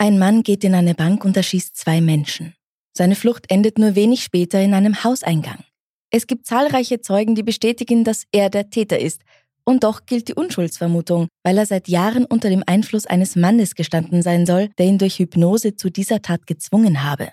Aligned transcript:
Ein 0.00 0.16
Mann 0.20 0.44
geht 0.44 0.62
in 0.62 0.76
eine 0.76 0.94
Bank 0.94 1.24
und 1.24 1.36
erschießt 1.36 1.76
zwei 1.76 2.00
Menschen. 2.00 2.54
Seine 2.96 3.16
Flucht 3.16 3.50
endet 3.50 3.78
nur 3.78 3.96
wenig 3.96 4.22
später 4.22 4.62
in 4.62 4.72
einem 4.72 5.02
Hauseingang. 5.02 5.64
Es 6.10 6.28
gibt 6.28 6.46
zahlreiche 6.46 7.00
Zeugen, 7.00 7.34
die 7.34 7.42
bestätigen, 7.42 8.04
dass 8.04 8.22
er 8.30 8.48
der 8.48 8.70
Täter 8.70 9.00
ist. 9.00 9.22
Und 9.64 9.82
doch 9.82 10.06
gilt 10.06 10.28
die 10.28 10.34
Unschuldsvermutung, 10.34 11.26
weil 11.42 11.58
er 11.58 11.66
seit 11.66 11.88
Jahren 11.88 12.24
unter 12.24 12.48
dem 12.48 12.62
Einfluss 12.64 13.06
eines 13.06 13.34
Mannes 13.34 13.74
gestanden 13.74 14.22
sein 14.22 14.46
soll, 14.46 14.68
der 14.78 14.86
ihn 14.86 14.98
durch 14.98 15.18
Hypnose 15.18 15.74
zu 15.74 15.90
dieser 15.90 16.22
Tat 16.22 16.46
gezwungen 16.46 17.02
habe. 17.02 17.32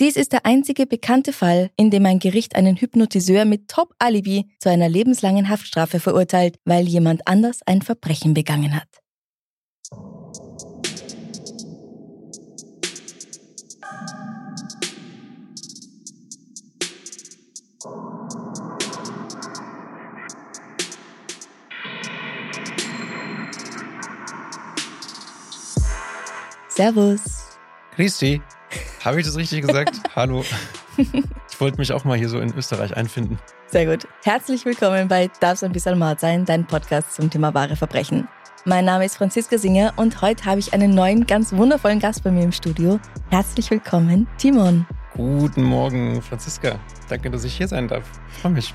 Dies 0.00 0.16
ist 0.16 0.32
der 0.32 0.46
einzige 0.46 0.86
bekannte 0.86 1.34
Fall, 1.34 1.70
in 1.76 1.90
dem 1.90 2.06
ein 2.06 2.18
Gericht 2.18 2.56
einen 2.56 2.76
Hypnotiseur 2.76 3.44
mit 3.44 3.68
Top-Alibi 3.68 4.46
zu 4.58 4.70
einer 4.70 4.88
lebenslangen 4.88 5.50
Haftstrafe 5.50 6.00
verurteilt, 6.00 6.56
weil 6.64 6.88
jemand 6.88 7.28
anders 7.28 7.60
ein 7.66 7.82
Verbrechen 7.82 8.32
begangen 8.32 8.74
hat. 8.74 9.03
Servus. 26.74 27.56
Dich. 27.96 28.40
Habe 29.04 29.20
ich 29.20 29.26
das 29.26 29.36
richtig 29.36 29.64
gesagt? 29.64 30.00
Hallo. 30.16 30.44
Ich 30.96 31.60
wollte 31.60 31.78
mich 31.78 31.92
auch 31.92 32.02
mal 32.02 32.18
hier 32.18 32.28
so 32.28 32.40
in 32.40 32.52
Österreich 32.52 32.96
einfinden. 32.96 33.38
Sehr 33.68 33.86
gut. 33.86 34.08
Herzlich 34.24 34.64
willkommen 34.64 35.06
bei 35.06 35.30
Darf's 35.38 35.62
ein 35.62 35.70
bisschen 35.70 35.96
Mord 36.00 36.18
sein, 36.18 36.44
dein 36.44 36.66
Podcast 36.66 37.14
zum 37.14 37.30
Thema 37.30 37.54
wahre 37.54 37.76
Verbrechen. 37.76 38.26
Mein 38.64 38.86
Name 38.86 39.04
ist 39.04 39.18
Franziska 39.18 39.56
Singer 39.56 39.92
und 39.94 40.20
heute 40.20 40.46
habe 40.46 40.58
ich 40.58 40.74
einen 40.74 40.96
neuen, 40.96 41.28
ganz 41.28 41.52
wundervollen 41.52 42.00
Gast 42.00 42.24
bei 42.24 42.32
mir 42.32 42.42
im 42.42 42.52
Studio. 42.52 42.98
Herzlich 43.30 43.70
willkommen, 43.70 44.26
Timon. 44.38 44.84
Guten 45.12 45.62
Morgen, 45.62 46.20
Franziska. 46.22 46.80
Danke, 47.08 47.30
dass 47.30 47.44
ich 47.44 47.56
hier 47.56 47.68
sein 47.68 47.86
darf. 47.86 48.04
Ich 48.32 48.38
freue 48.38 48.50
mich. 48.50 48.74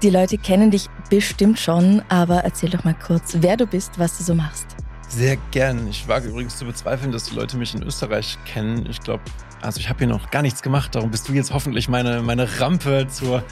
Die 0.00 0.10
Leute 0.10 0.38
kennen 0.38 0.70
dich 0.70 0.86
bestimmt 1.10 1.58
schon, 1.58 2.02
aber 2.08 2.44
erzähl 2.44 2.70
doch 2.70 2.84
mal 2.84 2.94
kurz, 2.94 3.38
wer 3.40 3.56
du 3.56 3.66
bist, 3.66 3.98
was 3.98 4.16
du 4.18 4.22
so 4.22 4.34
machst. 4.36 4.76
Sehr 5.14 5.36
gern. 5.50 5.88
Ich 5.88 6.08
wage 6.08 6.28
übrigens 6.28 6.56
zu 6.56 6.64
bezweifeln, 6.64 7.12
dass 7.12 7.24
die 7.24 7.34
Leute 7.34 7.58
mich 7.58 7.74
in 7.74 7.82
Österreich 7.82 8.38
kennen. 8.46 8.86
Ich 8.88 8.98
glaube, 8.98 9.22
also 9.60 9.78
ich 9.78 9.90
habe 9.90 9.98
hier 9.98 10.06
noch 10.06 10.30
gar 10.30 10.40
nichts 10.40 10.62
gemacht. 10.62 10.94
Darum 10.94 11.10
bist 11.10 11.28
du 11.28 11.34
jetzt 11.34 11.52
hoffentlich 11.52 11.86
meine, 11.86 12.22
meine 12.22 12.60
Rampe 12.60 13.06
zur 13.08 13.44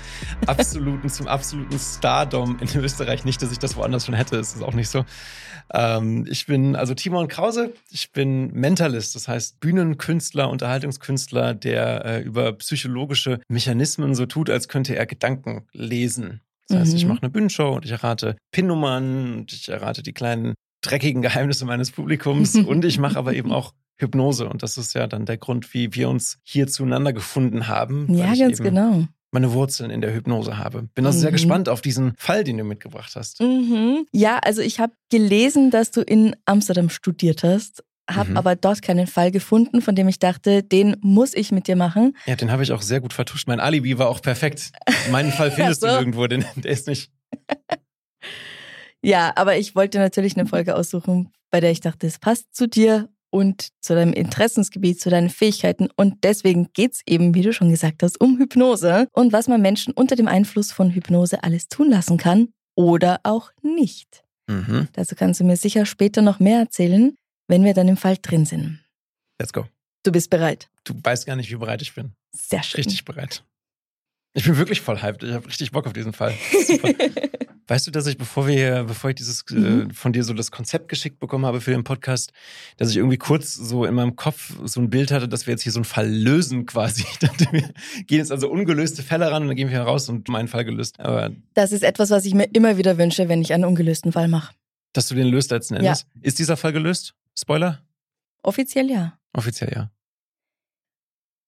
absoluten, 0.47 1.11
zum 1.11 1.29
absoluten 1.29 1.79
Stardom 1.79 2.59
in 2.61 2.81
Österreich. 2.81 3.27
Nicht, 3.27 3.43
dass 3.43 3.53
ich 3.53 3.59
das 3.59 3.77
woanders 3.77 4.07
schon 4.07 4.15
hätte. 4.15 4.39
Es 4.39 4.55
ist 4.55 4.63
auch 4.63 4.73
nicht 4.73 4.89
so. 4.89 5.05
Ähm, 5.75 6.27
ich 6.31 6.47
bin 6.47 6.77
also 6.77 6.95
Timon 6.95 7.29
Krause. 7.29 7.75
Ich 7.91 8.11
bin 8.11 8.51
Mentalist, 8.55 9.15
das 9.15 9.29
heißt 9.29 9.61
Bühnenkünstler, 9.61 10.49
Unterhaltungskünstler, 10.49 11.53
der 11.53 12.07
äh, 12.07 12.23
über 12.23 12.55
psychologische 12.55 13.39
Mechanismen 13.49 14.15
so 14.15 14.25
tut, 14.25 14.49
als 14.49 14.69
könnte 14.69 14.97
er 14.97 15.05
Gedanken 15.05 15.67
lesen. 15.75 16.41
Das 16.69 16.79
heißt, 16.79 16.93
mhm. 16.93 16.97
ich 16.97 17.05
mache 17.05 17.21
eine 17.21 17.31
Bühnenshow 17.31 17.75
und 17.75 17.85
ich 17.85 17.91
errate 17.91 18.37
Pin-Nummern 18.51 19.41
und 19.41 19.53
ich 19.53 19.69
errate 19.69 20.03
die 20.03 20.15
kleinen 20.15 20.55
dreckigen 20.81 21.23
Geheimnisse 21.23 21.65
meines 21.65 21.91
Publikums 21.91 22.55
und 22.57 22.85
ich 22.85 22.99
mache 22.99 23.19
aber 23.19 23.35
eben 23.35 23.53
auch 23.53 23.75
Hypnose 23.97 24.49
und 24.49 24.63
das 24.63 24.79
ist 24.79 24.95
ja 24.95 25.07
dann 25.07 25.27
der 25.27 25.37
Grund, 25.37 25.75
wie 25.75 25.95
wir 25.95 26.09
uns 26.09 26.39
hier 26.43 26.67
zueinander 26.67 27.13
gefunden 27.13 27.69
haben. 27.69 28.13
Ja, 28.15 28.35
ganz 28.35 28.59
genau. 28.59 29.05
Meine 29.33 29.53
Wurzeln 29.53 29.91
in 29.91 30.01
der 30.01 30.13
Hypnose 30.13 30.59
habe. 30.59 30.89
Bin 30.95 31.07
also 31.07 31.19
mhm. 31.19 31.21
sehr 31.21 31.33
gespannt 31.33 31.69
auf 31.69 31.83
diesen 31.83 32.15
Fall, 32.17 32.43
den 32.43 32.59
du 32.59 32.65
mitgebracht 32.65 33.13
hast. 33.15 33.41
Mhm. 33.41 34.07
Ja, 34.11 34.39
also 34.39 34.61
ich 34.61 34.81
habe 34.81 34.93
gelesen, 35.11 35.71
dass 35.71 35.93
du 35.93 36.01
in 36.01 36.35
Amsterdam 36.47 36.89
studiert 36.89 37.45
hast 37.45 37.85
habe 38.17 38.31
mhm. 38.31 38.37
aber 38.37 38.57
dort 38.57 38.83
keinen 38.83 39.07
Fall 39.07 39.31
gefunden, 39.31 39.83
von 39.83 39.95
dem 39.95 40.09
ich 40.09 40.19
dachte, 40.19 40.63
den 40.63 40.97
muss 41.01 41.35
ich 41.35 41.53
mit 41.53 41.67
dir 41.67 41.77
machen. 41.77 42.17
Ja, 42.27 42.37
den 42.37 42.51
habe 42.51 42.63
ich 42.63 42.73
auch 42.73 42.83
sehr 42.83 43.01
gut 43.01 43.13
vertuscht. 43.13 43.47
Mein 43.49 43.61
Alibi 43.61 43.99
war 43.99 44.09
auch 44.09 44.23
perfekt. 44.23 44.73
Meinen 45.11 45.33
Fall 45.33 45.51
findest 45.53 45.83
so. 45.83 45.87
du 45.87 45.93
irgendwo, 45.93 46.27
denn 46.27 46.45
der 46.57 46.71
ist 46.71 46.87
nicht. 46.87 47.11
Ja, 49.03 49.33
aber 49.37 49.57
ich 49.57 49.75
wollte 49.75 49.99
natürlich 49.99 50.37
eine 50.37 50.47
Folge 50.47 50.77
aussuchen, 50.77 51.33
bei 51.51 51.61
der 51.61 51.71
ich 51.71 51.81
dachte, 51.81 52.07
es 52.07 52.19
passt 52.19 52.55
zu 52.55 52.69
dir 52.69 53.09
und 53.31 53.69
zu 53.81 53.95
deinem 53.95 54.13
Interessensgebiet, 54.13 55.01
zu 55.01 55.09
deinen 55.09 55.31
Fähigkeiten. 55.31 55.89
Und 55.97 56.25
deswegen 56.25 56.73
geht's 56.73 57.01
eben, 57.07 57.35
wie 57.35 57.43
du 57.43 57.53
schon 57.53 57.71
gesagt 57.71 58.03
hast, 58.03 58.21
um 58.21 58.39
Hypnose 58.39 59.07
und 59.13 59.33
was 59.33 59.49
man 59.49 59.63
Menschen 59.63 59.93
unter 59.95 60.17
dem 60.17 60.29
Einfluss 60.29 60.73
von 60.73 60.91
Hypnose 60.91 61.43
alles 61.43 61.69
tun 61.69 61.91
lassen 61.91 62.19
kann 62.19 62.49
oder 62.75 63.21
auch 63.23 63.51
nicht. 63.63 64.25
Mhm. 64.49 64.89
Dazu 64.93 65.15
kannst 65.15 65.41
du 65.41 65.45
mir 65.45 65.57
sicher 65.57 65.87
später 65.87 66.23
noch 66.23 66.41
mehr 66.41 66.59
erzählen, 66.59 67.15
wenn 67.47 67.65
wir 67.65 67.75
dann 67.75 67.89
im 67.89 67.97
Fall 67.97 68.17
drin 68.21 68.47
sind. 68.47 68.81
Let's 69.41 69.53
go. 69.53 69.67
Du 70.03 70.13
bist 70.13 70.31
bereit. 70.31 70.69
Du 70.85 70.95
weißt 71.01 71.27
gar 71.27 71.37
nicht, 71.37 71.51
wie 71.51 71.57
bereit 71.57 71.83
ich 71.83 71.95
bin. 71.95 72.13
Sehr 72.35 72.63
schön. 72.63 72.79
Richtig 72.79 73.05
bereit. 73.05 73.45
Ich 74.33 74.45
bin 74.45 74.57
wirklich 74.57 74.81
voll 74.81 75.03
hyped. 75.03 75.23
Ich 75.23 75.33
habe 75.33 75.47
richtig 75.47 75.73
Bock 75.73 75.87
auf 75.87 75.93
diesen 75.93 76.13
Fall. 76.13 76.35
weißt 77.71 77.87
du, 77.87 77.91
dass 77.93 78.07
ich, 78.07 78.19
bevor 78.19 78.47
wir, 78.47 78.85
bevor 78.85 79.11
ich 79.11 79.17
dieses 79.17 79.45
äh, 79.51 79.55
mhm. 79.55 79.91
äh, 79.91 79.95
von 79.95 80.13
dir 80.13 80.25
so 80.25 80.35
das 80.35 80.51
Konzept 80.51 80.89
geschickt 80.89 81.21
bekommen 81.21 81.47
habe 81.47 81.61
für 81.61 81.71
den 81.71 81.85
Podcast, 81.85 82.33
dass 82.77 82.91
ich 82.91 82.97
irgendwie 82.97 83.17
kurz 83.17 83.55
so 83.55 83.85
in 83.85 83.95
meinem 83.95 84.17
Kopf 84.17 84.55
so 84.65 84.81
ein 84.81 84.91
Bild 84.91 85.13
hatte, 85.13 85.29
dass 85.29 85.47
wir 85.47 85.53
jetzt 85.53 85.63
hier 85.63 85.73
so 85.73 85.79
einen 85.79 85.85
Fall 85.85 86.09
lösen 86.09 86.67
quasi. 86.67 87.05
Ich 87.11 87.19
dachte, 87.19 87.47
wir 87.51 87.71
gehen 88.07 88.19
jetzt 88.19 88.33
also 88.33 88.49
ungelöste 88.51 89.03
Fälle 89.03 89.31
ran 89.31 89.43
und 89.43 89.49
dann 89.49 89.57
gehen 89.57 89.71
wir 89.71 89.81
raus 89.81 90.09
und 90.09 90.29
meinen 90.29 90.49
Fall 90.49 90.65
gelöst. 90.65 90.99
Aber 91.01 91.31
das 91.55 91.73
ist 91.73 91.83
etwas, 91.83 92.11
was 92.11 92.25
ich 92.25 92.35
mir 92.35 92.49
immer 92.53 92.77
wieder 92.77 92.99
wünsche, 92.99 93.29
wenn 93.29 93.43
ich 93.43 93.53
einen 93.53 93.65
ungelösten 93.65 94.13
Fall 94.13 94.29
mache. 94.29 94.55
Dass 94.93 95.09
du 95.09 95.15
den 95.15 95.27
löst 95.27 95.51
letzten 95.51 95.75
Endes. 95.75 96.07
Ja. 96.15 96.21
Ist 96.23 96.39
dieser 96.39 96.57
Fall 96.57 96.73
gelöst? 96.73 97.15
Spoiler? 97.39 97.83
Offiziell 98.43 98.91
ja. 98.91 99.19
Offiziell 99.33 99.73
ja. 99.75 99.91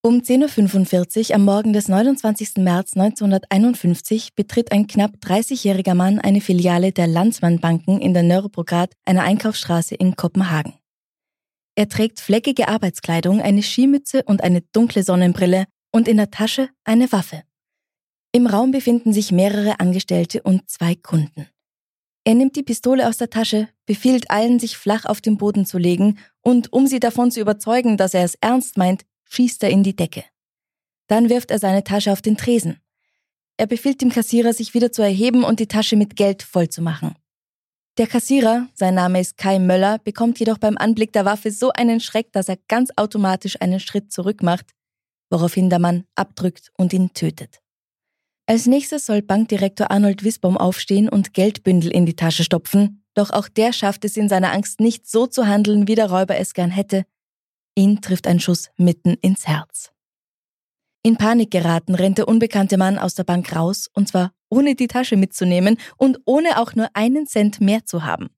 Um 0.05 0.19
10.45 0.19 1.29
Uhr 1.29 1.37
am 1.37 1.45
Morgen 1.45 1.73
des 1.73 1.87
29. 1.87 2.57
März 2.57 2.95
1951 2.97 4.35
betritt 4.35 4.73
ein 4.73 4.89
knapp 4.89 5.13
30-jähriger 5.25 5.95
Mann 5.95 6.19
eine 6.19 6.41
Filiale 6.41 6.91
der 6.91 7.07
Landsmann-Banken 7.07 8.01
in 8.01 8.13
der 8.13 8.25
Nörrebrogade, 8.25 8.97
einer 9.05 9.23
Einkaufsstraße 9.23 9.95
in 9.95 10.17
Kopenhagen. 10.17 10.75
Er 11.77 11.89
trägt 11.89 12.19
fleckige 12.19 12.67
Arbeitskleidung, 12.67 13.41
eine 13.41 13.63
Skimütze 13.63 14.25
und 14.25 14.43
eine 14.43 14.63
dunkle 14.73 15.05
Sonnenbrille 15.05 15.67
und 15.93 16.09
in 16.09 16.17
der 16.17 16.33
Tasche 16.33 16.69
eine 16.83 17.13
Waffe. 17.13 17.45
Im 18.33 18.49
Raum 18.49 18.73
befinden 18.73 19.13
sich 19.13 19.31
mehrere 19.31 19.79
Angestellte 19.79 20.43
und 20.43 20.69
zwei 20.69 20.97
Kunden. 20.97 21.47
Er 22.25 22.35
nimmt 22.35 22.57
die 22.57 22.65
Pistole 22.65 23.09
aus 23.09 23.19
der 23.19 23.31
Tasche, 23.31 23.69
befiehlt 23.87 24.33
allen, 24.33 24.59
sich 24.59 24.77
flach 24.77 25.05
auf 25.05 25.21
den 25.21 25.39
Boden 25.39 25.65
zu 25.65 25.79
legen 25.79 26.19
und 26.41 26.73
um 26.73 26.89
sie 26.89 26.99
davon 26.99 27.31
zu 27.31 27.39
überzeugen, 27.39 27.97
dass 27.97 28.15
er 28.15 28.25
es 28.25 28.35
ernst 28.41 28.77
meint, 28.77 29.05
schießt 29.33 29.63
er 29.63 29.71
in 29.71 29.83
die 29.83 29.97
Decke. 29.97 30.25
Dann 31.07 31.31
wirft 31.31 31.51
er 31.51 31.59
seine 31.59 31.85
Tasche 31.85 32.13
auf 32.13 32.23
den 32.23 32.37
Tresen. 32.37 32.79
Er 33.57 33.67
befiehlt 33.67 34.01
dem 34.01 34.11
Kassierer, 34.11 34.53
sich 34.53 34.75
wieder 34.75 34.93
zu 34.93 35.03
erheben 35.03 35.45
und 35.45 35.61
die 35.61 35.69
Tasche 35.69 35.97
mit 35.97 36.17
Geld 36.17 36.43
vollzumachen. 36.43 37.15
Der 37.99 38.07
Kassierer, 38.07 38.69
sein 38.75 38.95
Name 38.95 39.21
ist 39.21 39.37
Kai 39.37 39.59
Möller, 39.59 39.99
bekommt 39.99 40.39
jedoch 40.39 40.59
beim 40.59 40.79
Anblick 40.79 41.13
der 41.13 41.25
Waffe 41.25 41.51
so 41.51 41.71
einen 41.73 42.01
Schreck, 42.01 42.33
dass 42.33 42.49
er 42.49 42.57
ganz 42.69 42.91
automatisch 42.97 43.61
einen 43.61 43.81
Schritt 43.81 44.13
zurück 44.13 44.43
macht, 44.43 44.71
woraufhin 45.31 45.69
der 45.69 45.79
Mann 45.79 46.05
abdrückt 46.15 46.71
und 46.77 46.93
ihn 46.93 47.13
tötet. 47.13 47.61
Als 48.47 48.67
nächstes 48.67 49.07
soll 49.07 49.23
Bankdirektor 49.23 49.91
Arnold 49.91 50.25
Wisbaum 50.25 50.57
aufstehen 50.57 51.09
und 51.09 51.33
Geldbündel 51.33 51.91
in 51.91 52.07
die 52.07 52.17
Tasche 52.17 52.45
stopfen, 52.45 53.05
doch 53.15 53.31
auch 53.31 53.49
der 53.49 53.73
schafft 53.73 54.05
es 54.05 54.17
in 54.17 54.29
seiner 54.29 54.53
Angst 54.53 54.81
nicht 54.81 55.07
so 55.07 55.27
zu 55.27 55.47
handeln, 55.47 55.87
wie 55.87 55.95
der 55.95 56.11
Räuber 56.11 56.37
es 56.37 56.55
gern 56.55 56.71
hätte. 56.71 57.05
Ihn 57.75 58.01
trifft 58.01 58.27
ein 58.27 58.41
Schuss 58.41 58.71
mitten 58.77 59.15
ins 59.23 59.47
Herz. 59.47 59.93
In 61.03 61.17
Panik 61.17 61.51
geraten 61.51 61.95
rennt 61.95 62.19
der 62.19 62.29
unbekannte 62.29 62.77
Mann 62.77 62.99
aus 62.99 63.15
der 63.15 63.25
Bank 63.25 63.57
raus, 63.57 63.89
und 63.93 64.09
zwar 64.09 64.33
ohne 64.51 64.75
die 64.75 64.87
Tasche 64.87 65.17
mitzunehmen 65.17 65.79
und 65.97 66.21
ohne 66.27 66.61
auch 66.61 66.75
nur 66.75 66.89
einen 66.95 67.27
Cent 67.27 67.61
mehr 67.61 67.85
zu 67.87 68.05
haben. 68.05 68.29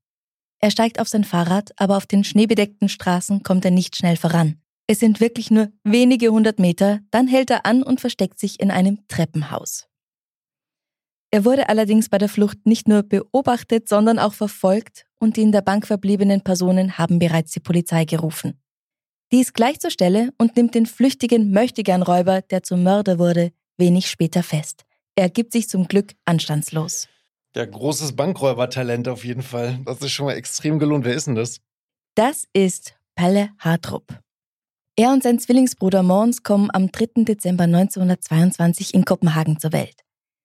Er 0.60 0.70
steigt 0.70 0.98
auf 0.98 1.08
sein 1.08 1.24
Fahrrad, 1.24 1.72
aber 1.76 1.96
auf 1.96 2.06
den 2.06 2.24
schneebedeckten 2.24 2.88
Straßen 2.88 3.42
kommt 3.42 3.64
er 3.66 3.70
nicht 3.70 3.96
schnell 3.96 4.16
voran. 4.16 4.62
Es 4.86 5.00
sind 5.00 5.20
wirklich 5.20 5.50
nur 5.50 5.70
wenige 5.82 6.28
hundert 6.30 6.58
Meter, 6.58 7.00
dann 7.10 7.26
hält 7.26 7.50
er 7.50 7.66
an 7.66 7.82
und 7.82 8.00
versteckt 8.00 8.38
sich 8.38 8.60
in 8.60 8.70
einem 8.70 9.06
Treppenhaus. 9.08 9.86
Er 11.30 11.44
wurde 11.44 11.68
allerdings 11.68 12.08
bei 12.08 12.18
der 12.18 12.28
Flucht 12.28 12.64
nicht 12.64 12.86
nur 12.86 13.02
beobachtet, 13.02 13.88
sondern 13.88 14.18
auch 14.18 14.34
verfolgt 14.34 15.06
und 15.18 15.36
die 15.36 15.42
in 15.42 15.52
der 15.52 15.62
Bank 15.62 15.86
verbliebenen 15.86 16.42
Personen 16.42 16.96
haben 16.96 17.18
bereits 17.18 17.52
die 17.52 17.60
Polizei 17.60 18.04
gerufen. 18.04 18.60
Die 19.34 19.40
ist 19.40 19.52
gleich 19.52 19.80
zur 19.80 19.90
Stelle 19.90 20.32
und 20.38 20.56
nimmt 20.56 20.76
den 20.76 20.86
flüchtigen 20.86 21.50
Möchtegernräuber, 21.50 22.42
der 22.42 22.62
zum 22.62 22.84
Mörder 22.84 23.18
wurde, 23.18 23.50
wenig 23.76 24.08
später 24.08 24.44
fest. 24.44 24.84
Er 25.16 25.28
gibt 25.28 25.50
sich 25.52 25.68
zum 25.68 25.88
Glück 25.88 26.12
anstandslos. 26.24 27.08
Ja, 27.56 27.64
großes 27.64 28.14
Bankräubertalent 28.14 29.08
auf 29.08 29.24
jeden 29.24 29.42
Fall. 29.42 29.80
Das 29.86 30.00
ist 30.02 30.12
schon 30.12 30.26
mal 30.26 30.34
extrem 30.34 30.78
gelohnt. 30.78 31.04
Wer 31.04 31.16
ist 31.16 31.26
denn 31.26 31.34
das? 31.34 31.58
Das 32.14 32.46
ist 32.52 32.94
Palle 33.16 33.50
Hartrup. 33.58 34.20
Er 34.94 35.12
und 35.12 35.24
sein 35.24 35.40
Zwillingsbruder 35.40 36.04
Mons 36.04 36.44
kommen 36.44 36.70
am 36.72 36.92
3. 36.92 37.24
Dezember 37.24 37.64
1922 37.64 38.94
in 38.94 39.04
Kopenhagen 39.04 39.58
zur 39.58 39.72
Welt. 39.72 39.96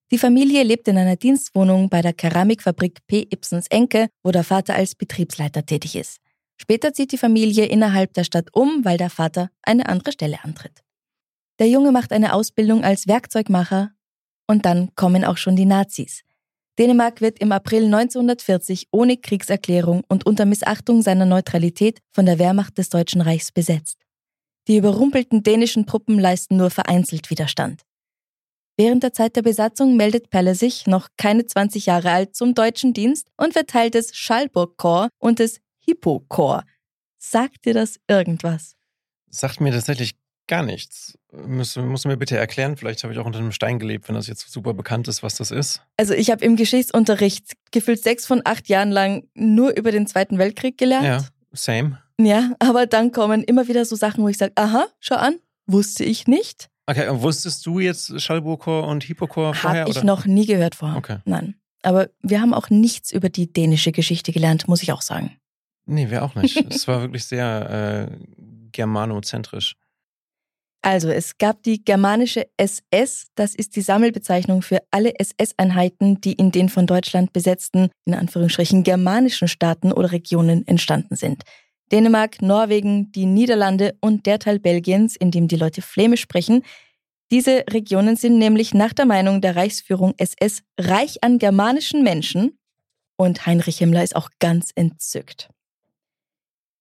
Die 0.10 0.18
Familie 0.18 0.64
lebt 0.64 0.88
in 0.88 0.98
einer 0.98 1.16
Dienstwohnung 1.16 1.90
bei 1.90 2.02
der 2.02 2.14
Keramikfabrik 2.14 3.06
P. 3.06 3.28
Ibsens 3.30 3.68
Enke, 3.68 4.08
wo 4.24 4.32
der 4.32 4.44
Vater 4.44 4.74
als 4.74 4.96
Betriebsleiter 4.96 5.64
tätig 5.64 5.96
ist. 5.96 6.18
Später 6.62 6.94
zieht 6.94 7.12
die 7.12 7.18
Familie 7.18 7.66
innerhalb 7.66 8.14
der 8.14 8.24
Stadt 8.24 8.50
um, 8.54 8.84
weil 8.84 8.98
der 8.98 9.10
Vater 9.10 9.50
eine 9.64 9.88
andere 9.88 10.12
Stelle 10.12 10.44
antritt. 10.44 10.84
Der 11.60 11.68
Junge 11.68 11.92
macht 11.92 12.14
eine 12.14 12.34
Ausbildung 12.34 12.84
als 12.84 13.08
Werkzeugmacher 13.08 13.92
und 14.48 14.66
dann 14.66 14.94
kommen 14.96 15.26
auch 15.26 15.38
schon 15.38 15.56
die 15.56 15.66
Nazis. 15.66 16.24
Dänemark 16.78 17.20
wird 17.20 17.40
im 17.40 17.52
April 17.52 17.86
1940 17.86 18.88
ohne 18.92 19.18
Kriegserklärung 19.18 20.04
und 20.08 20.26
unter 20.26 20.46
Missachtung 20.46 21.02
seiner 21.02 21.26
Neutralität 21.26 22.00
von 22.12 22.26
der 22.26 22.40
Wehrmacht 22.40 22.78
des 22.78 22.90
Deutschen 22.90 23.20
Reichs 23.20 23.52
besetzt. 23.52 23.98
Die 24.70 24.78
überrumpelten 24.78 25.44
dänischen 25.44 25.86
Truppen 25.86 26.18
leisten 26.18 26.56
nur 26.56 26.70
vereinzelt 26.70 27.30
Widerstand. 27.30 27.82
Während 28.78 29.04
der 29.04 29.12
Zeit 29.12 29.36
der 29.36 29.42
Besatzung 29.42 29.98
meldet 29.98 30.30
Pelle 30.30 30.56
sich, 30.56 30.88
noch 30.88 31.10
keine 31.18 31.46
20 31.46 31.88
Jahre 31.88 32.12
alt, 32.12 32.34
zum 32.34 32.56
deutschen 32.56 32.94
Dienst 32.94 33.28
und 33.36 33.56
wird 33.56 33.70
Teil 33.70 33.90
des 33.90 34.16
Schallburg-Korps 34.16 35.10
und 35.20 35.40
des 35.40 35.60
Hippo-Korps. 35.90 36.66
Sagt 37.18 37.66
dir 37.66 37.74
das 37.74 38.00
irgendwas? 38.08 38.76
Sagt 39.30 39.60
mir 39.60 39.72
tatsächlich 39.72 40.16
gar 40.48 40.64
nichts. 40.64 41.18
Muss, 41.32 41.76
musst 41.76 42.06
du 42.06 42.10
mir 42.10 42.18
bitte 42.18 42.38
erklären? 42.38 42.78
Vielleicht 42.78 43.04
habe 43.04 43.14
ich 43.14 43.20
auch 43.20 43.26
unter 43.26 43.40
einem 43.40 43.52
Stein 43.52 43.78
gelebt, 43.78 44.08
wenn 44.08 44.16
das 44.16 44.28
jetzt 44.28 44.50
super 44.52 44.74
bekannt 44.74 45.08
ist, 45.08 45.22
was 45.22 45.36
das 45.36 45.52
ist. 45.52 45.82
Also 45.98 46.14
ich 46.14 46.32
habe 46.32 46.44
im 46.44 46.56
Geschichtsunterricht 46.56 47.54
gefühlt 47.72 48.02
sechs 48.02 48.26
von 48.26 48.42
acht 48.46 48.68
Jahren 48.68 48.92
lang 48.92 49.28
nur 49.36 49.76
über 49.76 49.92
den 49.92 50.08
Zweiten 50.08 50.38
Weltkrieg 50.38 50.78
gelernt. 50.78 51.06
Ja, 51.06 51.26
same. 51.52 52.00
Ja, 52.20 52.54
aber 52.60 52.88
dann 52.88 53.12
kommen 53.12 53.44
immer 53.44 53.68
wieder 53.68 53.86
so 53.86 53.96
Sachen, 53.96 54.24
wo 54.24 54.28
ich 54.28 54.38
sage, 54.38 54.54
aha, 54.56 54.88
schau 55.00 55.16
an, 55.16 55.40
wusste 55.68 56.04
ich 56.04 56.28
nicht. 56.28 56.70
Okay, 56.88 57.08
und 57.08 57.22
wusstest 57.22 57.66
du 57.66 57.80
jetzt 57.80 58.20
Schallburgchor 58.20 58.88
und 58.88 59.04
Hippokor 59.04 59.54
vorher? 59.54 59.82
Habe 59.82 59.92
ich 59.92 59.98
oder? 59.98 60.06
noch 60.06 60.26
nie 60.26 60.48
gehört 60.48 60.74
vorher. 60.74 60.98
Okay. 60.98 61.18
Nein. 61.26 61.56
Aber 61.84 62.10
wir 62.22 62.42
haben 62.42 62.54
auch 62.54 62.70
nichts 62.70 63.12
über 63.12 63.30
die 63.30 63.52
dänische 63.54 63.92
Geschichte 63.92 64.32
gelernt, 64.32 64.68
muss 64.68 64.84
ich 64.84 64.92
auch 64.92 65.02
sagen. 65.02 65.39
Nee, 65.90 66.12
wir 66.12 66.24
auch 66.24 66.36
nicht. 66.36 66.56
es 66.70 66.88
war 66.88 67.02
wirklich 67.02 67.26
sehr 67.26 68.10
äh, 68.12 68.16
germanozentrisch. 68.72 69.76
Also, 70.82 71.10
es 71.10 71.38
gab 71.38 71.64
die 71.64 71.84
germanische 71.84 72.48
SS, 72.56 73.28
das 73.36 73.54
ist 73.54 73.76
die 73.76 73.82
Sammelbezeichnung 73.82 74.62
für 74.62 74.80
alle 74.92 75.20
SS-Einheiten, 75.20 76.22
die 76.22 76.34
in 76.34 76.52
den 76.52 76.70
von 76.70 76.88
Deutschland 76.88 77.34
besetzten, 77.34 77.90
in 78.06 78.14
Anführungsstrichen 78.14 78.84
germanischen 78.84 79.50
Staaten 79.50 79.92
oder 79.92 80.14
Regionen 80.14 80.66
entstanden 80.68 81.16
sind. 81.16 81.44
Dänemark, 81.92 82.42
Norwegen, 82.42 83.12
die 83.12 83.26
Niederlande 83.26 83.98
und 84.00 84.26
der 84.26 84.40
Teil 84.40 84.60
Belgiens, 84.60 85.16
in 85.18 85.32
dem 85.32 85.48
die 85.48 85.58
Leute 85.58 85.82
Flämisch 85.82 86.22
sprechen. 86.22 86.64
Diese 87.32 87.66
Regionen 87.70 88.16
sind 88.16 88.38
nämlich 88.38 88.74
nach 88.74 88.94
der 88.94 89.06
Meinung 89.06 89.42
der 89.42 89.56
Reichsführung 89.56 90.14
SS 90.18 90.62
reich 90.80 91.24
an 91.24 91.40
germanischen 91.40 92.04
Menschen 92.04 92.58
und 93.18 93.46
Heinrich 93.46 93.80
Himmler 93.80 94.04
ist 94.04 94.16
auch 94.16 94.30
ganz 94.40 94.72
entzückt. 94.76 95.50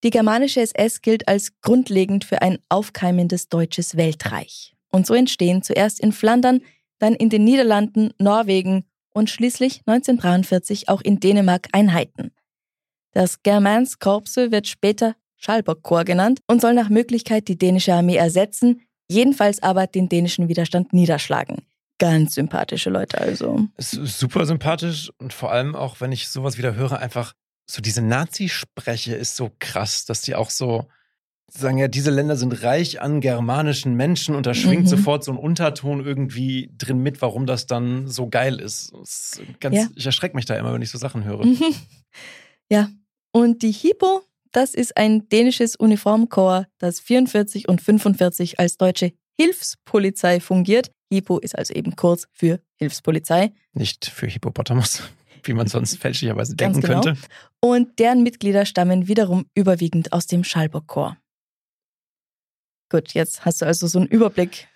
Die 0.05 0.11
germanische 0.11 0.61
SS 0.61 1.03
gilt 1.03 1.27
als 1.27 1.61
grundlegend 1.61 2.25
für 2.25 2.41
ein 2.43 2.59
aufkeimendes 2.69 3.49
deutsches 3.49 3.97
Weltreich. 3.97 4.75
Und 4.91 5.07
so 5.07 5.15
entstehen 5.15 5.63
zuerst 5.63 6.01
in 6.01 6.13
Flandern, 6.13 6.61
dann 6.99 7.15
in 7.15 7.31
den 7.31 7.45
Niederlanden, 7.45 8.13
Norwegen 8.19 8.85
und 9.11 9.31
schließlich 9.31 9.83
1943 9.87 10.89
auch 10.89 11.01
in 11.01 11.19
Dänemark 11.21 11.69
Einheiten. 11.73 12.33
Das 13.13 13.43
Germans 13.43 13.99
Korpse 13.99 14.53
wird 14.53 14.69
später 14.69 15.17
Schalburg-Korps 15.37 16.05
genannt 16.05 16.41
und 16.47 16.61
soll 16.61 16.75
nach 16.75 16.89
Möglichkeit 16.89 17.49
die 17.49 17.59
dänische 17.59 17.95
Armee 17.95 18.17
ersetzen, 18.17 18.83
jedenfalls 19.09 19.63
aber 19.63 19.87
den 19.87 20.09
dänischen 20.09 20.49
Widerstand 20.49 20.93
niederschlagen. 20.93 21.63
Ganz 21.99 22.35
sympathische 22.35 22.91
Leute 22.91 23.21
also. 23.21 23.67
Super 23.79 24.47
sympathisch 24.47 25.11
und 25.19 25.33
vor 25.33 25.51
allem 25.51 25.75
auch, 25.75 26.01
wenn 26.01 26.13
ich 26.13 26.29
sowas 26.29 26.59
wieder 26.59 26.75
höre, 26.77 26.99
einfach 26.99 27.35
so 27.71 27.83
diese 27.83 28.03
Nazi-Spreche 28.03 29.15
ist 29.15 29.37
so 29.37 29.51
krass, 29.59 30.05
dass 30.05 30.23
die 30.23 30.35
auch 30.35 30.51
so 30.51 30.87
sagen, 31.51 31.79
ja, 31.79 31.89
diese 31.89 32.11
Länder 32.11 32.37
sind 32.37 32.63
reich 32.63 33.01
an 33.01 33.21
germanischen 33.21 33.95
Menschen 33.95 34.35
und 34.35 34.45
da 34.47 34.53
schwingt 34.55 34.85
Mhm. 34.85 34.89
sofort 34.89 35.25
so 35.25 35.33
ein 35.33 35.39
Unterton 35.39 36.05
irgendwie 36.05 36.71
drin 36.77 36.99
mit, 36.99 37.23
warum 37.23 37.47
das 37.47 37.67
dann 37.67 38.07
so 38.07 38.29
geil 38.29 38.61
ist. 38.61 38.93
Ist 39.03 39.41
ganz, 39.61 39.77
Ja. 39.77 39.89
Ich 39.95 40.05
erschrecke 40.05 40.37
mich 40.37 40.45
da 40.45 40.57
immer, 40.57 40.75
wenn 40.75 40.83
ich 40.83 40.91
so 40.91 40.99
Sachen 40.99 41.25
höre. 41.25 41.45
Mhm. 41.47 41.75
Ja, 42.71 42.91
und 43.33 43.63
die 43.63 43.73
Hippo, 43.73 44.23
das 44.53 44.75
ist 44.75 44.97
ein 44.99 45.29
dänisches 45.31 45.75
Uniformkorps, 45.77 46.67
das 46.79 47.01
44 47.01 47.67
und 47.69 47.81
45 47.81 48.59
als 48.61 48.77
deutsche 48.77 49.13
Hilfspolizei 49.41 50.41
fungiert. 50.41 50.91
Hippo 51.11 51.39
ist 51.39 51.57
also 51.59 51.73
eben 51.73 51.97
kurz 51.97 52.27
für 52.33 52.61
Hilfspolizei. 52.77 53.53
Nicht 53.73 54.05
für 54.07 54.27
Hippopotamus, 54.27 55.03
wie 55.45 55.55
man 55.55 55.67
sonst 55.67 55.97
fälschlicherweise 55.99 56.57
denken 56.57 56.81
genau. 56.83 57.01
könnte. 57.01 57.21
Und 57.61 57.99
deren 57.99 58.23
Mitglieder 58.23 58.67
stammen 58.67 59.09
wiederum 59.09 59.47
überwiegend 59.55 60.13
aus 60.13 60.27
dem 60.27 60.45
Schalburg-Korps. 60.45 61.17
Gut, 62.91 63.13
jetzt 63.13 63.45
hast 63.45 63.61
du 63.61 63.67
also 63.67 63.87
so 63.87 63.99
einen 63.99 64.09
Überblick. 64.09 64.69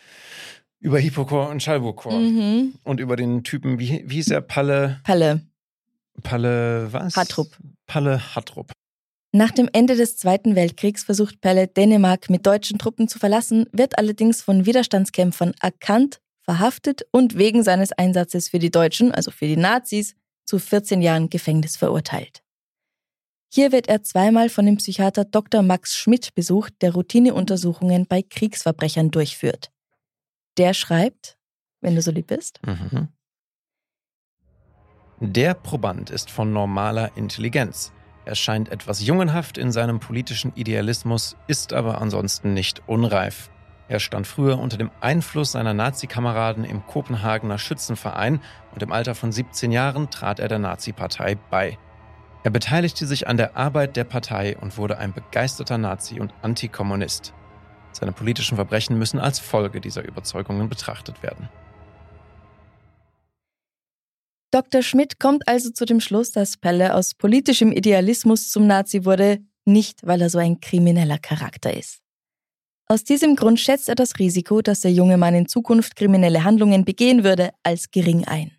Über 0.81 0.99
Hippokor 0.99 1.49
und 1.49 1.63
Schallburgkor. 1.63 2.13
Mhm. 2.13 2.75
Und 2.85 3.01
über 3.01 3.17
den 3.17 3.43
Typen, 3.45 3.79
wie, 3.79 4.03
wie 4.07 4.17
hieß 4.17 4.33
er? 4.33 4.43
Palle, 4.43 5.01
Palle. 5.05 5.47
Palle, 6.23 6.93
was? 6.93 7.17
Hartrup. 7.17 7.57
Palle 7.87 8.35
Hartrup. 8.35 8.73
Nach 9.35 9.51
dem 9.51 9.71
Ende 9.73 9.97
des 9.97 10.19
Zweiten 10.19 10.57
Weltkriegs 10.57 11.05
versucht 11.05 11.41
Pelle 11.41 11.69
Dänemark 11.69 12.29
mit 12.29 12.47
deutschen 12.47 12.79
Truppen 12.79 13.09
zu 13.09 13.19
verlassen, 13.19 13.67
wird 13.73 13.97
allerdings 13.97 14.43
von 14.43 14.67
Widerstandskämpfern 14.67 15.55
erkannt, 15.61 16.21
verhaftet 16.43 17.07
und 17.13 17.39
wegen 17.39 17.63
seines 17.63 17.93
Einsatzes 17.93 18.51
für 18.51 18.59
die 18.59 18.71
Deutschen, 18.71 19.13
also 19.13 19.31
für 19.31 19.47
die 19.47 19.57
Nazis, 19.57 20.17
zu 20.45 20.59
14 20.59 21.01
Jahren 21.01 21.31
Gefängnis 21.31 21.79
verurteilt. 21.79 22.42
Hier 23.55 23.71
wird 23.71 23.87
er 23.87 24.03
zweimal 24.03 24.49
von 24.49 24.65
dem 24.65 24.79
Psychiater 24.79 25.27
Dr. 25.27 25.61
Max 25.61 25.95
Schmidt 25.95 26.35
besucht, 26.35 26.73
der 26.81 26.95
Routineuntersuchungen 26.95 28.07
bei 28.07 28.23
Kriegsverbrechern 28.23 29.11
durchführt. 29.11 29.71
Der 30.57 30.73
schreibt, 30.73 31.37
wenn 31.83 31.95
du 31.95 32.01
so 32.01 32.11
lieb 32.11 32.29
bist, 32.29 32.61
Mhm. 32.65 33.09
Der 35.25 35.55
Proband 35.55 36.11
ist 36.11 36.31
von 36.31 36.53
normaler 36.53 37.17
Intelligenz. 37.17 37.93
Er 38.25 38.35
scheint 38.35 38.71
etwas 38.71 39.07
jungenhaft 39.07 39.57
in 39.57 39.71
seinem 39.71 40.01
politischen 40.01 40.53
Idealismus, 40.57 41.37
ist 41.47 41.73
aber 41.73 42.01
ansonsten 42.01 42.55
nicht 42.55 42.83
unreif. 42.89 43.51
Er 43.87 44.01
stand 44.01 44.27
früher 44.27 44.59
unter 44.59 44.79
dem 44.79 44.91
Einfluss 45.01 45.53
seiner 45.53 45.75
Nazi-Kameraden 45.75 46.65
im 46.65 46.85
Kopenhagener 46.87 47.59
Schützenverein 47.59 48.41
und 48.73 48.83
im 48.83 48.91
Alter 48.91 49.15
von 49.15 49.31
17 49.31 49.71
Jahren 49.71 50.11
trat 50.11 50.41
er 50.41 50.49
der 50.49 50.59
Nazi-Partei 50.59 51.37
bei. 51.51 51.79
Er 52.45 52.51
beteiligte 52.51 53.07
sich 53.07 53.29
an 53.29 53.37
der 53.37 53.57
Arbeit 53.57 53.97
der 53.97 54.05
Partei 54.05 54.57
und 54.59 54.77
wurde 54.77 54.99
ein 54.99 55.13
begeisterter 55.13 55.79
Nazi 55.79 56.19
und 56.19 56.35
Antikommunist. 56.43 57.33
Seine 57.93 58.13
politischen 58.13 58.57
Verbrechen 58.57 58.99
müssen 58.99 59.21
als 59.21 59.39
Folge 59.39 59.81
dieser 59.81 60.05
Überzeugungen 60.05 60.69
betrachtet 60.69 61.23
werden. 61.23 61.49
Dr. 64.51 64.83
Schmidt 64.83 65.19
kommt 65.19 65.49
also 65.49 65.71
zu 65.71 65.87
dem 65.87 66.01
Schluss, 66.01 66.31
dass 66.31 66.57
Pelle 66.57 66.95
aus 66.95 67.15
politischem 67.15 67.73
Idealismus 67.73 68.51
zum 68.51 68.67
Nazi 68.67 69.05
wurde, 69.05 69.39
nicht 69.65 70.07
weil 70.07 70.21
er 70.21 70.31
so 70.31 70.39
ein 70.39 70.61
krimineller 70.61 71.19
Charakter 71.19 71.75
ist. 71.75 72.01
Aus 72.87 73.05
diesem 73.05 73.37
Grund 73.37 73.61
schätzt 73.61 73.89
er 73.89 73.95
das 73.95 74.19
Risiko, 74.19 74.61
dass 74.61 74.81
der 74.81 74.93
junge 74.93 75.17
Mann 75.17 75.35
in 75.35 75.49
Zukunft 75.49 75.97
kriminelle 75.97 76.45
Handlungen 76.45 76.85
begehen 76.85 77.25
würde, 77.25 77.51
als 77.63 77.91
gering 77.91 78.27
ein. 78.27 78.51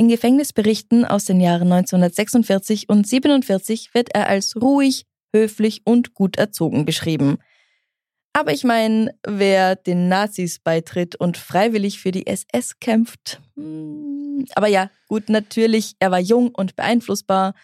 In 0.00 0.08
Gefängnisberichten 0.08 1.04
aus 1.04 1.24
den 1.24 1.40
Jahren 1.40 1.72
1946 1.72 2.88
und 2.88 3.06
47 3.06 3.94
wird 3.94 4.14
er 4.14 4.28
als 4.28 4.54
ruhig, 4.54 5.06
höflich 5.34 5.82
und 5.84 6.14
gut 6.14 6.38
erzogen 6.38 6.84
beschrieben. 6.84 7.38
Aber 8.32 8.52
ich 8.52 8.62
meine, 8.62 9.12
wer 9.26 9.74
den 9.74 10.08
Nazis 10.08 10.60
beitritt 10.60 11.16
und 11.16 11.36
freiwillig 11.36 11.98
für 11.98 12.12
die 12.12 12.28
SS 12.28 12.78
kämpft. 12.78 13.40
Hm, 13.56 14.46
aber 14.54 14.68
ja, 14.68 14.88
gut, 15.08 15.28
natürlich, 15.28 15.96
er 15.98 16.12
war 16.12 16.20
jung 16.20 16.54
und 16.54 16.76
beeinflussbar 16.76 17.54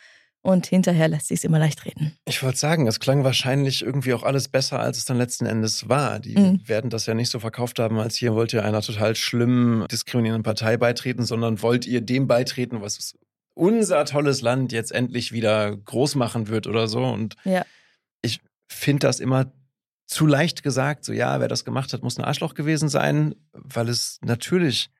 und 0.45 0.67
hinterher 0.67 1.09
lässt 1.09 1.29
sich 1.29 1.43
immer 1.43 1.59
leicht 1.59 1.87
reden. 1.87 2.17
Ich 2.27 2.43
wollte 2.43 2.59
sagen, 2.59 2.87
es 2.87 3.01
klang 3.01 3.25
wahrscheinlich 3.25 3.83
irgendwie 3.83 4.13
auch 4.13 4.23
alles 4.23 4.49
besser, 4.49 4.79
als 4.79 4.99
es 4.99 5.07
dann 5.07 5.17
letzten 5.17 5.47
Endes 5.47 5.89
war. 5.89 6.21
Die 6.21 6.37
mhm. 6.37 6.69
werden 6.69 6.91
das 6.91 7.07
ja 7.07 7.15
nicht 7.15 7.31
so 7.31 7.41
verkauft 7.41 7.79
haben, 7.79 7.99
als 7.99 8.15
hier 8.17 8.35
wollt 8.35 8.53
ihr 8.53 8.63
einer 8.63 8.83
total 8.83 9.17
schlimmen, 9.17 9.89
diskriminierenden 9.89 10.43
Partei 10.43 10.77
beitreten, 10.77 11.25
sondern 11.25 11.63
wollt 11.63 11.87
ihr 11.87 12.03
dem 12.03 12.27
beitreten, 12.27 12.83
was 12.83 13.15
unser 13.55 14.05
tolles 14.05 14.43
Land 14.43 14.71
jetzt 14.73 14.93
endlich 14.93 15.33
wieder 15.33 15.75
groß 15.75 16.15
machen 16.17 16.49
wird 16.49 16.67
oder 16.67 16.89
so. 16.89 17.03
Und 17.03 17.37
ja. 17.45 17.65
ich 18.21 18.41
finde 18.69 19.07
das 19.07 19.21
immer 19.21 19.51
zu 20.07 20.27
leicht 20.27 20.63
gesagt, 20.63 21.07
so 21.07 21.15
ja, 21.15 21.41
wer 21.41 21.49
das 21.49 21.65
gemacht 21.65 21.95
hat, 21.95 22.03
muss 22.03 22.19
ein 22.19 22.25
Arschloch 22.25 22.53
gewesen 22.53 22.91
sein, 22.91 23.35
weil 23.53 23.89
es 23.89 24.19
natürlich 24.23 24.91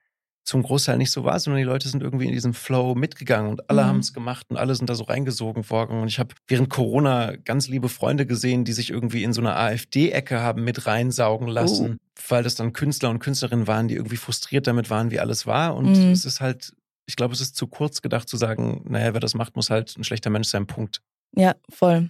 zum 0.45 0.61
Großteil 0.61 0.97
nicht 0.97 1.11
so 1.11 1.23
war, 1.23 1.39
sondern 1.39 1.57
die 1.57 1.65
Leute 1.65 1.89
sind 1.89 2.03
irgendwie 2.03 2.27
in 2.27 2.31
diesem 2.31 2.53
Flow 2.53 2.93
mitgegangen 2.93 3.49
und 3.49 3.67
alle 3.69 3.83
mhm. 3.83 3.87
haben 3.87 3.99
es 3.99 4.13
gemacht 4.13 4.45
und 4.49 4.57
alle 4.57 4.75
sind 4.75 4.87
da 4.89 4.93
so 4.93 5.03
reingesogen 5.05 5.67
worden. 5.71 5.99
Und 6.01 6.07
ich 6.07 6.19
habe 6.19 6.35
während 6.47 6.69
Corona 6.69 7.35
ganz 7.35 7.67
liebe 7.67 7.89
Freunde 7.89 8.27
gesehen, 8.27 8.63
die 8.63 8.73
sich 8.73 8.91
irgendwie 8.91 9.23
in 9.23 9.33
so 9.33 9.41
eine 9.41 9.55
AfD-Ecke 9.55 10.39
haben 10.39 10.63
mit 10.63 10.85
reinsaugen 10.85 11.47
lassen, 11.47 11.97
oh. 11.99 12.21
weil 12.29 12.43
das 12.43 12.53
dann 12.53 12.73
Künstler 12.73 13.09
und 13.09 13.19
Künstlerinnen 13.19 13.65
waren, 13.65 13.87
die 13.87 13.95
irgendwie 13.95 14.17
frustriert 14.17 14.67
damit 14.67 14.91
waren, 14.91 15.09
wie 15.09 15.19
alles 15.19 15.47
war. 15.47 15.75
Und 15.75 15.97
mhm. 15.97 16.11
es 16.11 16.25
ist 16.25 16.41
halt, 16.41 16.73
ich 17.07 17.15
glaube, 17.15 17.33
es 17.33 17.41
ist 17.41 17.55
zu 17.55 17.65
kurz 17.65 18.03
gedacht 18.03 18.29
zu 18.29 18.37
sagen, 18.37 18.85
naja, 18.87 19.13
wer 19.13 19.21
das 19.21 19.33
macht, 19.33 19.55
muss 19.55 19.71
halt 19.71 19.97
ein 19.97 20.03
schlechter 20.03 20.29
Mensch 20.29 20.49
sein, 20.49 20.67
Punkt. 20.67 21.01
Ja, 21.35 21.55
voll. 21.69 22.09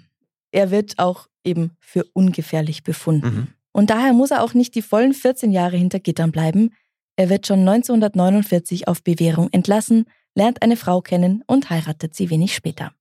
Er 0.51 0.71
wird 0.71 0.99
auch 0.99 1.27
eben 1.45 1.71
für 1.79 2.03
ungefährlich 2.11 2.83
befunden. 2.83 3.27
Mhm. 3.27 3.47
Und 3.71 3.89
daher 3.89 4.11
muss 4.11 4.31
er 4.31 4.43
auch 4.43 4.53
nicht 4.53 4.75
die 4.75 4.81
vollen 4.81 5.13
14 5.13 5.51
Jahre 5.51 5.77
hinter 5.77 5.99
Gittern 5.99 6.31
bleiben, 6.31 6.71
er 7.17 7.29
wird 7.29 7.47
schon 7.47 7.59
1949 7.59 8.87
auf 8.87 9.03
Bewährung 9.03 9.49
entlassen, 9.51 10.05
lernt 10.35 10.61
eine 10.61 10.77
Frau 10.77 11.01
kennen 11.01 11.43
und 11.47 11.69
heiratet 11.69 12.15
sie 12.15 12.29
wenig 12.29 12.53
später. 12.53 12.93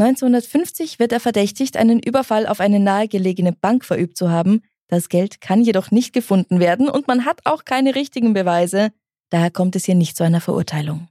1950 0.00 0.98
wird 0.98 1.12
er 1.12 1.20
verdächtigt, 1.20 1.76
einen 1.76 2.00
Überfall 2.00 2.46
auf 2.46 2.60
eine 2.60 2.80
nahegelegene 2.80 3.52
Bank 3.52 3.84
verübt 3.84 4.16
zu 4.16 4.30
haben. 4.30 4.62
Das 4.88 5.08
Geld 5.08 5.40
kann 5.40 5.62
jedoch 5.62 5.90
nicht 5.90 6.12
gefunden 6.12 6.60
werden 6.60 6.88
und 6.88 7.08
man 7.08 7.24
hat 7.24 7.40
auch 7.44 7.64
keine 7.64 7.94
richtigen 7.94 8.32
Beweise. 8.32 8.90
Daher 9.30 9.50
kommt 9.50 9.76
es 9.76 9.84
hier 9.84 9.96
nicht 9.96 10.16
zu 10.16 10.24
einer 10.24 10.40
Verurteilung. 10.40 11.08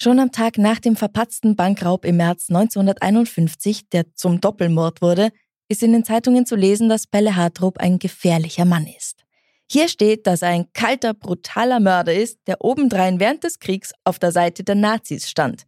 Schon 0.00 0.18
am 0.18 0.32
Tag 0.32 0.58
nach 0.58 0.80
dem 0.80 0.96
verpatzten 0.96 1.56
Bankraub 1.56 2.04
im 2.04 2.16
März 2.16 2.50
1951, 2.50 3.88
der 3.88 4.12
zum 4.14 4.40
Doppelmord 4.40 5.02
wurde, 5.02 5.30
ist 5.68 5.82
in 5.82 5.92
den 5.92 6.04
Zeitungen 6.04 6.46
zu 6.46 6.56
lesen, 6.56 6.88
dass 6.88 7.06
Pelle 7.06 7.36
Hartrup 7.36 7.78
ein 7.78 7.98
gefährlicher 7.98 8.64
Mann 8.64 8.86
ist. 8.86 9.23
Hier 9.70 9.88
steht, 9.88 10.26
dass 10.26 10.42
er 10.42 10.48
ein 10.48 10.72
kalter, 10.72 11.14
brutaler 11.14 11.80
Mörder 11.80 12.14
ist, 12.14 12.38
der 12.46 12.62
obendrein 12.62 13.20
während 13.20 13.44
des 13.44 13.58
Kriegs 13.58 13.92
auf 14.04 14.18
der 14.18 14.32
Seite 14.32 14.62
der 14.62 14.74
Nazis 14.74 15.30
stand. 15.30 15.66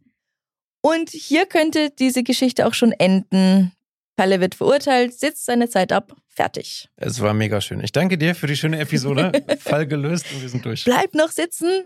Und 0.81 1.09
hier 1.09 1.45
könnte 1.45 1.89
diese 1.89 2.23
Geschichte 2.23 2.67
auch 2.67 2.73
schon 2.73 2.91
enden. 2.91 3.71
Palle 4.15 4.39
wird 4.39 4.55
verurteilt, 4.55 5.13
sitzt 5.13 5.45
seine 5.45 5.69
Zeit 5.69 5.91
ab, 5.91 6.15
fertig. 6.27 6.89
Es 6.95 7.19
war 7.21 7.33
mega 7.33 7.61
schön. 7.61 7.83
Ich 7.83 7.91
danke 7.91 8.17
dir 8.17 8.35
für 8.35 8.47
die 8.47 8.55
schöne 8.55 8.79
Episode. 8.79 9.31
Fall 9.59 9.85
gelöst 9.87 10.25
und 10.33 10.41
wir 10.41 10.49
sind 10.49 10.65
durch. 10.65 10.85
Bleib 10.85 11.13
noch 11.13 11.31
sitzen. 11.31 11.85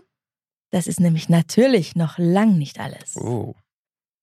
Das 0.70 0.86
ist 0.86 1.00
nämlich 1.00 1.28
natürlich 1.28 1.96
noch 1.96 2.16
lang 2.16 2.56
nicht 2.56 2.80
alles. 2.80 3.16
Oh. 3.16 3.54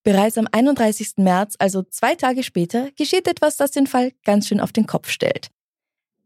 Bereits 0.03 0.37
am 0.37 0.47
31. 0.51 1.17
März, 1.17 1.55
also 1.59 1.83
zwei 1.83 2.15
Tage 2.15 2.41
später, 2.43 2.89
geschieht 2.97 3.27
etwas, 3.27 3.57
das 3.57 3.71
den 3.71 3.85
Fall 3.85 4.13
ganz 4.23 4.47
schön 4.47 4.59
auf 4.59 4.71
den 4.71 4.87
Kopf 4.87 5.09
stellt. 5.09 5.49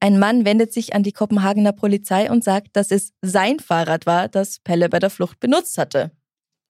Ein 0.04 0.20
Mann 0.20 0.44
wendet 0.44 0.74
sich 0.74 0.94
an 0.94 1.04
die 1.04 1.14
Kopenhagener 1.14 1.72
Polizei 1.72 2.30
und 2.30 2.44
sagt, 2.44 2.76
dass 2.76 2.92
es 2.92 3.14
sein 3.22 3.62
Fahrrad 3.62 4.06
war, 4.06 4.28
das 4.28 4.60
Pelle 4.60 4.90
bei 4.90 5.00
der 5.00 5.10
Flucht 5.10 5.40
benutzt 5.40 5.78
hatte. 5.78 6.12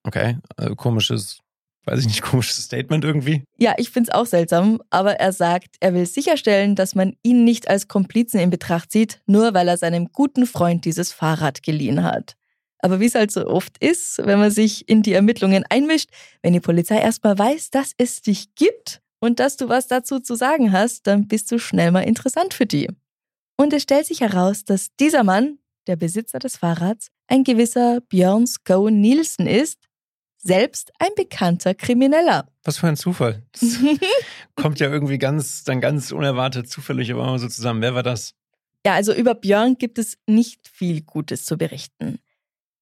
Okay, 0.03 0.37
also 0.55 0.75
komisches, 0.75 1.39
weiß 1.85 2.01
ich 2.01 2.05
nicht, 2.05 2.21
komisches 2.21 2.65
Statement 2.65 3.03
irgendwie. 3.03 3.43
Ja, 3.57 3.73
ich 3.77 3.89
finde 3.89 4.11
es 4.11 4.15
auch 4.15 4.27
seltsam, 4.27 4.83
aber 4.91 5.13
er 5.13 5.33
sagt, 5.33 5.77
er 5.79 5.95
will 5.95 6.05
sicherstellen, 6.05 6.75
dass 6.75 6.93
man 6.93 7.15
ihn 7.23 7.43
nicht 7.43 7.67
als 7.71 7.87
Komplizen 7.87 8.39
in 8.39 8.51
Betracht 8.51 8.91
zieht, 8.91 9.19
nur 9.25 9.55
weil 9.55 9.67
er 9.67 9.77
seinem 9.77 10.11
guten 10.11 10.45
Freund 10.45 10.85
dieses 10.85 11.11
Fahrrad 11.11 11.63
geliehen 11.63 12.03
hat. 12.03 12.35
Aber 12.77 12.99
wie 12.99 13.07
es 13.07 13.15
halt 13.15 13.31
so 13.31 13.47
oft 13.47 13.79
ist, 13.79 14.19
wenn 14.23 14.37
man 14.37 14.51
sich 14.51 14.87
in 14.87 15.01
die 15.01 15.13
Ermittlungen 15.13 15.65
einmischt, 15.71 16.11
wenn 16.43 16.53
die 16.53 16.59
Polizei 16.59 16.99
erstmal 16.99 17.39
weiß, 17.39 17.71
dass 17.71 17.93
es 17.97 18.21
dich 18.21 18.53
gibt 18.53 19.01
und 19.19 19.39
dass 19.39 19.57
du 19.57 19.69
was 19.69 19.87
dazu 19.87 20.19
zu 20.19 20.35
sagen 20.35 20.71
hast, 20.71 21.07
dann 21.07 21.27
bist 21.27 21.51
du 21.51 21.57
schnell 21.57 21.89
mal 21.89 22.01
interessant 22.01 22.53
für 22.53 22.67
die. 22.67 22.89
Und 23.57 23.73
es 23.73 23.83
stellt 23.83 24.05
sich 24.05 24.21
heraus, 24.21 24.63
dass 24.63 24.87
dieser 24.99 25.23
Mann, 25.23 25.59
der 25.87 25.95
Besitzer 25.95 26.39
des 26.39 26.57
Fahrrads, 26.57 27.07
ein 27.27 27.43
gewisser 27.43 28.01
Björn 28.01 28.47
Scone 28.47 28.97
Nielsen 28.97 29.47
ist, 29.47 29.79
selbst 30.37 30.91
ein 30.99 31.11
bekannter 31.15 31.73
Krimineller. 31.73 32.47
Was 32.63 32.77
für 32.77 32.87
ein 32.87 32.97
Zufall. 32.97 33.43
Das 33.53 33.77
kommt 34.55 34.79
ja 34.79 34.89
irgendwie 34.89 35.17
ganz, 35.17 35.63
dann 35.63 35.79
ganz 35.81 36.11
unerwartet 36.11 36.69
zufällig 36.69 37.11
aber 37.11 37.25
mal 37.25 37.39
so 37.39 37.47
zusammen. 37.47 37.81
Wer 37.81 37.95
war 37.95 38.03
das? 38.03 38.33
Ja, 38.85 38.93
also 38.93 39.13
über 39.13 39.35
Björn 39.35 39.77
gibt 39.77 39.97
es 39.97 40.17
nicht 40.27 40.67
viel 40.67 41.01
Gutes 41.01 41.45
zu 41.45 41.57
berichten. 41.57 42.19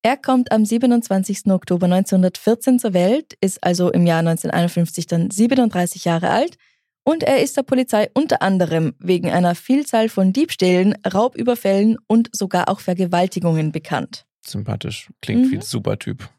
Er 0.02 0.18
kommt 0.18 0.52
am 0.52 0.66
27. 0.66 1.46
Oktober 1.52 1.86
1914 1.86 2.80
zur 2.80 2.94
Welt, 2.94 3.38
ist 3.40 3.64
also 3.64 3.92
im 3.92 4.08
Jahr 4.08 4.20
1951 4.20 5.06
dann 5.06 5.30
37 5.30 6.06
Jahre 6.06 6.32
alt 6.32 6.58
und 7.04 7.24
er 7.24 7.42
ist 7.42 7.58
der 7.58 7.64
Polizei 7.64 8.10
unter 8.14 8.42
anderem 8.42 8.94
wegen 9.00 9.30
einer 9.30 9.56
Vielzahl 9.56 10.10
von 10.10 10.34
Diebstählen, 10.34 10.96
Raubüberfällen 11.06 11.98
und 12.08 12.30
sogar 12.36 12.70
auch 12.70 12.80
Vergewaltigungen 12.80 13.72
bekannt. 13.72 14.26
Sympathisch. 14.46 15.10
Klingt 15.22 15.48
mhm. 15.48 15.52
wie 15.52 15.56
ein 15.58 15.62
super 15.62 15.98
Typ. 15.98 16.30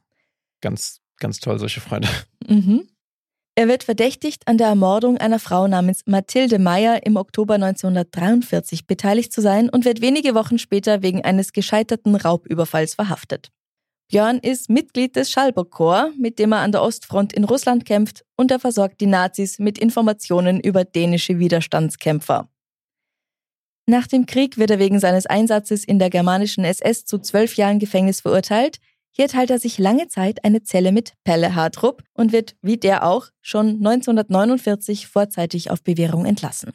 Ganz, 0.60 1.00
ganz 1.18 1.40
toll, 1.40 1.58
solche 1.58 1.80
Freunde. 1.80 2.08
Mhm. 2.46 2.88
Er 3.54 3.68
wird 3.68 3.84
verdächtigt, 3.84 4.48
an 4.48 4.56
der 4.56 4.68
Ermordung 4.68 5.18
einer 5.18 5.38
Frau 5.38 5.68
namens 5.68 6.04
Mathilde 6.06 6.58
Meyer 6.58 7.04
im 7.04 7.16
Oktober 7.16 7.54
1943 7.54 8.86
beteiligt 8.86 9.30
zu 9.30 9.42
sein 9.42 9.68
und 9.68 9.84
wird 9.84 10.00
wenige 10.00 10.34
Wochen 10.34 10.58
später 10.58 11.02
wegen 11.02 11.22
eines 11.22 11.52
gescheiterten 11.52 12.16
Raubüberfalls 12.16 12.94
verhaftet. 12.94 13.50
Björn 14.12 14.40
ist 14.40 14.68
Mitglied 14.68 15.16
des 15.16 15.30
Schalburg-Korps, 15.30 16.18
mit 16.18 16.38
dem 16.38 16.52
er 16.52 16.58
an 16.58 16.70
der 16.70 16.82
Ostfront 16.82 17.32
in 17.32 17.44
Russland 17.44 17.86
kämpft 17.86 18.26
und 18.36 18.50
er 18.50 18.58
versorgt 18.58 19.00
die 19.00 19.06
Nazis 19.06 19.58
mit 19.58 19.78
Informationen 19.78 20.60
über 20.60 20.84
dänische 20.84 21.38
Widerstandskämpfer. 21.38 22.46
Nach 23.86 24.06
dem 24.06 24.26
Krieg 24.26 24.58
wird 24.58 24.70
er 24.70 24.78
wegen 24.78 25.00
seines 25.00 25.24
Einsatzes 25.24 25.82
in 25.84 25.98
der 25.98 26.10
germanischen 26.10 26.62
SS 26.62 27.06
zu 27.06 27.20
zwölf 27.20 27.56
Jahren 27.56 27.78
Gefängnis 27.78 28.20
verurteilt. 28.20 28.80
Hier 29.12 29.28
teilt 29.28 29.48
er 29.48 29.58
sich 29.58 29.78
lange 29.78 30.08
Zeit 30.08 30.44
eine 30.44 30.62
Zelle 30.62 30.92
mit 30.92 31.14
Pelle 31.24 31.54
Hartrup 31.54 32.02
und 32.12 32.32
wird, 32.32 32.54
wie 32.60 32.76
der 32.76 33.06
auch, 33.06 33.28
schon 33.40 33.76
1949 33.76 35.06
vorzeitig 35.06 35.70
auf 35.70 35.82
Bewährung 35.82 36.26
entlassen. 36.26 36.72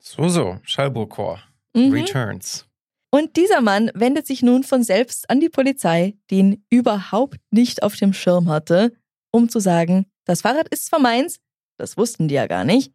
So, 0.00 0.28
so, 0.28 0.58
Schalburg-Korps. 0.64 1.40
Mhm. 1.76 1.92
Returns. 1.92 2.66
Und 3.14 3.36
dieser 3.36 3.60
Mann 3.60 3.92
wendet 3.94 4.26
sich 4.26 4.42
nun 4.42 4.64
von 4.64 4.82
selbst 4.82 5.30
an 5.30 5.38
die 5.38 5.48
Polizei, 5.48 6.16
die 6.30 6.38
ihn 6.38 6.64
überhaupt 6.68 7.38
nicht 7.52 7.84
auf 7.84 7.94
dem 7.94 8.12
Schirm 8.12 8.48
hatte, 8.48 8.92
um 9.30 9.48
zu 9.48 9.60
sagen, 9.60 10.06
das 10.24 10.40
Fahrrad 10.40 10.66
ist 10.70 10.86
zwar 10.86 10.98
meins, 10.98 11.38
das 11.78 11.96
wussten 11.96 12.26
die 12.26 12.34
ja 12.34 12.48
gar 12.48 12.64
nicht, 12.64 12.92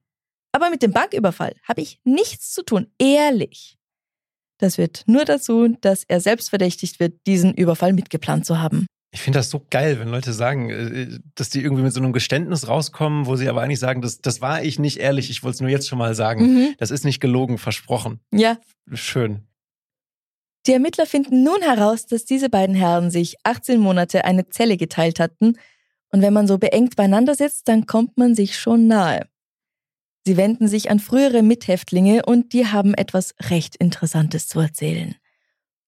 aber 0.52 0.72
mit 0.72 0.82
dem 0.82 0.92
Banküberfall 0.92 1.56
habe 1.64 1.80
ich 1.80 2.02
nichts 2.04 2.52
zu 2.52 2.64
tun, 2.64 2.88
ehrlich. 3.00 3.78
Das 4.58 4.78
wird 4.78 5.04
nur 5.06 5.24
dazu, 5.24 5.70
dass 5.80 6.04
er 6.04 6.20
selbst 6.20 6.50
verdächtigt 6.50 7.00
wird, 7.00 7.26
diesen 7.26 7.54
Überfall 7.54 7.94
mitgeplant 7.94 8.46
zu 8.46 8.60
haben. 8.60 8.88
Ich 9.12 9.22
finde 9.22 9.40
das 9.40 9.50
so 9.50 9.66
geil, 9.70 10.02
wenn 10.02 10.10
Leute 10.10 10.34
sagen, 10.34 10.70
äh, 10.70 11.20
dass 11.36 11.50
die 11.50 11.62
irgendwie 11.62 11.84
mit 11.84 11.94
so 11.94 12.02
einem 12.02 12.12
Geständnis 12.12 12.68
rauskommen, 12.68 13.26
wo 13.26 13.38
sie 13.38 13.48
aber 13.48 13.62
eigentlich 13.62 13.80
sagen, 13.80 14.02
das, 14.02 14.20
das 14.20 14.42
war 14.42 14.64
ich 14.64 14.80
nicht 14.80 14.98
ehrlich, 14.98 15.30
ich 15.30 15.44
wollte 15.44 15.56
es 15.56 15.62
nur 15.62 15.70
jetzt 15.70 15.88
schon 15.88 15.98
mal 15.98 16.14
sagen. 16.14 16.56
Mhm. 16.56 16.76
Das 16.78 16.92
ist 16.92 17.06
nicht 17.06 17.22
gelogen, 17.22 17.58
versprochen. 17.58 18.20
Ja. 18.34 18.58
Schön. 18.92 19.46
Die 20.70 20.74
Ermittler 20.74 21.08
finden 21.08 21.42
nun 21.42 21.64
heraus, 21.64 22.06
dass 22.06 22.26
diese 22.26 22.48
beiden 22.48 22.76
Herren 22.76 23.10
sich 23.10 23.38
18 23.44 23.80
Monate 23.80 24.24
eine 24.24 24.50
Zelle 24.50 24.78
geteilt 24.78 25.20
hatten. 25.20 25.58
Und 26.12 26.22
wenn 26.22 26.32
man 26.32 26.46
so 26.46 26.60
beengt 26.60 26.96
beieinander 26.96 27.34
sitzt, 27.34 27.68
dann 27.68 27.88
kommt 27.88 28.20
man 28.20 28.36
sich 28.36 28.56
schon 28.56 28.86
nahe. 28.86 29.28
Sie 30.28 30.38
wenden 30.38 30.68
sich 30.68 30.92
an 30.92 31.00
frühere 31.00 31.42
Mithäftlinge 31.42 32.24
und 32.24 32.54
die 32.54 32.68
haben 32.68 32.94
etwas 32.94 33.34
recht 33.50 33.78
Interessantes 33.78 34.48
zu 34.48 34.60
erzählen. 34.60 35.16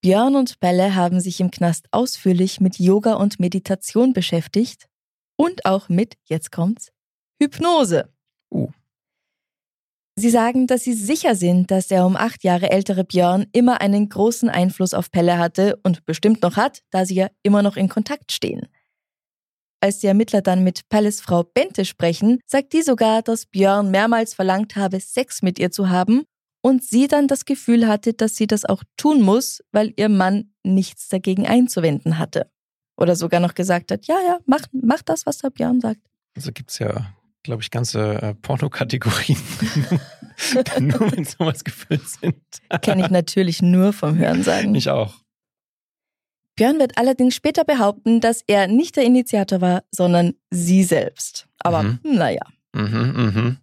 Björn 0.02 0.36
und 0.36 0.60
Belle 0.60 0.96
haben 0.96 1.20
sich 1.20 1.40
im 1.42 1.52
Knast 1.52 1.86
ausführlich 1.92 2.60
mit 2.60 2.80
Yoga 2.80 3.14
und 3.14 3.40
Meditation 3.40 4.14
beschäftigt 4.14 4.88
und 5.36 5.64
auch 5.68 5.90
mit, 5.90 6.16
jetzt 6.26 6.52
kommt's, 6.52 6.92
Hypnose. 7.40 8.12
Sie 10.15 10.30
sagen, 10.30 10.68
dass 10.68 10.84
sie 10.84 10.94
sicher 10.94 11.36
sind, 11.36 11.72
dass 11.72 11.88
der 11.88 12.06
um 12.06 12.15
acht 12.15 12.44
Jahre 12.44 12.70
ältere 12.70 13.03
Björn 13.06 13.48
immer 13.53 13.82
einen 13.82 14.10
großen 14.10 14.50
Einfluss 14.50 14.94
auf 14.94 15.10
Pelle 15.10 15.38
hatte 15.38 15.80
und 15.84 16.06
bestimmt 16.06 16.41
noch 16.41 16.58
hat, 16.58 16.82
da 16.91 17.06
sie 17.06 17.15
ja 17.15 17.30
immer 17.44 17.63
noch 17.63 17.77
in 17.77 17.88
Kontakt 17.88 18.32
stehen. 18.32 18.68
Als 19.80 20.00
die 20.00 20.08
Ermittler 20.08 20.41
dann 20.41 20.63
mit 20.63 20.89
Pelles 20.89 21.22
Frau 21.22 21.44
Bente 21.44 21.86
sprechen, 21.86 22.39
sagt 22.46 22.74
die 22.74 22.84
sogar, 22.84 23.22
dass 23.24 23.48
Björn 23.48 23.89
mehrmals 23.89 24.34
verlangt 24.34 24.75
habe, 24.75 25.00
Sex 25.00 25.41
mit 25.41 25.58
ihr 25.58 25.72
zu 25.72 25.89
haben 25.89 26.24
und 26.62 26.84
sie 26.84 27.08
dann 27.08 27.27
das 27.27 27.46
Gefühl 27.46 27.88
hatte, 27.88 28.13
dass 28.13 28.36
sie 28.36 28.48
das 28.48 28.65
auch 28.65 28.84
tun 28.98 29.22
muss, 29.22 29.63
weil 29.72 29.94
ihr 29.96 30.10
Mann 30.10 30.53
nichts 30.63 31.08
dagegen 31.08 31.48
einzuwenden 31.48 32.20
hatte. 32.20 32.51
Oder 32.98 33.15
sogar 33.15 33.39
noch 33.39 33.56
gesagt 33.56 33.91
hat, 33.91 34.06
ja, 34.06 34.20
ja, 34.27 34.39
mach, 34.46 34.68
mach 34.72 35.01
das, 35.01 35.25
was 35.25 35.39
der 35.39 35.50
Björn 35.50 35.82
sagt. 35.82 36.01
Also 36.36 36.51
gibt 36.51 36.70
es 36.70 36.77
ja, 36.77 37.15
glaube 37.44 37.62
ich, 37.62 37.72
ganze 37.72 38.22
äh, 38.22 38.34
Pornokategorien, 38.36 39.38
nur 40.80 41.12
wenn 41.12 41.26
sowas 41.26 41.64
gefüllt 41.64 42.08
sind. 42.08 42.36
Kenne 42.82 43.04
ich 43.06 43.10
natürlich 43.10 43.62
nur 43.62 43.94
vom 43.94 44.18
Hörensagen. 44.18 44.76
Ich 44.76 44.90
auch. 44.90 45.16
Björn 46.56 46.80
wird 46.80 46.98
allerdings 46.98 47.36
später 47.36 47.64
behaupten, 47.64 48.20
dass 48.20 48.44
er 48.46 48.68
nicht 48.68 48.96
der 48.96 49.06
Initiator 49.06 49.62
war, 49.62 49.84
sondern 49.92 50.34
sie 50.52 50.84
selbst. 50.84 51.48
Aber 51.60 51.84
mhm. 51.84 52.00
naja. 52.04 52.42
Mhm, 52.74 53.14
mhm. 53.16 53.58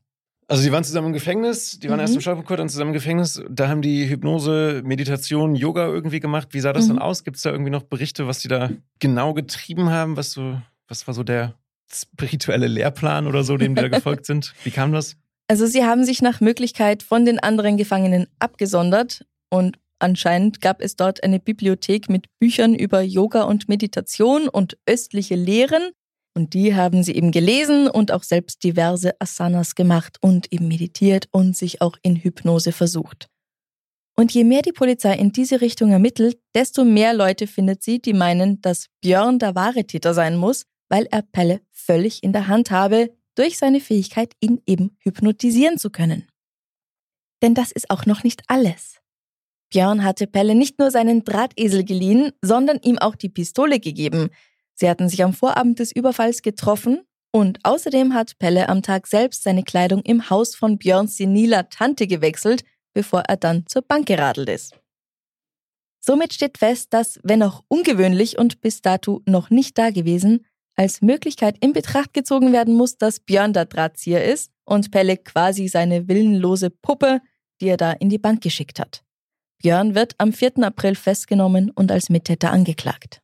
Also 0.49 0.63
die 0.63 0.73
waren 0.73 0.83
zusammen 0.83 1.09
im 1.09 1.13
Gefängnis, 1.13 1.79
die 1.79 1.91
waren 1.91 1.99
mhm. 1.99 2.03
erst 2.03 2.15
im 2.15 2.23
Schafenkurt, 2.23 2.59
dann 2.59 2.71
zusammen 2.71 2.91
im 2.91 2.95
Gefängnis. 2.95 3.43
Da 3.51 3.69
haben 3.69 3.83
die 3.83 4.09
Hypnose, 4.09 4.81
Meditation, 4.83 5.55
Yoga 5.55 5.87
irgendwie 5.87 6.21
gemacht. 6.21 6.49
Wie 6.53 6.61
sah 6.61 6.73
das 6.73 6.87
mhm. 6.87 6.95
dann 6.95 6.99
aus? 7.01 7.23
Gibt 7.23 7.37
es 7.37 7.43
da 7.43 7.51
irgendwie 7.51 7.71
noch 7.71 7.83
Berichte, 7.83 8.27
was 8.27 8.41
die 8.41 8.49
da 8.49 8.71
genau 8.99 9.35
getrieben 9.35 9.91
haben? 9.91 10.17
Was 10.17 10.33
so, 10.33 10.59
was 10.89 11.07
war 11.07 11.13
so 11.13 11.23
der 11.23 11.55
spirituelle 11.92 12.66
Lehrplan 12.66 13.26
oder 13.26 13.45
so, 13.45 13.57
dem 13.57 13.75
die 13.75 13.83
da 13.83 13.88
gefolgt 13.97 14.26
sind? 14.26 14.54
Wie 14.64 14.71
kam 14.71 14.92
das? 14.92 15.16
Also 15.49 15.66
sie 15.66 15.85
haben 15.85 16.04
sich 16.04 16.21
nach 16.21 16.40
Möglichkeit 16.40 17.02
von 17.02 17.25
den 17.25 17.38
anderen 17.38 17.76
Gefangenen 17.76 18.26
abgesondert 18.38 19.25
und 19.50 19.78
anscheinend 19.99 20.61
gab 20.61 20.83
es 20.83 20.97
dort 20.97 21.23
eine 21.23 21.40
Bibliothek 21.40 22.11
mit 22.11 22.26
Büchern 22.38 22.75
über 22.75 23.00
Yoga 23.00 23.45
und 23.45 23.68
Meditation 23.68 24.49
und 24.49 24.76
östliche 24.87 25.37
Lehren 25.37 25.90
und 26.38 26.54
die 26.54 26.76
haben 26.76 27.02
sie 27.02 27.16
eben 27.16 27.33
gelesen 27.33 27.88
und 27.88 28.12
auch 28.12 28.23
selbst 28.23 28.62
diverse 28.62 29.21
Asanas 29.21 29.75
gemacht 29.75 30.18
und 30.21 30.52
eben 30.52 30.68
meditiert 30.68 31.26
und 31.33 31.57
sich 31.57 31.80
auch 31.80 31.97
in 32.02 32.14
Hypnose 32.14 32.71
versucht. 32.71 33.28
Und 34.16 34.33
je 34.33 34.45
mehr 34.45 34.62
die 34.62 34.73
Polizei 34.73 35.14
in 35.14 35.33
diese 35.33 35.61
Richtung 35.61 35.90
ermittelt, 35.90 36.38
desto 36.54 36.85
mehr 36.85 37.14
Leute 37.14 37.47
findet 37.47 37.83
sie, 37.83 38.00
die 38.00 38.12
meinen, 38.12 38.61
dass 38.61 38.87
Björn 39.00 39.38
der 39.38 39.54
wahre 39.54 39.85
Täter 39.85 40.14
sein 40.14 40.37
muss, 40.37 40.64
weil 40.88 41.07
er 41.11 41.23
Pelle 41.23 41.61
völlig 41.88 42.23
in 42.23 42.33
der 42.33 42.49
Hand 42.49 42.71
habe, 42.71 43.14
durch 43.35 43.57
seine 43.57 43.80
Fähigkeit, 43.80 44.35
ihn 44.40 44.61
eben 44.66 44.97
hypnotisieren 45.00 45.78
zu 45.78 45.90
können. 45.90 46.26
Denn 47.42 47.54
das 47.54 47.73
ist 47.73 47.90
auch 47.90 48.04
noch 48.04 48.25
nicht 48.25 48.42
alles. 48.49 48.99
Björn 49.71 50.02
hatte 50.02 50.26
Pelle 50.26 50.54
nicht 50.54 50.78
nur 50.78 50.90
seinen 50.90 51.25
Drahtesel 51.25 51.85
geliehen, 51.85 52.33
sondern 52.42 52.78
ihm 52.83 52.99
auch 52.99 53.14
die 53.14 53.28
Pistole 53.28 53.80
gegeben, 53.80 54.30
Sie 54.80 54.88
hatten 54.88 55.09
sich 55.09 55.25
am 55.25 55.33
Vorabend 55.33 55.80
des 55.80 55.90
Überfalls 55.90 56.40
getroffen 56.40 57.00
und 57.33 57.59
außerdem 57.64 58.14
hat 58.14 58.38
Pelle 58.38 58.68
am 58.68 58.80
Tag 58.83 59.09
selbst 59.09 59.42
seine 59.42 59.64
Kleidung 59.64 60.02
im 60.02 60.30
Haus 60.30 60.54
von 60.54 60.78
Björns 60.78 61.16
seniler 61.16 61.68
Tante 61.68 62.07
gewechselt, 62.07 62.62
bevor 62.95 63.23
er 63.23 63.37
dann 63.37 63.66
zur 63.66 63.83
Bank 63.83 64.07
geradelt 64.07 64.49
ist. 64.49 64.79
Somit 65.98 66.33
steht 66.33 66.59
fest, 66.59 66.94
dass, 66.94 67.18
wenn 67.24 67.42
auch 67.42 67.64
ungewöhnlich 67.66 68.38
und 68.38 68.61
bis 68.61 68.81
dato 68.81 69.20
noch 69.27 69.51
nicht 69.51 69.77
da 69.77 69.90
gewesen, 69.90 70.46
als 70.79 71.03
Möglichkeit 71.03 71.57
in 71.61 71.73
Betracht 71.73 72.14
gezogen 72.14 72.53
werden 72.53 72.75
muss, 72.75 72.97
dass 72.97 73.19
Björn 73.19 73.53
der 73.53 73.64
Drahtzieher 73.64 74.25
ist 74.25 74.53
und 74.64 74.93
Pelle 74.93 75.17
quasi 75.17 75.67
seine 75.67 76.07
willenlose 76.07 76.71
Puppe, 76.71 77.21
die 77.61 77.67
er 77.67 77.77
da 77.77 77.93
in 77.93 78.09
die 78.09 78.19
Bank 78.19 78.43
geschickt 78.43 78.79
hat. 78.79 79.03
Björn 79.61 79.97
wird 79.97 80.14
am 80.19 80.33
4. 80.33 80.59
April 80.62 80.95
festgenommen 80.95 81.71
und 81.71 81.91
als 81.91 82.11
Mittäter 82.11 82.53
angeklagt. 82.53 83.21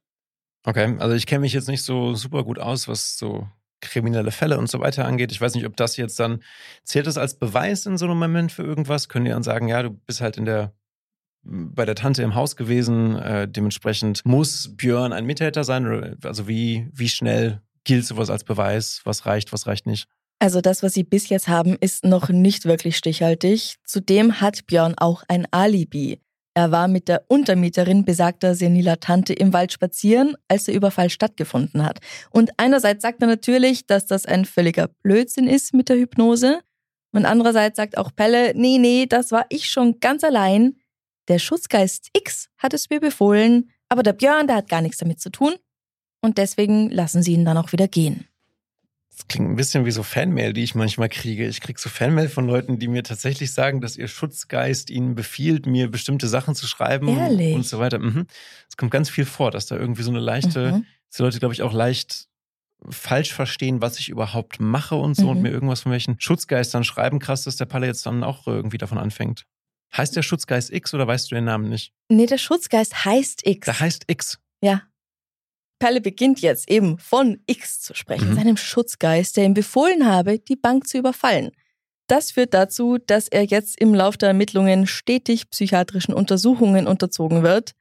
Okay, 0.66 0.96
also 0.98 1.14
ich 1.14 1.26
kenne 1.26 1.42
mich 1.42 1.52
jetzt 1.52 1.68
nicht 1.68 1.82
so 1.82 2.14
super 2.14 2.42
gut 2.42 2.58
aus, 2.58 2.88
was 2.88 3.16
so 3.16 3.46
kriminelle 3.80 4.32
Fälle 4.32 4.58
und 4.58 4.68
so 4.68 4.80
weiter 4.80 5.04
angeht. 5.04 5.30
Ich 5.30 5.40
weiß 5.40 5.54
nicht, 5.54 5.66
ob 5.66 5.76
das 5.76 5.96
jetzt 5.96 6.18
dann, 6.18 6.42
zählt 6.82 7.06
das 7.06 7.18
als 7.18 7.38
Beweis 7.38 7.86
in 7.86 7.98
so 7.98 8.06
einem 8.06 8.18
Moment 8.18 8.50
für 8.50 8.64
irgendwas? 8.64 9.08
Können 9.08 9.26
die 9.26 9.30
dann 9.30 9.42
sagen, 9.44 9.68
ja, 9.68 9.82
du 9.82 9.90
bist 9.90 10.20
halt 10.20 10.38
in 10.38 10.46
der, 10.46 10.72
bei 11.44 11.84
der 11.84 11.94
Tante 11.94 12.22
im 12.22 12.34
Haus 12.34 12.56
gewesen, 12.56 13.16
äh, 13.16 13.48
dementsprechend 13.48 14.24
muss 14.24 14.74
Björn 14.76 15.12
ein 15.12 15.26
Mittäter 15.26 15.64
sein? 15.64 16.16
Also 16.24 16.48
wie, 16.48 16.88
wie 16.92 17.08
schnell 17.08 17.60
gilt 17.84 18.06
sowas 18.06 18.30
als 18.30 18.44
Beweis? 18.44 19.00
Was 19.04 19.26
reicht, 19.26 19.52
was 19.52 19.66
reicht 19.66 19.86
nicht? 19.86 20.08
Also 20.38 20.60
das, 20.60 20.82
was 20.82 20.94
sie 20.94 21.04
bis 21.04 21.28
jetzt 21.28 21.48
haben, 21.48 21.76
ist 21.80 22.04
noch 22.04 22.28
nicht 22.28 22.64
wirklich 22.64 22.96
stichhaltig. 22.96 23.76
Zudem 23.84 24.40
hat 24.40 24.66
Björn 24.66 24.94
auch 24.96 25.22
ein 25.28 25.46
Alibi. 25.50 26.20
Er 26.56 26.70
war 26.70 26.86
mit 26.86 27.08
der 27.08 27.24
Untermieterin 27.28 28.04
besagter 28.04 28.54
seniler 28.54 29.00
Tante 29.00 29.32
im 29.32 29.52
Wald 29.52 29.72
spazieren, 29.72 30.36
als 30.46 30.64
der 30.64 30.74
Überfall 30.74 31.10
stattgefunden 31.10 31.84
hat. 31.84 31.98
Und 32.30 32.52
einerseits 32.58 33.02
sagt 33.02 33.22
er 33.22 33.26
natürlich, 33.26 33.86
dass 33.86 34.06
das 34.06 34.24
ein 34.24 34.44
völliger 34.44 34.88
Blödsinn 35.02 35.48
ist 35.48 35.74
mit 35.74 35.88
der 35.88 35.96
Hypnose. 35.96 36.60
Und 37.12 37.26
andererseits 37.26 37.76
sagt 37.76 37.98
auch 37.98 38.10
Pelle, 38.14 38.52
nee, 38.54 38.78
nee, 38.78 39.06
das 39.06 39.32
war 39.32 39.46
ich 39.48 39.68
schon 39.68 39.98
ganz 39.98 40.22
allein. 40.22 40.76
Der 41.28 41.38
Schutzgeist 41.38 42.08
X 42.12 42.48
hat 42.58 42.74
es 42.74 42.90
mir 42.90 43.00
befohlen, 43.00 43.70
aber 43.88 44.02
der 44.02 44.12
Björn, 44.12 44.46
der 44.46 44.56
hat 44.56 44.68
gar 44.68 44.82
nichts 44.82 44.98
damit 44.98 45.20
zu 45.20 45.30
tun. 45.30 45.54
Und 46.20 46.38
deswegen 46.38 46.90
lassen 46.90 47.22
sie 47.22 47.32
ihn 47.32 47.44
dann 47.44 47.58
auch 47.58 47.72
wieder 47.72 47.86
gehen. 47.88 48.26
Das 49.16 49.28
klingt 49.28 49.48
ein 49.48 49.56
bisschen 49.56 49.84
wie 49.84 49.92
so 49.92 50.02
Fanmail, 50.02 50.52
die 50.52 50.64
ich 50.64 50.74
manchmal 50.74 51.08
kriege. 51.08 51.46
Ich 51.46 51.60
kriege 51.60 51.78
so 51.78 51.88
Fanmail 51.88 52.28
von 52.28 52.46
Leuten, 52.46 52.78
die 52.78 52.88
mir 52.88 53.04
tatsächlich 53.04 53.52
sagen, 53.52 53.80
dass 53.80 53.96
ihr 53.96 54.08
Schutzgeist 54.08 54.90
ihnen 54.90 55.14
befiehlt, 55.14 55.66
mir 55.66 55.90
bestimmte 55.90 56.26
Sachen 56.26 56.54
zu 56.54 56.66
schreiben 56.66 57.08
Ehrlich? 57.08 57.54
und 57.54 57.64
so 57.64 57.78
weiter. 57.78 58.00
Mhm. 58.00 58.26
Es 58.68 58.76
kommt 58.76 58.90
ganz 58.90 59.10
viel 59.10 59.24
vor, 59.24 59.52
dass 59.52 59.66
da 59.66 59.76
irgendwie 59.76 60.02
so 60.02 60.10
eine 60.10 60.18
leichte, 60.18 60.72
mhm. 60.72 60.86
dass 61.08 61.16
die 61.16 61.22
Leute, 61.22 61.38
glaube 61.38 61.54
ich, 61.54 61.62
auch 61.62 61.72
leicht 61.72 62.26
falsch 62.90 63.32
verstehen, 63.32 63.80
was 63.80 63.98
ich 63.98 64.08
überhaupt 64.08 64.60
mache 64.60 64.96
und 64.96 65.14
so 65.14 65.24
mhm. 65.24 65.28
und 65.28 65.42
mir 65.42 65.50
irgendwas 65.50 65.82
von 65.82 65.92
welchen 65.92 66.18
Schutzgeistern 66.18 66.82
schreiben. 66.82 67.20
Krass, 67.20 67.44
dass 67.44 67.56
der 67.56 67.66
Palle 67.66 67.86
jetzt 67.86 68.04
dann 68.06 68.24
auch 68.24 68.46
irgendwie 68.46 68.78
davon 68.78 68.98
anfängt. 68.98 69.46
Heißt 69.96 70.16
der 70.16 70.22
Schutzgeist 70.22 70.72
X 70.72 70.92
oder 70.92 71.06
weißt 71.06 71.30
du 71.30 71.36
den 71.36 71.44
Namen 71.44 71.68
nicht? 71.68 71.92
Nee, 72.08 72.26
der 72.26 72.38
Schutzgeist 72.38 73.04
heißt 73.04 73.46
X. 73.46 73.64
Der 73.66 73.80
heißt 73.80 74.04
X. 74.08 74.38
Ja. 74.62 74.82
Pelle 75.78 76.00
beginnt 76.00 76.40
jetzt 76.40 76.70
eben 76.70 76.98
von 76.98 77.40
X 77.46 77.80
zu 77.80 77.94
sprechen, 77.94 78.30
mhm. 78.30 78.36
seinem 78.36 78.56
Schutzgeist, 78.56 79.36
der 79.36 79.44
ihm 79.44 79.54
befohlen 79.54 80.06
habe, 80.06 80.38
die 80.38 80.56
Bank 80.56 80.88
zu 80.88 80.98
überfallen. 80.98 81.50
Das 82.06 82.32
führt 82.32 82.54
dazu, 82.54 82.98
dass 82.98 83.28
er 83.28 83.44
jetzt 83.44 83.80
im 83.80 83.94
Lauf 83.94 84.16
der 84.16 84.28
Ermittlungen 84.28 84.86
stetig 84.86 85.48
psychiatrischen 85.50 86.12
Untersuchungen 86.12 86.86
unterzogen 86.86 87.42
wird. 87.42 87.72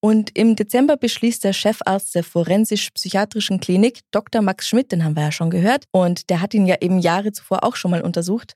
Und 0.00 0.36
im 0.36 0.54
Dezember 0.54 0.98
beschließt 0.98 1.44
der 1.44 1.54
Chefarzt 1.54 2.14
der 2.14 2.24
forensisch-psychiatrischen 2.24 3.60
Klinik, 3.60 4.00
Dr. 4.10 4.42
Max 4.42 4.68
Schmidt, 4.68 4.92
den 4.92 5.02
haben 5.02 5.16
wir 5.16 5.22
ja 5.22 5.32
schon 5.32 5.48
gehört, 5.48 5.86
und 5.92 6.28
der 6.28 6.42
hat 6.42 6.52
ihn 6.52 6.66
ja 6.66 6.76
eben 6.82 6.98
Jahre 6.98 7.32
zuvor 7.32 7.64
auch 7.64 7.74
schon 7.74 7.90
mal 7.90 8.02
untersucht, 8.02 8.54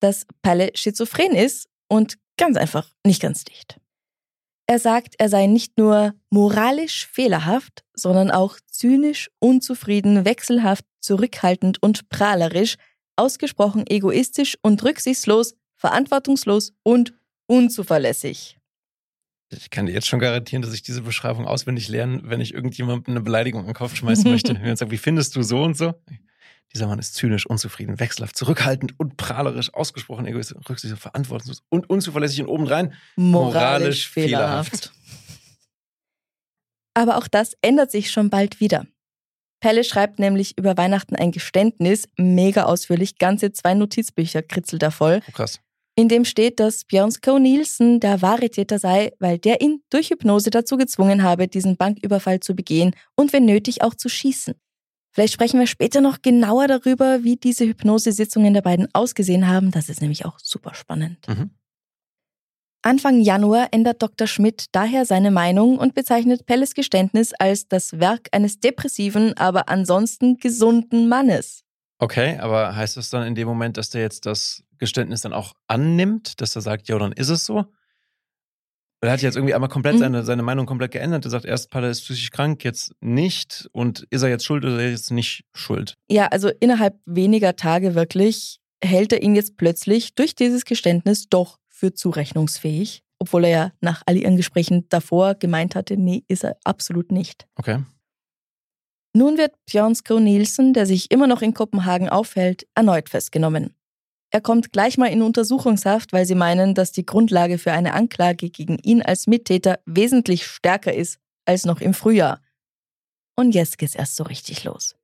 dass 0.00 0.26
Pelle 0.40 0.70
schizophren 0.74 1.34
ist 1.34 1.68
und 1.88 2.16
ganz 2.38 2.56
einfach 2.56 2.90
nicht 3.04 3.20
ganz 3.20 3.44
dicht. 3.44 3.78
Er 4.66 4.78
sagt, 4.78 5.14
er 5.18 5.30
sei 5.30 5.46
nicht 5.46 5.78
nur 5.78 6.14
moralisch 6.30 7.06
fehlerhaft, 7.06 7.84
sondern 7.94 8.30
auch 8.30 8.58
zynisch, 8.70 9.30
unzufrieden, 9.38 10.26
wechselhaft, 10.26 10.84
zurückhaltend 11.00 11.82
und 11.82 12.08
prahlerisch, 12.10 12.76
ausgesprochen 13.16 13.84
egoistisch 13.88 14.58
und 14.62 14.84
rücksichtslos, 14.84 15.54
verantwortungslos 15.76 16.74
und 16.82 17.14
unzuverlässig. 17.46 18.58
Ich 19.50 19.70
kann 19.70 19.86
dir 19.86 19.92
jetzt 19.92 20.06
schon 20.06 20.18
garantieren, 20.18 20.60
dass 20.60 20.74
ich 20.74 20.82
diese 20.82 21.00
Beschreibung 21.00 21.46
auswendig 21.46 21.88
lerne, 21.88 22.20
wenn 22.24 22.42
ich 22.42 22.52
irgendjemandem 22.52 23.14
eine 23.14 23.22
Beleidigung 23.22 23.62
in 23.62 23.68
den 23.68 23.74
Kopf 23.74 23.96
schmeißen 23.96 24.30
möchte. 24.30 24.54
Wenn 24.60 24.64
er 24.64 24.76
sagt, 24.76 24.90
wie 24.90 24.98
findest 24.98 25.34
du 25.36 25.42
so 25.42 25.62
und 25.62 25.76
so? 25.76 25.94
Dieser 26.74 26.86
Mann 26.86 26.98
ist 26.98 27.14
zynisch, 27.14 27.46
unzufrieden, 27.46 27.98
wechselhaft, 27.98 28.36
zurückhaltend 28.36 28.98
und 28.98 29.16
prahlerisch, 29.16 29.72
ausgesprochen 29.72 30.26
egoistisch, 30.26 30.58
rücksichtslos, 30.68 31.00
verantwortungslos 31.00 31.62
und 31.70 31.88
unzuverlässig 31.88 32.42
und 32.42 32.48
obendrein 32.48 32.94
moralisch, 33.16 33.54
moralisch 33.54 34.08
fehlerhaft. 34.08 34.70
fehlerhaft. 34.70 34.92
Aber 36.94 37.16
auch 37.16 37.28
das 37.28 37.54
ändert 37.62 37.90
sich 37.90 38.10
schon 38.10 38.28
bald 38.28 38.60
wieder. 38.60 38.86
Pelle 39.60 39.82
schreibt 39.82 40.18
nämlich 40.18 40.56
über 40.58 40.76
Weihnachten 40.76 41.16
ein 41.16 41.32
Geständnis, 41.32 42.08
mega 42.16 42.64
ausführlich, 42.64 43.18
ganze 43.18 43.52
zwei 43.52 43.74
Notizbücher 43.74 44.42
kritzelt 44.42 44.82
er 44.82 44.90
voll. 44.90 45.20
Oh, 45.28 45.32
krass. 45.32 45.60
In 45.96 46.08
dem 46.08 46.24
steht, 46.24 46.60
dass 46.60 46.84
Björn 46.84 47.10
Sko 47.10 47.40
Nielsen 47.40 47.98
der 47.98 48.22
wahre 48.22 48.50
Täter 48.50 48.78
sei, 48.78 49.10
weil 49.18 49.38
der 49.38 49.60
ihn 49.60 49.82
durch 49.90 50.10
Hypnose 50.10 50.50
dazu 50.50 50.76
gezwungen 50.76 51.24
habe, 51.24 51.48
diesen 51.48 51.76
Banküberfall 51.76 52.38
zu 52.38 52.54
begehen 52.54 52.94
und 53.16 53.32
wenn 53.32 53.46
nötig 53.46 53.82
auch 53.82 53.94
zu 53.94 54.08
schießen. 54.08 54.54
Vielleicht 55.18 55.34
sprechen 55.34 55.58
wir 55.58 55.66
später 55.66 56.00
noch 56.00 56.22
genauer 56.22 56.68
darüber, 56.68 57.24
wie 57.24 57.34
diese 57.34 57.64
Hypnosesitzungen 57.64 58.54
der 58.54 58.62
beiden 58.62 58.86
ausgesehen 58.92 59.48
haben. 59.48 59.72
Das 59.72 59.88
ist 59.88 60.00
nämlich 60.00 60.24
auch 60.24 60.38
super 60.38 60.74
spannend. 60.74 61.26
Mhm. 61.26 61.50
Anfang 62.82 63.20
Januar 63.20 63.66
ändert 63.72 64.00
Dr. 64.00 64.28
Schmidt 64.28 64.66
daher 64.70 65.04
seine 65.06 65.32
Meinung 65.32 65.76
und 65.76 65.96
bezeichnet 65.96 66.46
Pelles 66.46 66.72
Geständnis 66.72 67.32
als 67.36 67.66
das 67.66 67.98
Werk 67.98 68.28
eines 68.30 68.60
depressiven, 68.60 69.36
aber 69.36 69.68
ansonsten 69.68 70.36
gesunden 70.36 71.08
Mannes. 71.08 71.64
Okay, 71.98 72.38
aber 72.38 72.76
heißt 72.76 72.96
das 72.96 73.10
dann 73.10 73.26
in 73.26 73.34
dem 73.34 73.48
Moment, 73.48 73.76
dass 73.76 73.90
der 73.90 74.02
jetzt 74.02 74.24
das 74.24 74.62
Geständnis 74.78 75.22
dann 75.22 75.32
auch 75.32 75.54
annimmt, 75.66 76.40
dass 76.40 76.54
er 76.54 76.62
sagt, 76.62 76.86
ja, 76.86 76.96
dann 76.96 77.10
ist 77.10 77.30
es 77.30 77.44
so? 77.44 77.64
Er 79.00 79.12
hat 79.12 79.22
jetzt 79.22 79.36
irgendwie 79.36 79.54
einmal 79.54 79.68
komplett 79.70 79.94
Mhm. 79.94 79.98
seine, 80.00 80.24
seine 80.24 80.42
Meinung 80.42 80.66
komplett 80.66 80.90
geändert. 80.90 81.24
Er 81.24 81.30
sagt 81.30 81.44
erst, 81.44 81.70
Palle 81.70 81.88
ist 81.88 82.02
psychisch 82.02 82.30
krank, 82.30 82.64
jetzt 82.64 82.92
nicht. 83.00 83.68
Und 83.72 84.06
ist 84.10 84.22
er 84.22 84.28
jetzt 84.28 84.44
schuld 84.44 84.64
oder 84.64 84.74
ist 84.76 84.80
er 84.82 84.90
jetzt 84.90 85.10
nicht 85.12 85.44
schuld? 85.54 85.94
Ja, 86.10 86.26
also 86.26 86.50
innerhalb 86.60 86.98
weniger 87.06 87.54
Tage 87.54 87.94
wirklich 87.94 88.58
hält 88.82 89.12
er 89.12 89.22
ihn 89.22 89.34
jetzt 89.36 89.56
plötzlich 89.56 90.14
durch 90.14 90.34
dieses 90.34 90.64
Geständnis 90.64 91.28
doch 91.28 91.58
für 91.68 91.94
zurechnungsfähig, 91.94 93.02
obwohl 93.20 93.44
er 93.44 93.50
ja 93.50 93.72
nach 93.80 94.02
all 94.06 94.16
ihren 94.16 94.36
Gesprächen 94.36 94.86
davor 94.88 95.34
gemeint 95.36 95.76
hatte, 95.76 95.96
nee, 95.96 96.24
ist 96.26 96.42
er 96.44 96.56
absolut 96.64 97.12
nicht. 97.12 97.46
Okay. 97.56 97.84
Nun 99.14 99.38
wird 99.38 99.52
Björn 99.66 99.94
Sko 99.94 100.20
Nielsen, 100.20 100.74
der 100.74 100.86
sich 100.86 101.10
immer 101.10 101.26
noch 101.26 101.42
in 101.42 101.54
Kopenhagen 101.54 102.08
aufhält, 102.08 102.66
erneut 102.74 103.08
festgenommen. 103.08 103.74
Er 104.30 104.40
kommt 104.42 104.72
gleich 104.72 104.98
mal 104.98 105.06
in 105.06 105.22
Untersuchungshaft, 105.22 106.12
weil 106.12 106.26
sie 106.26 106.34
meinen, 106.34 106.74
dass 106.74 106.92
die 106.92 107.06
Grundlage 107.06 107.56
für 107.58 107.72
eine 107.72 107.94
Anklage 107.94 108.50
gegen 108.50 108.78
ihn 108.78 109.00
als 109.02 109.26
Mittäter 109.26 109.78
wesentlich 109.86 110.46
stärker 110.46 110.92
ist 110.92 111.18
als 111.46 111.64
noch 111.64 111.80
im 111.80 111.94
Frühjahr. 111.94 112.42
Und 113.36 113.52
jetzt 113.54 113.78
geht's 113.78 113.94
erst 113.94 114.16
so 114.16 114.24
richtig 114.24 114.64
los. 114.64 114.96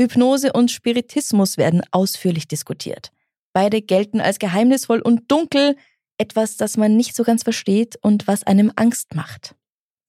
Hypnose 0.00 0.52
und 0.52 0.72
Spiritismus 0.72 1.56
werden 1.56 1.82
ausführlich 1.92 2.48
diskutiert. 2.48 3.12
Beide 3.52 3.80
gelten 3.80 4.20
als 4.20 4.40
geheimnisvoll 4.40 5.00
und 5.00 5.30
dunkel, 5.30 5.76
etwas, 6.18 6.56
das 6.56 6.76
man 6.76 6.96
nicht 6.96 7.14
so 7.14 7.22
ganz 7.22 7.44
versteht 7.44 7.96
und 8.02 8.26
was 8.26 8.42
einem 8.44 8.72
Angst 8.74 9.14
macht. 9.14 9.54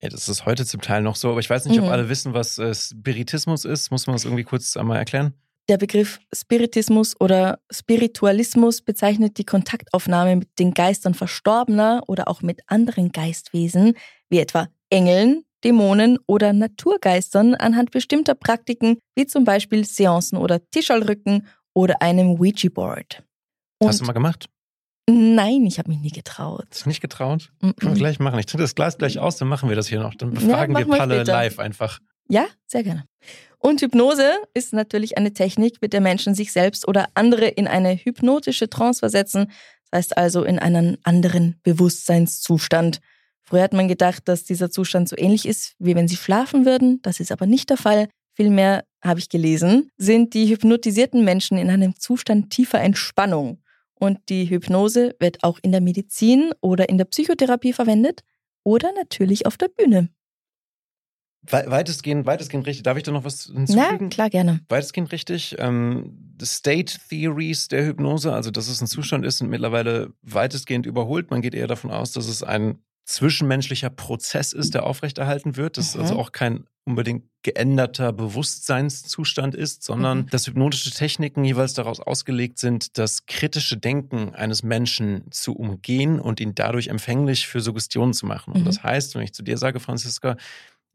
Ja, 0.01 0.09
das 0.09 0.27
ist 0.27 0.45
heute 0.45 0.65
zum 0.65 0.81
Teil 0.81 1.01
noch 1.03 1.15
so, 1.15 1.29
aber 1.29 1.39
ich 1.39 1.49
weiß 1.49 1.65
nicht, 1.65 1.79
ob 1.79 1.85
Mhm. 1.85 1.91
alle 1.91 2.09
wissen, 2.09 2.33
was 2.33 2.57
äh, 2.57 2.73
Spiritismus 2.73 3.65
ist. 3.65 3.91
Muss 3.91 4.07
man 4.07 4.15
das 4.15 4.25
irgendwie 4.25 4.43
kurz 4.43 4.75
einmal 4.77 4.97
erklären? 4.97 5.33
Der 5.67 5.77
Begriff 5.77 6.19
Spiritismus 6.31 7.19
oder 7.19 7.59
Spiritualismus 7.71 8.83
bezeichnet 8.83 9.39
die 9.39 9.45
Kontaktaufnahme 9.45 10.35
mit 10.35 10.59
den 10.59 10.75
Geistern 10.75 11.15
Verstorbener 11.15 12.03
oder 12.05 12.27
auch 12.27 12.43
mit 12.43 12.61
anderen 12.67 13.11
Geistwesen, 13.11 13.93
wie 14.29 14.39
etwa 14.39 14.67
Engeln, 14.91 15.43
Dämonen 15.63 16.19
oder 16.27 16.53
Naturgeistern 16.53 17.55
anhand 17.55 17.89
bestimmter 17.89 18.35
Praktiken, 18.35 18.99
wie 19.15 19.25
zum 19.25 19.43
Beispiel 19.43 19.85
Seancen 19.85 20.37
oder 20.37 20.61
Tischalrücken 20.69 21.47
oder 21.73 21.99
einem 22.03 22.39
Ouija-Board. 22.39 23.23
Hast 23.83 24.01
du 24.01 24.05
mal 24.05 24.13
gemacht? 24.13 24.47
Nein, 25.09 25.65
ich 25.65 25.79
habe 25.79 25.89
mich 25.89 25.99
nie 25.99 26.11
getraut. 26.11 26.67
Hast 26.69 26.85
du 26.85 26.89
nicht 26.89 27.01
getraut? 27.01 27.51
Mm, 27.61 27.69
Können 27.71 27.75
wir 27.79 27.89
mm. 27.91 27.95
gleich 27.95 28.19
machen. 28.19 28.39
Ich 28.39 28.45
trinke 28.45 28.63
das 28.63 28.75
Glas 28.75 28.97
gleich 28.97 29.19
aus, 29.19 29.37
dann 29.37 29.47
machen 29.47 29.69
wir 29.69 29.75
das 29.75 29.87
hier 29.87 29.99
noch. 29.99 30.13
Dann 30.15 30.33
Ja, 30.33 30.39
befragen 30.39 30.75
wir 30.75 30.85
machen 30.85 30.91
wir 30.91 30.97
Palle 30.97 31.23
live 31.23 31.59
einfach. 31.59 31.99
Ja, 32.27 32.47
sehr 32.65 32.83
gerne. 32.83 33.05
Und 33.65 33.81
Hypnose 33.81 34.31
ist 34.53 34.73
natürlich 34.73 35.17
eine 35.17 35.33
Technik, 35.33 35.81
mit 35.81 35.91
der 35.91 35.99
Menschen 35.99 36.35
sich 36.35 36.51
selbst 36.51 36.87
oder 36.87 37.07
andere 37.15 37.47
in 37.47 37.67
eine 37.67 37.95
hypnotische 37.95 38.69
Trance 38.69 38.99
versetzen. 38.99 39.51
Das 39.89 39.97
heißt 39.97 40.17
also 40.19 40.43
in 40.43 40.59
einen 40.59 40.99
anderen 41.01 41.55
Bewusstseinszustand. 41.63 42.99
Früher 43.41 43.63
hat 43.63 43.73
man 43.73 43.87
gedacht, 43.87 44.27
dass 44.27 44.43
dieser 44.43 44.69
Zustand 44.69 45.09
so 45.09 45.17
ähnlich 45.17 45.47
ist, 45.47 45.73
wie 45.79 45.95
wenn 45.95 46.07
sie 46.07 46.15
schlafen 46.15 46.67
würden. 46.67 47.01
Das 47.01 47.19
ist 47.19 47.31
aber 47.31 47.47
nicht 47.47 47.71
der 47.71 47.77
Fall. 47.77 48.07
Vielmehr, 48.35 48.85
habe 49.03 49.19
ich 49.19 49.29
gelesen, 49.29 49.89
sind 49.97 50.35
die 50.35 50.47
hypnotisierten 50.47 51.25
Menschen 51.25 51.57
in 51.57 51.71
einem 51.71 51.95
Zustand 51.99 52.51
tiefer 52.51 52.81
Entspannung. 52.81 53.63
Und 53.95 54.19
die 54.29 54.47
Hypnose 54.47 55.15
wird 55.19 55.43
auch 55.43 55.57
in 55.63 55.71
der 55.71 55.81
Medizin 55.81 56.51
oder 56.61 56.87
in 56.87 56.99
der 56.99 57.05
Psychotherapie 57.05 57.73
verwendet 57.73 58.21
oder 58.63 58.93
natürlich 58.93 59.47
auf 59.47 59.57
der 59.57 59.69
Bühne. 59.69 60.09
We 61.49 61.63
weitestgehend, 61.67 62.25
weitestgehend 62.25 62.65
richtig. 62.67 62.83
Darf 62.83 62.97
ich 62.97 63.03
da 63.03 63.11
noch 63.11 63.23
was 63.23 63.49
Na, 63.53 63.59
hinzufügen? 63.59 64.09
klar, 64.09 64.29
gerne. 64.29 64.59
Weitestgehend 64.69 65.11
richtig. 65.11 65.55
Ähm, 65.59 66.35
State 66.43 66.97
Theories 67.09 67.67
der 67.67 67.85
Hypnose, 67.85 68.33
also 68.33 68.51
dass 68.51 68.67
es 68.67 68.81
ein 68.81 68.87
Zustand 68.87 69.25
ist, 69.25 69.37
sind 69.37 69.49
mittlerweile 69.49 70.13
weitestgehend 70.21 70.85
überholt. 70.85 71.31
Man 71.31 71.41
geht 71.41 71.53
eher 71.55 71.67
davon 71.67 71.91
aus, 71.91 72.11
dass 72.11 72.27
es 72.27 72.43
ein 72.43 72.79
zwischenmenschlicher 73.05 73.91
Prozess 73.91 74.51
ist, 74.51 74.73
der 74.73 74.83
aufrechterhalten 74.85 75.55
wird. 75.57 75.77
Das 75.77 75.93
Mhm. 75.95 76.01
also 76.01 76.15
auch 76.17 76.31
kein 76.31 76.65
unbedingt 76.85 77.23
geänderter 77.43 78.11
Bewusstseinszustand 78.13 79.55
ist, 79.55 79.83
sondern 79.83 80.19
Mhm. 80.19 80.29
dass 80.29 80.47
hypnotische 80.47 80.91
Techniken 80.91 81.43
jeweils 81.43 81.73
daraus 81.73 81.99
ausgelegt 81.99 82.57
sind, 82.59 82.97
das 82.97 83.25
kritische 83.25 83.77
Denken 83.77 84.33
eines 84.35 84.63
Menschen 84.63 85.25
zu 85.31 85.53
umgehen 85.55 86.19
und 86.19 86.39
ihn 86.39 86.55
dadurch 86.55 86.87
empfänglich 86.87 87.47
für 87.47 87.61
Suggestionen 87.61 88.13
zu 88.13 88.25
machen. 88.25 88.53
Und 88.53 88.61
Mhm. 88.61 88.65
das 88.65 88.83
heißt, 88.83 89.15
wenn 89.15 89.21
ich 89.21 89.33
zu 89.33 89.43
dir 89.43 89.57
sage, 89.57 89.79
Franziska, 89.79 90.37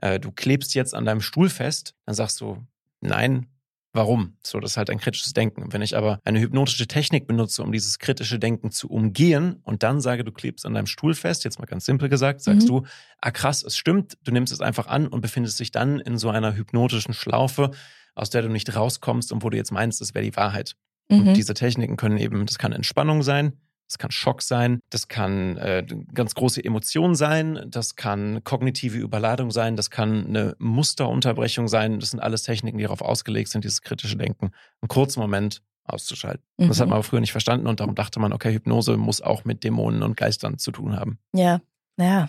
äh, 0.00 0.18
du 0.20 0.32
klebst 0.32 0.74
jetzt 0.74 0.94
an 0.94 1.04
deinem 1.04 1.20
Stuhl 1.20 1.48
fest, 1.48 1.94
dann 2.06 2.14
sagst 2.14 2.40
du, 2.40 2.58
nein, 3.00 3.46
warum? 3.92 4.36
So, 4.44 4.60
das 4.60 4.72
ist 4.72 4.76
halt 4.76 4.90
ein 4.90 4.98
kritisches 4.98 5.32
Denken. 5.32 5.72
Wenn 5.72 5.82
ich 5.82 5.96
aber 5.96 6.20
eine 6.24 6.40
hypnotische 6.40 6.86
Technik 6.86 7.26
benutze, 7.26 7.62
um 7.62 7.72
dieses 7.72 7.98
kritische 7.98 8.38
Denken 8.38 8.70
zu 8.70 8.88
umgehen 8.88 9.56
und 9.64 9.82
dann 9.82 10.00
sage, 10.00 10.22
du 10.24 10.32
klebst 10.32 10.64
an 10.64 10.74
deinem 10.74 10.86
Stuhl 10.86 11.14
fest, 11.14 11.44
jetzt 11.44 11.58
mal 11.58 11.66
ganz 11.66 11.86
simpel 11.86 12.08
gesagt, 12.08 12.40
sagst 12.40 12.62
Mhm. 12.62 12.66
du, 12.68 12.82
ah 13.20 13.30
krass, 13.30 13.62
es 13.64 13.76
stimmt, 13.76 14.16
du 14.22 14.30
nimmst 14.32 14.52
es 14.52 14.60
einfach 14.60 14.86
an 14.86 15.08
und 15.08 15.20
befindest 15.22 15.58
dich 15.58 15.72
dann 15.72 15.98
in 15.98 16.18
so 16.18 16.30
einer 16.30 16.54
hypnotischen 16.54 17.14
Schlaufe, 17.14 17.70
aus 18.14 18.30
der 18.30 18.42
du 18.42 18.48
nicht 18.48 18.74
rauskommst 18.76 19.32
und 19.32 19.42
wo 19.42 19.50
du 19.50 19.56
jetzt 19.56 19.72
meinst, 19.72 20.00
es 20.00 20.14
wäre 20.14 20.24
die 20.24 20.36
Wahrheit. 20.36 20.76
Mhm. 21.08 21.28
Und 21.28 21.34
diese 21.34 21.54
Techniken 21.54 21.96
können 21.96 22.18
eben, 22.18 22.46
das 22.46 22.58
kann 22.58 22.72
Entspannung 22.72 23.22
sein, 23.22 23.54
das 23.90 23.98
kann 23.98 24.12
Schock 24.12 24.40
sein, 24.40 24.78
das 24.90 25.08
kann 25.08 25.56
äh, 25.56 25.84
ganz 26.14 26.34
große 26.36 26.64
Emotion 26.64 27.16
sein, 27.16 27.66
das 27.66 27.96
kann 27.96 28.44
kognitive 28.44 28.96
Überladung 28.98 29.50
sein, 29.50 29.74
das 29.74 29.90
kann 29.90 30.26
eine 30.28 30.54
Musterunterbrechung 30.60 31.66
sein. 31.66 31.98
Das 31.98 32.10
sind 32.10 32.20
alles 32.20 32.44
Techniken, 32.44 32.78
die 32.78 32.84
darauf 32.84 33.02
ausgelegt 33.02 33.50
sind, 33.50 33.64
dieses 33.64 33.82
kritische 33.82 34.16
Denken 34.16 34.52
einen 34.80 34.88
kurzen 34.88 35.18
Moment 35.18 35.62
auszuschalten. 35.82 36.44
Und 36.56 36.68
Das 36.68 36.78
hat 36.78 36.86
Mhm. 36.86 36.90
man 36.90 36.96
aber 36.98 37.02
früher 37.02 37.20
nicht 37.20 37.32
verstanden 37.32 37.66
und 37.66 37.80
darum 37.80 37.96
dachte 37.96 38.20
man, 38.20 38.32
okay, 38.32 38.52
Hypnose 38.52 38.96
muss 38.96 39.20
auch 39.22 39.44
mit 39.44 39.64
Dämonen 39.64 40.04
und 40.04 40.16
Geistern 40.16 40.58
zu 40.58 40.70
tun 40.70 40.94
haben. 40.96 41.18
Ja, 41.34 41.60
naja. 41.96 42.28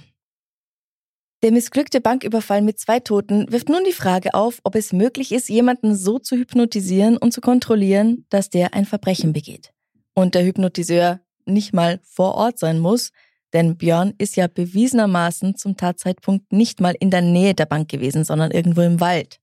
Der 1.43 1.51
missglückte 1.51 2.01
Banküberfall 2.01 2.61
mit 2.61 2.79
zwei 2.79 2.99
Toten 2.99 3.51
wirft 3.51 3.69
nun 3.69 3.83
die 3.83 3.93
Frage 3.93 4.33
auf, 4.33 4.59
ob 4.63 4.75
es 4.75 4.93
möglich 4.93 5.31
ist, 5.31 5.49
jemanden 5.49 5.95
so 5.95 6.17
zu 6.17 6.35
hypnotisieren 6.37 7.17
und 7.17 7.33
zu 7.33 7.41
kontrollieren, 7.41 8.25
dass 8.29 8.49
der 8.49 8.73
ein 8.73 8.85
Verbrechen 8.85 9.33
begeht. 9.33 9.73
Und 10.13 10.35
der 10.35 10.43
Hypnotiseur 10.43 11.19
nicht 11.45 11.73
mal 11.73 11.99
vor 12.03 12.35
Ort 12.35 12.59
sein 12.59 12.79
muss, 12.79 13.11
denn 13.53 13.77
Björn 13.77 14.13
ist 14.17 14.35
ja 14.35 14.47
bewiesenermaßen 14.47 15.55
zum 15.55 15.75
Tatzeitpunkt 15.75 16.53
nicht 16.53 16.79
mal 16.79 16.95
in 16.99 17.11
der 17.11 17.21
Nähe 17.21 17.53
der 17.53 17.65
Bank 17.65 17.89
gewesen, 17.89 18.23
sondern 18.23 18.51
irgendwo 18.51 18.81
im 18.81 18.99
Wald. 18.99 19.39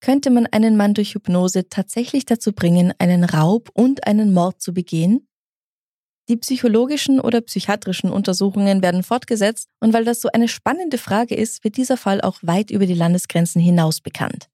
Könnte 0.00 0.30
man 0.30 0.46
einen 0.46 0.76
Mann 0.76 0.94
durch 0.94 1.14
Hypnose 1.14 1.68
tatsächlich 1.68 2.24
dazu 2.24 2.52
bringen, 2.52 2.92
einen 2.98 3.24
Raub 3.24 3.70
und 3.72 4.06
einen 4.06 4.32
Mord 4.32 4.60
zu 4.60 4.72
begehen? 4.72 5.26
Die 6.28 6.36
psychologischen 6.36 7.20
oder 7.20 7.40
psychiatrischen 7.40 8.10
Untersuchungen 8.10 8.82
werden 8.82 9.02
fortgesetzt 9.02 9.70
und 9.80 9.94
weil 9.94 10.04
das 10.04 10.20
so 10.20 10.28
eine 10.32 10.46
spannende 10.46 10.98
Frage 10.98 11.34
ist, 11.34 11.64
wird 11.64 11.78
dieser 11.78 11.96
Fall 11.96 12.20
auch 12.20 12.38
weit 12.42 12.70
über 12.70 12.84
die 12.84 12.94
Landesgrenzen 12.94 13.62
hinaus 13.62 14.00
bekannt. 14.00 14.50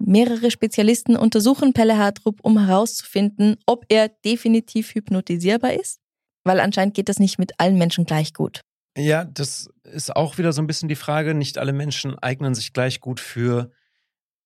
Mehrere 0.00 0.50
Spezialisten 0.50 1.16
untersuchen 1.16 1.72
Pelle 1.72 1.98
Hartrup, 1.98 2.40
um 2.42 2.58
herauszufinden, 2.58 3.56
ob 3.66 3.84
er 3.88 4.08
definitiv 4.08 4.94
hypnotisierbar 4.94 5.74
ist, 5.74 6.00
weil 6.44 6.60
anscheinend 6.60 6.94
geht 6.94 7.08
das 7.08 7.18
nicht 7.18 7.38
mit 7.38 7.52
allen 7.58 7.76
Menschen 7.78 8.06
gleich 8.06 8.32
gut. 8.32 8.62
Ja, 8.96 9.24
das 9.24 9.68
ist 9.84 10.14
auch 10.16 10.38
wieder 10.38 10.52
so 10.52 10.62
ein 10.62 10.66
bisschen 10.66 10.88
die 10.88 10.96
Frage. 10.96 11.34
Nicht 11.34 11.58
alle 11.58 11.72
Menschen 11.72 12.18
eignen 12.18 12.54
sich 12.54 12.72
gleich 12.72 13.00
gut 13.00 13.20
für 13.20 13.70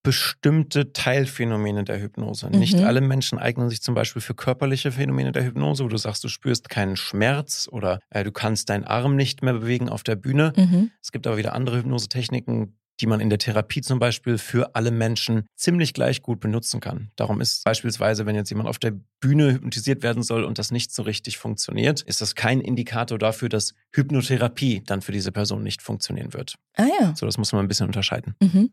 bestimmte 0.04 0.92
Teilphänomene 0.92 1.82
der 1.82 2.00
Hypnose. 2.00 2.48
Mhm. 2.50 2.58
Nicht 2.58 2.78
alle 2.78 3.00
Menschen 3.00 3.38
eignen 3.38 3.70
sich 3.70 3.80
zum 3.80 3.94
Beispiel 3.94 4.20
für 4.20 4.34
körperliche 4.34 4.92
Phänomene 4.92 5.32
der 5.32 5.44
Hypnose, 5.44 5.82
wo 5.82 5.88
du 5.88 5.96
sagst, 5.96 6.22
du 6.22 6.28
spürst 6.28 6.68
keinen 6.68 6.96
Schmerz 6.96 7.68
oder 7.72 7.98
äh, 8.10 8.22
du 8.22 8.30
kannst 8.30 8.68
deinen 8.68 8.84
Arm 8.84 9.16
nicht 9.16 9.42
mehr 9.42 9.54
bewegen 9.54 9.88
auf 9.88 10.02
der 10.02 10.16
Bühne. 10.16 10.52
Mhm. 10.56 10.90
Es 11.02 11.10
gibt 11.10 11.26
aber 11.26 11.38
wieder 11.38 11.54
andere 11.54 11.78
Hypnosetechniken, 11.78 12.76
die 13.00 13.06
man 13.06 13.20
in 13.20 13.30
der 13.30 13.38
Therapie 13.38 13.80
zum 13.80 13.98
Beispiel 13.98 14.38
für 14.38 14.74
alle 14.74 14.90
Menschen 14.90 15.46
ziemlich 15.56 15.94
gleich 15.94 16.22
gut 16.22 16.40
benutzen 16.40 16.80
kann. 16.80 17.10
Darum 17.16 17.40
ist 17.40 17.64
beispielsweise, 17.64 18.26
wenn 18.26 18.36
jetzt 18.36 18.50
jemand 18.50 18.68
auf 18.68 18.78
der 18.78 18.94
Bühne 19.20 19.54
hypnotisiert 19.54 20.02
werden 20.02 20.22
soll 20.22 20.44
und 20.44 20.58
das 20.58 20.70
nicht 20.70 20.92
so 20.92 21.02
richtig 21.02 21.38
funktioniert, 21.38 22.02
ist 22.02 22.20
das 22.20 22.34
kein 22.34 22.60
Indikator 22.60 23.18
dafür, 23.18 23.48
dass 23.48 23.74
Hypnotherapie 23.94 24.82
dann 24.86 25.02
für 25.02 25.12
diese 25.12 25.32
Person 25.32 25.62
nicht 25.62 25.82
funktionieren 25.82 26.32
wird. 26.32 26.56
Ah 26.76 26.86
ja. 27.00 27.14
So, 27.16 27.26
das 27.26 27.38
muss 27.38 27.52
man 27.52 27.64
ein 27.64 27.68
bisschen 27.68 27.86
unterscheiden. 27.86 28.34
Mhm. 28.40 28.70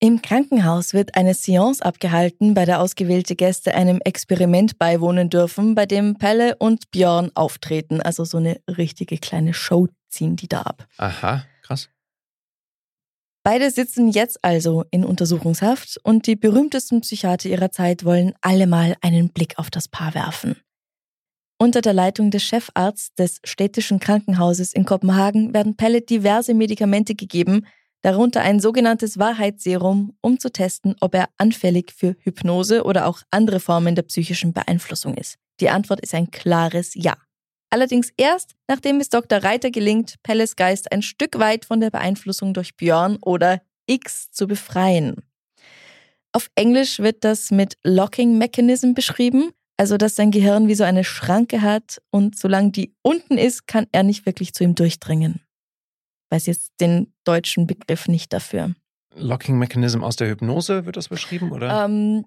Im 0.00 0.20
Krankenhaus 0.20 0.94
wird 0.94 1.14
eine 1.14 1.32
Seance 1.32 1.80
abgehalten, 1.80 2.54
bei 2.54 2.64
der 2.64 2.80
ausgewählte 2.80 3.36
Gäste 3.36 3.72
einem 3.72 4.00
Experiment 4.04 4.76
beiwohnen 4.76 5.30
dürfen, 5.30 5.76
bei 5.76 5.86
dem 5.86 6.18
Pelle 6.18 6.56
und 6.56 6.90
Björn 6.90 7.30
auftreten. 7.36 8.00
Also 8.00 8.24
so 8.24 8.38
eine 8.38 8.60
richtige 8.66 9.18
kleine 9.18 9.54
Show 9.54 9.86
ziehen 10.08 10.34
die 10.34 10.48
da 10.48 10.62
ab. 10.62 10.88
Aha, 10.96 11.44
krass. 11.62 11.88
Beide 13.44 13.72
sitzen 13.72 14.08
jetzt 14.08 14.44
also 14.44 14.84
in 14.92 15.04
Untersuchungshaft 15.04 15.98
und 16.04 16.28
die 16.28 16.36
berühmtesten 16.36 17.00
Psychiater 17.00 17.48
ihrer 17.48 17.72
Zeit 17.72 18.04
wollen 18.04 18.34
alle 18.40 18.68
mal 18.68 18.96
einen 19.00 19.30
Blick 19.30 19.58
auf 19.58 19.68
das 19.68 19.88
Paar 19.88 20.14
werfen. 20.14 20.56
Unter 21.58 21.80
der 21.80 21.92
Leitung 21.92 22.30
des 22.30 22.44
Chefarzts 22.44 23.14
des 23.14 23.40
städtischen 23.44 23.98
Krankenhauses 23.98 24.72
in 24.72 24.84
Kopenhagen 24.84 25.54
werden 25.54 25.76
Pelle 25.76 26.02
diverse 26.02 26.54
Medikamente 26.54 27.14
gegeben, 27.16 27.66
darunter 28.02 28.42
ein 28.42 28.60
sogenanntes 28.60 29.18
Wahrheitsserum, 29.18 30.16
um 30.20 30.38
zu 30.38 30.52
testen, 30.52 30.94
ob 31.00 31.14
er 31.14 31.28
anfällig 31.36 31.92
für 31.92 32.16
Hypnose 32.20 32.84
oder 32.84 33.06
auch 33.06 33.22
andere 33.30 33.60
Formen 33.60 33.94
der 33.94 34.02
psychischen 34.02 34.52
Beeinflussung 34.52 35.16
ist. 35.16 35.38
Die 35.60 35.70
Antwort 35.70 36.00
ist 36.00 36.14
ein 36.14 36.30
klares 36.30 36.94
Ja. 36.94 37.16
Allerdings 37.72 38.12
erst, 38.18 38.54
nachdem 38.68 39.00
es 39.00 39.08
Dr. 39.08 39.42
Reiter 39.42 39.70
gelingt, 39.70 40.16
Pelles 40.22 40.56
Geist 40.56 40.92
ein 40.92 41.00
Stück 41.00 41.38
weit 41.38 41.64
von 41.64 41.80
der 41.80 41.88
Beeinflussung 41.88 42.52
durch 42.52 42.76
Björn 42.76 43.16
oder 43.22 43.62
X 43.86 44.30
zu 44.30 44.46
befreien. 44.46 45.22
Auf 46.32 46.50
Englisch 46.54 46.98
wird 46.98 47.24
das 47.24 47.50
mit 47.50 47.78
Locking 47.82 48.36
Mechanism 48.36 48.92
beschrieben, 48.92 49.52
also 49.78 49.96
dass 49.96 50.16
sein 50.16 50.30
Gehirn 50.30 50.68
wie 50.68 50.74
so 50.74 50.84
eine 50.84 51.02
Schranke 51.02 51.62
hat 51.62 52.02
und 52.10 52.38
solange 52.38 52.72
die 52.72 52.94
unten 53.00 53.38
ist, 53.38 53.66
kann 53.66 53.86
er 53.90 54.02
nicht 54.02 54.26
wirklich 54.26 54.52
zu 54.52 54.64
ihm 54.64 54.74
durchdringen. 54.74 55.40
Weiß 56.28 56.44
jetzt 56.44 56.72
den 56.78 57.14
deutschen 57.24 57.66
Begriff 57.66 58.06
nicht 58.06 58.34
dafür. 58.34 58.74
Locking 59.14 59.56
Mechanism 59.58 60.04
aus 60.04 60.16
der 60.16 60.28
Hypnose 60.28 60.84
wird 60.84 60.98
das 60.98 61.08
beschrieben, 61.08 61.52
oder? 61.52 61.86
Ähm, 61.86 62.26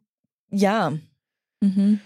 ja. 0.49 0.91
Mhm. 1.61 1.99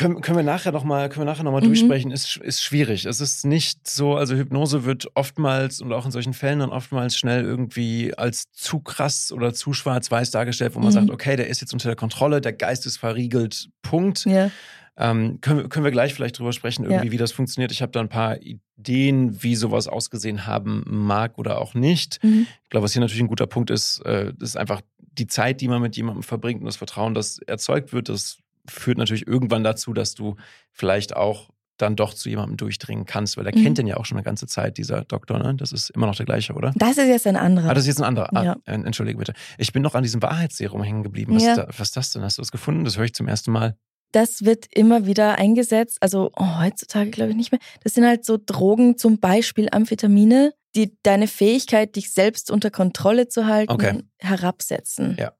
Können, 0.00 0.20
können 0.22 0.38
wir 0.38 0.42
nachher 0.44 0.72
nochmal 0.72 1.08
noch, 1.08 1.44
Mhm. 1.60 1.60
durchsprechen, 1.64 2.10
ist, 2.10 2.38
ist 2.38 2.62
schwierig. 2.62 3.04
Es 3.04 3.20
ist 3.20 3.44
nicht 3.44 3.86
so, 3.86 4.16
also 4.16 4.34
Hypnose 4.34 4.84
wird 4.86 5.08
oftmals 5.14 5.82
und 5.82 5.92
auch 5.92 6.06
in 6.06 6.10
solchen 6.10 6.32
Fällen 6.32 6.60
dann 6.60 6.70
oftmals 6.70 7.18
schnell 7.18 7.44
irgendwie 7.44 8.14
als 8.16 8.44
zu 8.52 8.80
krass 8.80 9.30
oder 9.30 9.52
zu 9.52 9.74
schwarz-weiß 9.74 10.30
dargestellt, 10.30 10.74
wo 10.74 10.78
man 10.78 10.88
Mhm. 10.88 10.92
sagt, 10.94 11.10
okay, 11.10 11.36
der 11.36 11.48
ist 11.48 11.60
jetzt 11.60 11.74
unter 11.74 11.88
der 11.88 11.96
Kontrolle, 11.96 12.40
der 12.40 12.54
Geist 12.54 12.86
ist 12.86 12.96
verriegelt, 12.96 13.68
Punkt. 13.82 14.24
Ja. 14.24 14.50
Ähm, 14.96 15.40
können, 15.42 15.58
wir- 15.60 15.68
können 15.68 15.84
wir 15.84 15.92
gleich 15.92 16.14
vielleicht 16.14 16.38
drüber 16.38 16.52
sprechen, 16.54 16.84
irgendwie, 16.84 17.06
Ja. 17.08 17.12
wie 17.12 17.16
das 17.18 17.32
funktioniert. 17.32 17.70
Ich 17.70 17.82
habe 17.82 17.92
da 17.92 18.00
ein 18.00 18.08
paar 18.08 18.38
Ideen, 18.40 19.42
wie 19.42 19.54
sowas 19.54 19.86
ausgesehen 19.86 20.46
haben 20.46 20.82
mag 20.86 21.36
oder 21.38 21.58
auch 21.60 21.74
nicht. 21.74 22.22
Mhm. 22.24 22.46
Ich 22.64 22.70
glaube, 22.70 22.84
was 22.84 22.92
hier 22.94 23.00
natürlich 23.00 23.22
ein 23.22 23.28
guter 23.28 23.46
Punkt 23.46 23.70
ist, 23.70 24.00
äh, 24.06 24.32
ist 24.40 24.56
einfach 24.56 24.80
die 24.98 25.26
Zeit, 25.26 25.60
die 25.60 25.68
man 25.68 25.82
mit 25.82 25.96
jemandem 25.96 26.22
verbringt 26.22 26.60
und 26.60 26.66
das 26.66 26.76
Vertrauen, 26.76 27.12
das 27.14 27.38
erzeugt 27.40 27.92
wird, 27.92 28.08
das 28.08 28.38
führt 28.70 28.98
natürlich 28.98 29.26
irgendwann 29.26 29.64
dazu, 29.64 29.92
dass 29.92 30.14
du 30.14 30.36
vielleicht 30.72 31.14
auch 31.16 31.50
dann 31.76 31.96
doch 31.96 32.12
zu 32.12 32.28
jemandem 32.28 32.58
durchdringen 32.58 33.06
kannst, 33.06 33.38
weil 33.38 33.44
der 33.44 33.56
Mhm. 33.56 33.62
kennt 33.62 33.78
den 33.78 33.86
ja 33.86 33.96
auch 33.96 34.04
schon 34.04 34.18
eine 34.18 34.22
ganze 34.24 34.46
Zeit, 34.46 34.76
dieser 34.76 35.02
Doktor, 35.04 35.38
ne? 35.38 35.54
Das 35.54 35.72
ist 35.72 35.88
immer 35.90 36.06
noch 36.06 36.14
der 36.14 36.26
gleiche, 36.26 36.52
oder? 36.52 36.72
Das 36.76 36.98
ist 36.98 37.08
jetzt 37.08 37.26
ein 37.26 37.36
anderer. 37.36 37.70
Ah, 37.70 37.74
das 37.74 37.84
ist 37.84 37.88
jetzt 37.88 38.00
ein 38.00 38.04
anderer. 38.04 38.28
Ah, 38.36 38.44
Ja. 38.44 38.56
Entschuldige 38.66 39.16
bitte. 39.18 39.32
Ich 39.56 39.72
bin 39.72 39.82
noch 39.82 39.94
an 39.94 40.02
diesem 40.02 40.20
Wahrheitsserum 40.22 40.82
hängen 40.82 41.02
geblieben. 41.02 41.34
Was, 41.34 41.42
Ja. 41.44 41.52
ist 41.52 41.56
da, 41.56 41.68
was 41.68 41.80
ist 41.88 41.96
das 41.96 42.10
denn? 42.10 42.22
Hast 42.22 42.36
du 42.36 42.42
das 42.42 42.52
gefunden? 42.52 42.84
Das 42.84 42.98
höre 42.98 43.04
ich 43.06 43.14
zum 43.14 43.28
ersten 43.28 43.50
Mal. 43.50 43.76
Das 44.12 44.44
wird 44.44 44.66
immer 44.74 45.06
wieder 45.06 45.38
eingesetzt. 45.38 45.96
Also 46.02 46.30
oh, 46.36 46.58
heutzutage 46.60 47.08
glaube 47.10 47.30
ich 47.30 47.36
nicht 47.36 47.50
mehr. 47.52 47.60
Das 47.82 47.94
sind 47.94 48.04
halt 48.04 48.26
so 48.26 48.36
Drogen, 48.44 48.98
zum 48.98 49.18
Beispiel 49.18 49.68
Amphetamine, 49.72 50.52
die 50.74 50.98
deine 51.02 51.28
Fähigkeit, 51.28 51.96
dich 51.96 52.12
selbst 52.12 52.50
unter 52.50 52.70
Kontrolle 52.70 53.28
zu 53.28 53.46
halten, 53.46 53.72
Okay. 53.72 54.02
herabsetzen. 54.18 55.16
Ja. 55.18 55.32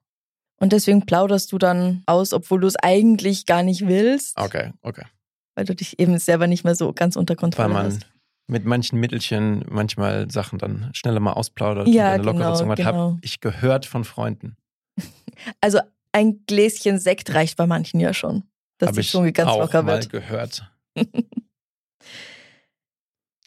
Und 0.63 0.73
deswegen 0.73 1.07
plauderst 1.07 1.51
du 1.53 1.59
dann 1.59 2.03
aus, 2.07 2.33
obwohl 2.33 2.61
du 2.61 2.67
es 2.67 2.77
eigentlich 2.77 3.47
gar 3.47 3.63
nicht 3.63 3.87
willst, 3.89 4.39
Okay, 4.39 4.73
okay. 4.83 5.05
weil 5.57 5.65
du 5.65 5.75
dich 5.75 5.99
eben 5.99 6.19
selber 6.19 6.47
nicht 6.47 6.65
mehr 6.65 6.75
so 6.75 6.93
ganz 6.93 7.17
unter 7.17 7.33
Weil 7.33 7.39
Kontrolle 7.39 7.69
man 7.71 7.87
hast. 7.87 8.07
mit 8.47 8.65
manchen 8.67 9.01
Mittelchen 9.01 9.65
manchmal 9.69 10.31
Sachen 10.31 10.59
dann 10.59 10.91
schneller 10.93 11.21
mal 11.21 11.33
ausplaudert 11.33 11.89
Ja, 11.89 12.09
und 12.09 12.13
eine 12.15 12.23
lockere 12.23 12.43
genau, 12.45 12.55
Zunge 12.57 12.75
genau. 12.75 12.87
Habe 12.89 13.19
ich 13.23 13.41
gehört 13.41 13.87
von 13.87 14.05
Freunden. 14.05 14.57
Also 15.63 15.81
ein 16.13 16.45
Gläschen 16.47 16.99
Sekt 16.99 17.33
reicht 17.33 17.57
bei 17.57 17.67
manchen 17.67 17.99
ja 17.99 18.13
schon, 18.13 18.43
dass 18.77 18.89
Habe 18.89 18.97
die 18.97 19.01
ich 19.01 19.11
Zunge 19.11 19.33
ganz 19.33 19.49
auch 19.51 19.61
locker 19.61 19.83
mal 19.83 19.95
wird. 19.95 20.11
gehört. 20.11 20.71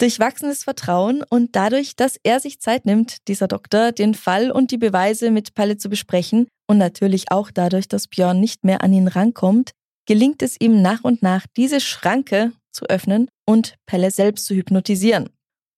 Durch 0.03 0.19
wachsendes 0.19 0.65
Vertrauen 0.65 1.23
und 1.29 1.55
dadurch, 1.55 1.95
dass 1.95 2.19
er 2.23 2.41
sich 2.41 2.59
Zeit 2.59 2.85
nimmt, 2.85 3.25
dieser 3.29 3.47
Doktor, 3.47 3.93
den 3.93 4.15
Fall 4.15 4.51
und 4.51 4.71
die 4.71 4.77
Beweise 4.77 5.31
mit 5.31 5.53
Palle 5.53 5.77
zu 5.77 5.87
besprechen 5.87 6.49
und 6.67 6.77
natürlich 6.77 7.31
auch 7.31 7.51
dadurch, 7.51 7.87
dass 7.87 8.09
Björn 8.09 8.41
nicht 8.41 8.65
mehr 8.65 8.83
an 8.83 8.91
ihn 8.91 9.07
rankommt, 9.07 9.71
gelingt 10.05 10.41
es 10.41 10.59
ihm 10.59 10.81
nach 10.81 11.05
und 11.05 11.21
nach, 11.21 11.45
diese 11.55 11.79
Schranke 11.79 12.51
zu 12.73 12.83
öffnen 12.87 13.29
und 13.45 13.75
Pelle 13.85 14.11
selbst 14.11 14.45
zu 14.45 14.55
hypnotisieren. 14.55 15.29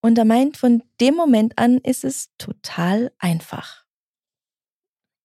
Und 0.02 0.18
er 0.18 0.26
meint, 0.26 0.58
von 0.58 0.82
dem 1.00 1.14
Moment 1.14 1.60
an 1.60 1.78
ist 1.78 2.04
es 2.04 2.30
total 2.40 3.12
einfach. 3.20 3.85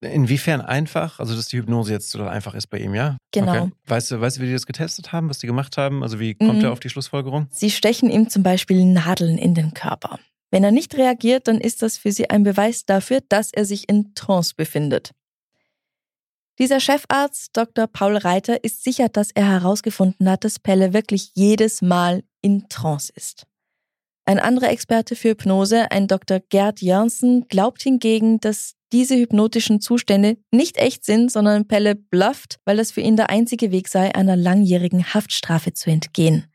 Inwiefern 0.01 0.61
einfach? 0.63 1.21
Also, 1.21 1.37
dass 1.37 1.47
die 1.49 1.59
Hypnose 1.59 1.93
jetzt 1.93 2.11
so 2.11 2.23
einfach 2.25 2.55
ist 2.55 2.69
bei 2.69 2.79
ihm, 2.79 2.95
ja? 2.95 3.19
Genau. 3.33 3.65
Okay. 3.65 3.73
Weißt 3.87 4.11
du, 4.11 4.21
weißt 4.21 4.39
du, 4.39 4.41
wie 4.43 4.47
die 4.47 4.53
das 4.55 4.65
getestet 4.67 5.13
haben, 5.13 5.29
was 5.29 5.39
die 5.41 5.47
gemacht 5.47 5.77
haben? 5.77 6.03
Also, 6.03 6.19
wie 6.19 6.35
kommt 6.35 6.59
Mhm. 6.59 6.65
er 6.65 6.73
auf 6.73 6.81
die 6.81 6.89
Schlussfolgerung? 6.89 7.49
Sie 7.51 7.71
stechen 7.71 8.09
ihm 8.11 8.31
zum 8.31 8.43
Beispiel 8.43 8.85
Nadeln 8.85 9.37
in 9.37 9.55
den 9.55 9.75
Körper. 9.75 10.19
Wenn 10.51 10.65
er 10.65 10.73
nicht 10.73 10.95
reagiert, 10.97 11.47
dann 11.49 11.61
ist 11.61 11.83
das 11.83 11.99
für 11.99 12.13
sie 12.13 12.31
ein 12.31 12.43
Beweis 12.45 12.85
dafür, 12.87 13.21
dass 13.29 13.53
er 13.53 13.65
sich 13.65 13.89
in 13.89 14.15
Trance 14.15 14.55
befindet. 14.57 15.11
Dieser 16.59 16.81
Chefarzt, 16.81 17.57
Dr. 17.57 17.87
Paul 17.87 18.17
Reiter, 18.17 18.65
ist 18.65 18.83
sicher, 18.85 19.09
dass 19.09 19.31
er 19.31 19.47
herausgefunden 19.49 20.29
hat, 20.29 20.45
dass 20.45 20.59
Pelle 20.59 20.93
wirklich 20.93 21.31
jedes 21.35 21.81
Mal 21.83 22.23
in 22.43 22.69
Trance 22.69 23.13
ist. 23.15 23.47
Ein 24.31 24.38
anderer 24.38 24.71
Experte 24.71 25.16
für 25.16 25.31
Hypnose, 25.31 25.90
ein 25.90 26.07
Dr. 26.07 26.38
Gerd 26.38 26.81
Jörnsen, 26.83 27.49
glaubt 27.49 27.83
hingegen, 27.83 28.38
dass 28.38 28.77
diese 28.93 29.16
hypnotischen 29.16 29.81
Zustände 29.81 30.37
nicht 30.53 30.77
echt 30.77 31.05
sind, 31.05 31.33
sondern 31.33 31.66
Pelle 31.66 31.97
blufft, 31.97 32.61
weil 32.64 32.77
das 32.77 32.93
für 32.93 33.01
ihn 33.01 33.16
der 33.16 33.29
einzige 33.29 33.73
Weg 33.73 33.88
sei, 33.88 34.14
einer 34.14 34.37
langjährigen 34.37 35.12
Haftstrafe 35.14 35.73
zu 35.73 35.90
entgehen. 35.90 36.47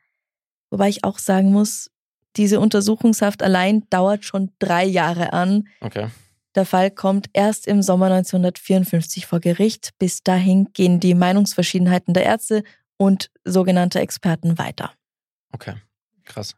Wobei 0.69 0.87
ich 0.87 1.03
auch 1.03 1.19
sagen 1.19 1.51
muss, 1.51 1.91
diese 2.37 2.61
Untersuchungshaft 2.61 3.43
allein 3.43 3.83
dauert 3.89 4.23
schon 4.23 4.53
drei 4.57 4.85
Jahre 4.85 5.33
an. 5.33 5.67
Okay. 5.81 6.07
Der 6.55 6.65
Fall 6.65 6.91
kommt 6.91 7.27
erst 7.33 7.67
im 7.67 7.81
Sommer 7.81 8.05
1954 8.05 9.25
vor 9.25 9.41
Gericht. 9.41 9.89
Bis 9.99 10.23
dahin 10.23 10.69
gehen 10.71 11.01
die 11.01 11.13
Meinungsverschiedenheiten 11.13 12.13
der 12.13 12.23
Ärzte 12.23 12.63
und 12.95 13.31
sogenannter 13.43 13.99
Experten 13.99 14.57
weiter. 14.57 14.93
Okay. 15.51 15.73
Krass. 16.23 16.55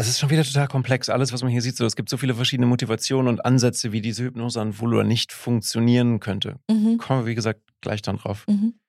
Es 0.00 0.08
ist 0.08 0.18
schon 0.18 0.30
wieder 0.30 0.44
total 0.44 0.66
komplex. 0.66 1.10
Alles, 1.10 1.30
was 1.30 1.42
man 1.42 1.52
hier 1.52 1.60
sieht, 1.60 1.76
so, 1.76 1.84
es 1.84 1.94
gibt 1.94 2.08
so 2.08 2.16
viele 2.16 2.34
verschiedene 2.34 2.66
Motivationen 2.66 3.28
und 3.28 3.44
Ansätze, 3.44 3.92
wie 3.92 4.00
diese 4.00 4.24
Hypnose 4.24 4.58
an 4.58 4.80
wohl 4.80 4.94
oder 4.94 5.04
nicht 5.04 5.30
funktionieren 5.30 6.20
könnte. 6.20 6.56
Mhm. 6.70 6.96
Kommen 6.96 7.24
wir, 7.24 7.26
wie 7.26 7.34
gesagt, 7.34 7.60
gleich 7.82 8.00
dann 8.00 8.16
drauf. 8.16 8.46
Mhm. 8.48 8.80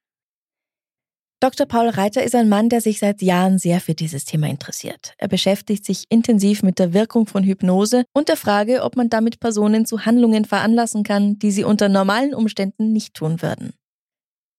Dr. 1.42 1.66
Paul 1.66 1.90
Reiter 1.90 2.24
ist 2.24 2.34
ein 2.34 2.48
Mann, 2.48 2.70
der 2.70 2.80
sich 2.80 3.00
seit 3.00 3.22
Jahren 3.22 3.58
sehr 3.58 3.82
für 3.82 3.94
dieses 3.94 4.24
Thema 4.24 4.48
interessiert. 4.48 5.14
Er 5.18 5.28
beschäftigt 5.28 5.84
sich 5.84 6.06
intensiv 6.08 6.64
mit 6.64 6.80
der 6.80 6.94
Wirkung 6.94 7.28
von 7.28 7.44
Hypnose 7.44 8.06
und 8.14 8.30
der 8.30 8.38
Frage, 8.38 8.82
ob 8.82 8.96
man 8.96 9.10
damit 9.10 9.42
Personen 9.42 9.86
zu 9.86 10.06
Handlungen 10.06 10.46
veranlassen 10.46 11.04
kann, 11.04 11.38
die 11.40 11.52
sie 11.52 11.66
unter 11.66 11.90
normalen 11.90 12.34
Umständen 12.34 12.94
nicht 12.94 13.16
tun 13.16 13.42
würden. 13.42 13.74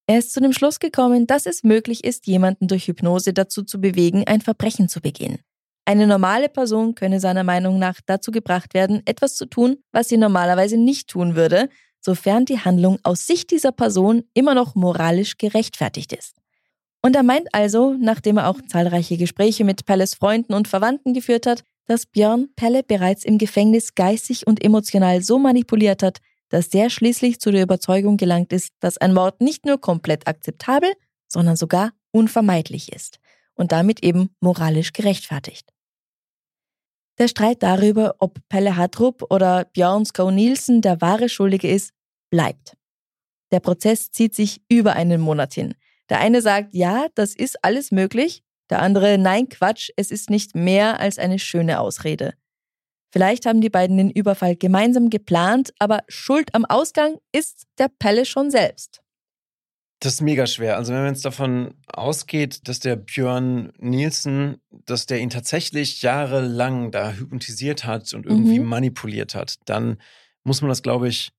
Er 0.07 0.19
ist 0.19 0.35
zu 0.35 0.41
dem 0.41 0.53
Schluss 0.53 0.81
gekommen, 0.81 1.27
dass 1.27 1.47
es 1.47 1.63
möglich 1.63 2.05
ist, 2.05 2.27
jemanden 2.27 2.69
durch 2.69 2.89
Hypnose 2.89 3.33
dazu 3.33 3.63
zu 3.63 3.81
bewegen, 3.81 4.25
ein 4.27 4.43
Verbrechen 4.43 4.91
zu 4.91 5.01
begehen. 5.01 5.39
Eine 5.85 6.07
normale 6.07 6.49
Person 6.49 6.95
könne 6.95 7.19
seiner 7.19 7.43
Meinung 7.43 7.79
nach 7.79 8.01
dazu 8.07 8.31
gebracht 8.31 8.73
werden, 8.73 9.03
etwas 9.05 9.35
zu 9.35 9.47
tun, 9.47 9.79
was 9.91 10.09
sie 10.09 10.17
normalerweise 10.17 10.77
nicht 10.77 11.09
tun 11.09 11.35
würde, 11.35 11.69
sofern 12.01 12.45
die 12.45 12.61
Handlung 12.61 12.99
aus 13.03 13.27
Sicht 13.27 13.51
dieser 13.51 13.73
Person 13.73 14.25
immer 14.33 14.55
noch 14.55 14.77
moralisch 14.77 15.39
gerechtfertigt 15.39 16.13
ist. 16.13 16.37
Und 17.05 17.17
er 17.17 17.25
meint 17.25 17.49
also, 17.53 17.97
nachdem 17.99 18.37
er 18.37 18.49
auch 18.49 18.61
zahlreiche 18.69 19.17
Gespräche 19.17 19.65
mit 19.65 19.85
Pelles 19.85 20.15
Freunden 20.15 20.55
und 20.55 20.69
Verwandten 20.69 21.15
geführt 21.15 21.47
hat, 21.47 21.65
dass 21.87 22.07
Björn 22.07 22.49
Pelle 22.55 22.85
bereits 22.85 23.25
im 23.25 23.39
Gefängnis 23.39 23.97
geistig 23.97 24.47
und 24.47 24.65
emotional 24.65 25.21
so 25.21 25.37
manipuliert 25.41 26.05
hat, 26.05 26.19
dass 26.49 26.69
der 26.69 26.91
schließlich 26.91 27.41
zu 27.41 27.51
der 27.51 27.63
Überzeugung 27.63 28.19
gelangt 28.19 28.53
ist, 28.53 28.71
dass 28.79 28.99
ein 28.99 29.15
Mord 29.15 29.41
nicht 29.41 29.67
nur 29.67 29.81
komplett 29.81 30.29
akzeptabel, 30.29 30.93
sondern 31.27 31.57
sogar 31.57 31.91
unvermeidlich 32.13 32.93
ist 32.93 33.19
und 33.55 33.73
damit 33.73 34.03
eben 34.03 34.35
moralisch 34.41 34.93
gerechtfertigt. 34.93 35.73
Der 37.19 37.29
Streit 37.29 37.63
darüber, 37.63 38.17
ob 38.19 38.39
Pelle 38.49 38.77
Hartrup 38.77 39.31
oder 39.31 39.67
Björn 39.67 40.05
Sko 40.05 40.31
Nielsen 40.31 40.81
der 40.81 41.01
wahre 41.01 41.29
Schuldige 41.29 41.69
ist, 41.69 41.93
bleibt. 42.31 42.77
Der 43.51 43.61
Prozess 43.61 44.11
zieht 44.11 44.35
sich 44.35 44.63
über 44.69 44.95
einen 44.95 45.21
Monat 45.21 45.53
hin. 45.53 45.75
Der 46.09 46.21
eine 46.21 46.41
sagt, 46.41 46.75
ja, 46.75 47.07
das 47.15 47.35
ist 47.35 47.63
alles 47.63 47.93
möglich. 47.93 48.43
Der 48.71 48.81
andere, 48.81 49.19
nein, 49.19 49.49
Quatsch, 49.51 49.91
es 49.97 50.11
ist 50.11 50.31
nicht 50.31 50.55
mehr 50.55 50.99
als 51.01 51.19
eine 51.19 51.39
schöne 51.39 51.79
Ausrede. 51.79 52.35
Vielleicht 53.13 53.45
haben 53.45 53.61
die 53.61 53.69
beiden 53.69 53.99
den 53.99 54.11
Überfall 54.11 54.57
gemeinsam 54.57 55.11
geplant, 55.11 55.75
aber 55.79 56.03
Schuld 56.09 56.55
am 56.55 56.65
Ausgang 56.65 57.19
ist 57.31 57.67
der 57.79 57.89
Pelle 57.89 58.25
schon 58.25 58.51
selbst. 58.51 59.02
Das 60.03 60.15
ist 60.15 60.21
mega 60.21 60.49
schwer. 60.49 60.77
Also 60.79 60.93
wenn 60.93 61.03
man 61.03 61.15
jetzt 61.15 61.25
davon 61.25 61.75
ausgeht, 61.87 62.67
dass 62.67 62.81
der 62.81 62.97
Björn 62.97 63.73
Nielsen, 63.79 64.57
dass 64.85 65.07
der 65.07 65.21
ihn 65.21 65.31
tatsächlich 65.31 66.03
jahrelang 66.03 66.91
da 66.91 67.13
hypnotisiert 67.13 67.85
hat 67.85 68.13
und 68.13 68.27
irgendwie 68.27 68.59
mhm. 68.59 68.67
manipuliert 68.67 69.37
hat, 69.37 69.55
dann 69.67 69.99
muss 70.43 70.61
man 70.61 70.71
das, 70.71 70.83
glaube 70.83 71.07
ich, 71.07 71.31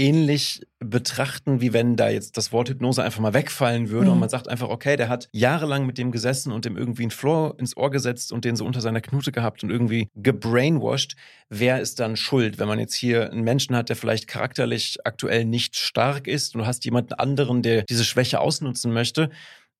ähnlich 0.00 0.62
betrachten, 0.78 1.60
wie 1.60 1.74
wenn 1.74 1.94
da 1.94 2.08
jetzt 2.08 2.38
das 2.38 2.52
Wort 2.52 2.70
Hypnose 2.70 3.02
einfach 3.02 3.20
mal 3.20 3.34
wegfallen 3.34 3.90
würde 3.90 4.06
mhm. 4.06 4.12
und 4.14 4.20
man 4.20 4.28
sagt 4.30 4.48
einfach, 4.48 4.70
okay, 4.70 4.96
der 4.96 5.10
hat 5.10 5.28
jahrelang 5.30 5.84
mit 5.84 5.98
dem 5.98 6.10
gesessen 6.10 6.52
und 6.52 6.64
dem 6.64 6.78
irgendwie 6.78 7.04
ein 7.04 7.10
Floor 7.10 7.54
ins 7.58 7.76
Ohr 7.76 7.90
gesetzt 7.90 8.32
und 8.32 8.46
den 8.46 8.56
so 8.56 8.64
unter 8.64 8.80
seiner 8.80 9.02
Knute 9.02 9.30
gehabt 9.30 9.62
und 9.62 9.68
irgendwie 9.68 10.08
gebrainwashed. 10.16 11.16
Wer 11.50 11.80
ist 11.82 12.00
dann 12.00 12.16
schuld, 12.16 12.58
wenn 12.58 12.66
man 12.66 12.78
jetzt 12.78 12.94
hier 12.94 13.30
einen 13.30 13.42
Menschen 13.42 13.76
hat, 13.76 13.90
der 13.90 13.96
vielleicht 13.96 14.26
charakterlich 14.26 14.96
aktuell 15.04 15.44
nicht 15.44 15.76
stark 15.76 16.26
ist 16.26 16.54
und 16.54 16.62
du 16.62 16.66
hast 16.66 16.86
jemanden 16.86 17.12
anderen, 17.12 17.60
der 17.60 17.82
diese 17.82 18.04
Schwäche 18.04 18.40
ausnutzen 18.40 18.92
möchte? 18.94 19.28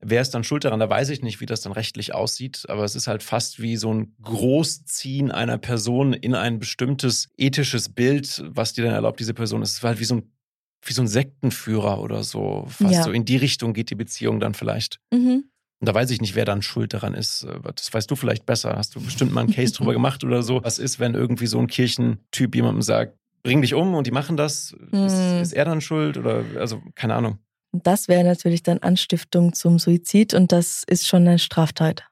Wer 0.02 0.22
ist 0.22 0.30
dann 0.30 0.44
schuld 0.44 0.64
daran? 0.64 0.80
Da 0.80 0.88
weiß 0.88 1.10
ich 1.10 1.22
nicht, 1.22 1.40
wie 1.40 1.46
das 1.46 1.60
dann 1.60 1.72
rechtlich 1.72 2.14
aussieht, 2.14 2.64
aber 2.68 2.84
es 2.84 2.96
ist 2.96 3.06
halt 3.06 3.22
fast 3.22 3.60
wie 3.60 3.76
so 3.76 3.92
ein 3.92 4.14
Großziehen 4.22 5.30
einer 5.30 5.58
Person 5.58 6.14
in 6.14 6.34
ein 6.34 6.58
bestimmtes 6.58 7.28
ethisches 7.36 7.90
Bild, 7.90 8.42
was 8.46 8.72
dir 8.72 8.84
dann 8.84 8.94
erlaubt, 8.94 9.20
diese 9.20 9.34
Person. 9.34 9.60
Es 9.60 9.72
ist 9.72 9.82
halt 9.82 10.00
wie 10.00 10.04
so 10.04 10.16
ein, 10.16 10.32
wie 10.82 10.94
so 10.94 11.02
ein 11.02 11.08
Sektenführer 11.08 12.00
oder 12.00 12.22
so. 12.22 12.64
Fast 12.68 12.94
ja. 12.94 13.02
so 13.02 13.12
in 13.12 13.26
die 13.26 13.36
Richtung 13.36 13.74
geht 13.74 13.90
die 13.90 13.94
Beziehung 13.94 14.40
dann 14.40 14.54
vielleicht. 14.54 15.00
Mhm. 15.12 15.44
Und 15.80 15.88
da 15.88 15.94
weiß 15.94 16.10
ich 16.10 16.20
nicht, 16.20 16.34
wer 16.34 16.44
dann 16.44 16.62
schuld 16.62 16.94
daran 16.94 17.14
ist. 17.14 17.46
Das 17.74 17.92
weißt 17.92 18.10
du 18.10 18.16
vielleicht 18.16 18.46
besser. 18.46 18.76
Hast 18.76 18.94
du 18.94 19.00
bestimmt 19.00 19.32
mal 19.32 19.42
einen 19.42 19.52
Case 19.52 19.74
drüber 19.74 19.92
gemacht 19.94 20.24
oder 20.24 20.42
so? 20.42 20.62
Was 20.62 20.78
ist, 20.78 20.98
wenn 20.98 21.14
irgendwie 21.14 21.46
so 21.46 21.58
ein 21.58 21.66
Kirchentyp 21.66 22.54
jemandem 22.54 22.82
sagt, 22.82 23.16
bring 23.42 23.62
dich 23.62 23.74
um 23.74 23.94
und 23.94 24.06
die 24.06 24.10
machen 24.10 24.36
das? 24.36 24.74
Mhm. 24.92 25.04
Ist, 25.04 25.42
ist 25.42 25.52
er 25.52 25.66
dann 25.66 25.80
schuld? 25.82 26.16
Oder 26.16 26.44
also 26.58 26.82
keine 26.94 27.14
Ahnung. 27.14 27.38
Das 27.72 28.09
wäre 28.09 28.24
natürlich 28.24 28.62
dann 28.62 28.78
Anstiftung 28.78 29.52
zum 29.52 29.78
Suizid 29.78 30.35
und 30.35 30.52
das 30.52 30.83
ist 30.87 31.06
schon 31.06 31.26
eine 31.26 31.38
Straftat. 31.38 32.04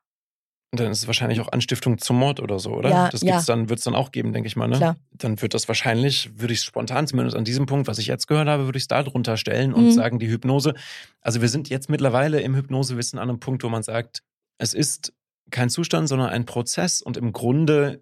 Und 0.71 0.81
dann 0.81 0.93
ist 0.93 0.99
es 0.99 1.07
wahrscheinlich 1.07 1.41
auch 1.41 1.51
Anstiftung 1.51 1.97
zum 1.97 2.19
Mord 2.19 2.41
oder 2.41 2.59
so, 2.59 2.73
oder? 2.73 2.91
Ja, 2.91 3.09
das 3.09 3.23
gibt's 3.23 3.47
ja. 3.47 3.55
dann, 3.55 3.71
wird 3.71 3.79
es 3.79 3.85
dann 3.85 3.95
auch 3.95 4.13
geben, 4.13 4.35
denke 4.35 4.49
ich 4.49 4.55
mal, 4.55 4.69
ne? 4.69 4.77
Klar. 4.77 4.97
Dann 5.13 5.41
wird 5.41 5.55
das 5.55 5.67
wahrscheinlich, 5.67 6.39
würde 6.39 6.53
ich 6.53 6.61
es 6.61 6.67
spontan 6.67 7.07
zumindest 7.07 7.37
an 7.37 7.45
diesem 7.45 7.65
Punkt, 7.65 7.89
was 7.89 7.99
ich 7.99 8.07
jetzt 8.07 8.27
gehört 8.27 8.49
habe, 8.49 8.67
würde 8.67 8.77
ich 8.77 8.85
es 8.85 8.89
da 8.89 9.03
drunter 9.03 9.39
stellen 9.39 9.73
und 9.73 9.87
mhm. 9.87 9.93
sagen, 9.93 10.19
die 10.19 10.29
Hypnose. 10.29 10.75
Also 11.23 11.41
wir 11.41 11.49
sind 11.49 11.71
jetzt 11.71 11.89
mittlerweile 11.89 12.43
im 12.43 12.55
Hypnosewissen 12.55 13.19
an 13.19 13.31
einem 13.31 13.41
Punkt, 13.41 13.65
wo 13.65 13.71
man 13.71 13.83
sagt, 13.83 14.23
es 14.59 14.75
ist 14.75 15.15
kein 15.51 15.71
Zustand, 15.71 16.07
sondern 16.07 16.29
ein 16.29 16.45
Prozess 16.45 17.01
und 17.01 17.17
im 17.17 17.33
Grunde 17.33 18.01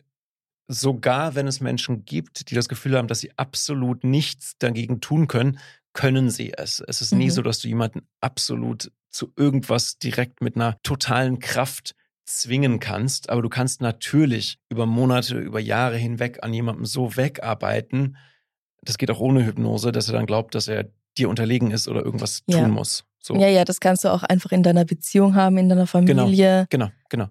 sogar 0.69 1.37
wenn 1.37 1.47
es 1.47 1.61
Menschen 1.61 2.05
gibt, 2.05 2.51
die 2.51 2.57
das 2.57 2.69
Gefühl 2.69 2.97
haben, 2.97 3.07
dass 3.07 3.21
sie 3.21 3.31
absolut 3.37 4.03
nichts 4.03 4.59
dagegen 4.59 5.01
tun 5.01 5.29
können, 5.29 5.61
können 5.97 6.31
sie 6.31 6.53
es. 6.53 6.79
Es 6.87 7.01
ist 7.01 7.13
mhm. 7.13 7.19
nie 7.19 7.31
so, 7.31 7.43
dass 7.43 7.59
du 7.59 7.67
jemanden 7.67 8.07
absolut 8.21 8.93
zu 9.11 9.33
irgendwas 9.35 9.99
direkt 9.99 10.43
mit 10.43 10.55
einer 10.55 10.81
totalen 10.83 11.41
Kraft 11.41 11.97
zwingen 12.27 12.81
kannst, 12.81 13.31
aber 13.31 13.43
du 13.43 13.49
kannst 13.49 13.81
natürlich 13.81 14.59
über 14.69 14.85
Monate, 14.85 15.39
über 15.39 15.61
Jahre 15.61 15.97
hinweg 15.97 16.43
an 16.43 16.53
jemandem 16.53 16.85
so 16.85 17.17
wegarbeiten, 17.17 18.17
das 18.83 18.99
geht 18.99 19.11
auch 19.11 19.21
ohne 19.21 19.45
Hypnose, 19.45 19.91
dass 19.91 20.09
er 20.09 20.15
dann 20.15 20.27
glaubt, 20.27 20.55
dass 20.55 20.69
er 20.69 20.91
dir 21.17 21.29
unterlegen 21.29 21.71
ist 21.71 21.89
oder 21.89 22.05
irgendwas 22.05 22.43
ja. 22.47 22.61
tun 22.61 22.71
muss. 22.71 23.05
So. 23.21 23.35
Ja, 23.37 23.49
ja, 23.49 23.65
das 23.65 23.81
kannst 23.81 24.05
du 24.05 24.09
auch 24.09 24.23
einfach 24.23 24.53
in 24.53 24.63
deiner 24.63 24.85
Beziehung 24.85 25.35
haben, 25.35 25.57
in 25.57 25.69
deiner 25.69 25.87
Familie. 25.87 26.67
Genau, 26.71 26.87
genau, 26.87 26.91
genau. 27.09 27.29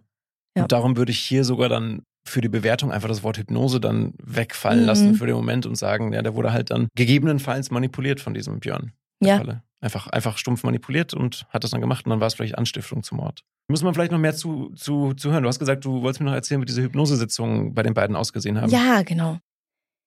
Ja. 0.57 0.63
Und 0.63 0.71
darum 0.71 0.97
würde 0.97 1.11
ich 1.11 1.19
hier 1.19 1.43
sogar 1.43 1.69
dann 1.69 2.01
für 2.27 2.41
die 2.41 2.49
Bewertung 2.49 2.91
einfach 2.91 3.07
das 3.07 3.23
Wort 3.23 3.37
Hypnose 3.37 3.79
dann 3.79 4.13
wegfallen 4.21 4.81
mhm. 4.81 4.85
lassen 4.85 5.15
für 5.15 5.25
den 5.25 5.35
Moment 5.35 5.65
und 5.65 5.75
sagen, 5.75 6.13
ja, 6.13 6.21
der 6.21 6.35
wurde 6.35 6.51
halt 6.51 6.71
dann 6.71 6.87
gegebenenfalls 6.95 7.71
manipuliert 7.71 8.19
von 8.19 8.33
diesem 8.33 8.59
Björn. 8.59 8.91
Ja. 9.21 9.37
Falle. 9.37 9.63
Einfach, 9.81 10.07
einfach 10.07 10.37
stumpf 10.37 10.63
manipuliert 10.63 11.13
und 11.13 11.45
hat 11.49 11.63
das 11.63 11.71
dann 11.71 11.81
gemacht 11.81 12.05
und 12.05 12.09
dann 12.09 12.19
war 12.19 12.27
es 12.27 12.33
vielleicht 12.33 12.57
Anstiftung 12.57 13.03
zum 13.03 13.17
Mord. 13.19 13.43
Muss 13.67 13.83
man 13.83 13.93
vielleicht 13.93 14.11
noch 14.11 14.19
mehr 14.19 14.35
zu, 14.35 14.71
zu, 14.75 15.13
zu 15.13 15.31
hören. 15.31 15.43
Du 15.43 15.49
hast 15.49 15.59
gesagt, 15.59 15.85
du 15.85 16.01
wolltest 16.01 16.21
mir 16.21 16.27
noch 16.27 16.33
erzählen, 16.33 16.61
wie 16.61 16.65
diese 16.65 16.81
Hypnosesitzungen 16.81 17.73
bei 17.73 17.83
den 17.83 17.93
beiden 17.93 18.15
ausgesehen 18.15 18.59
haben. 18.59 18.71
Ja, 18.71 19.03
genau. 19.03 19.39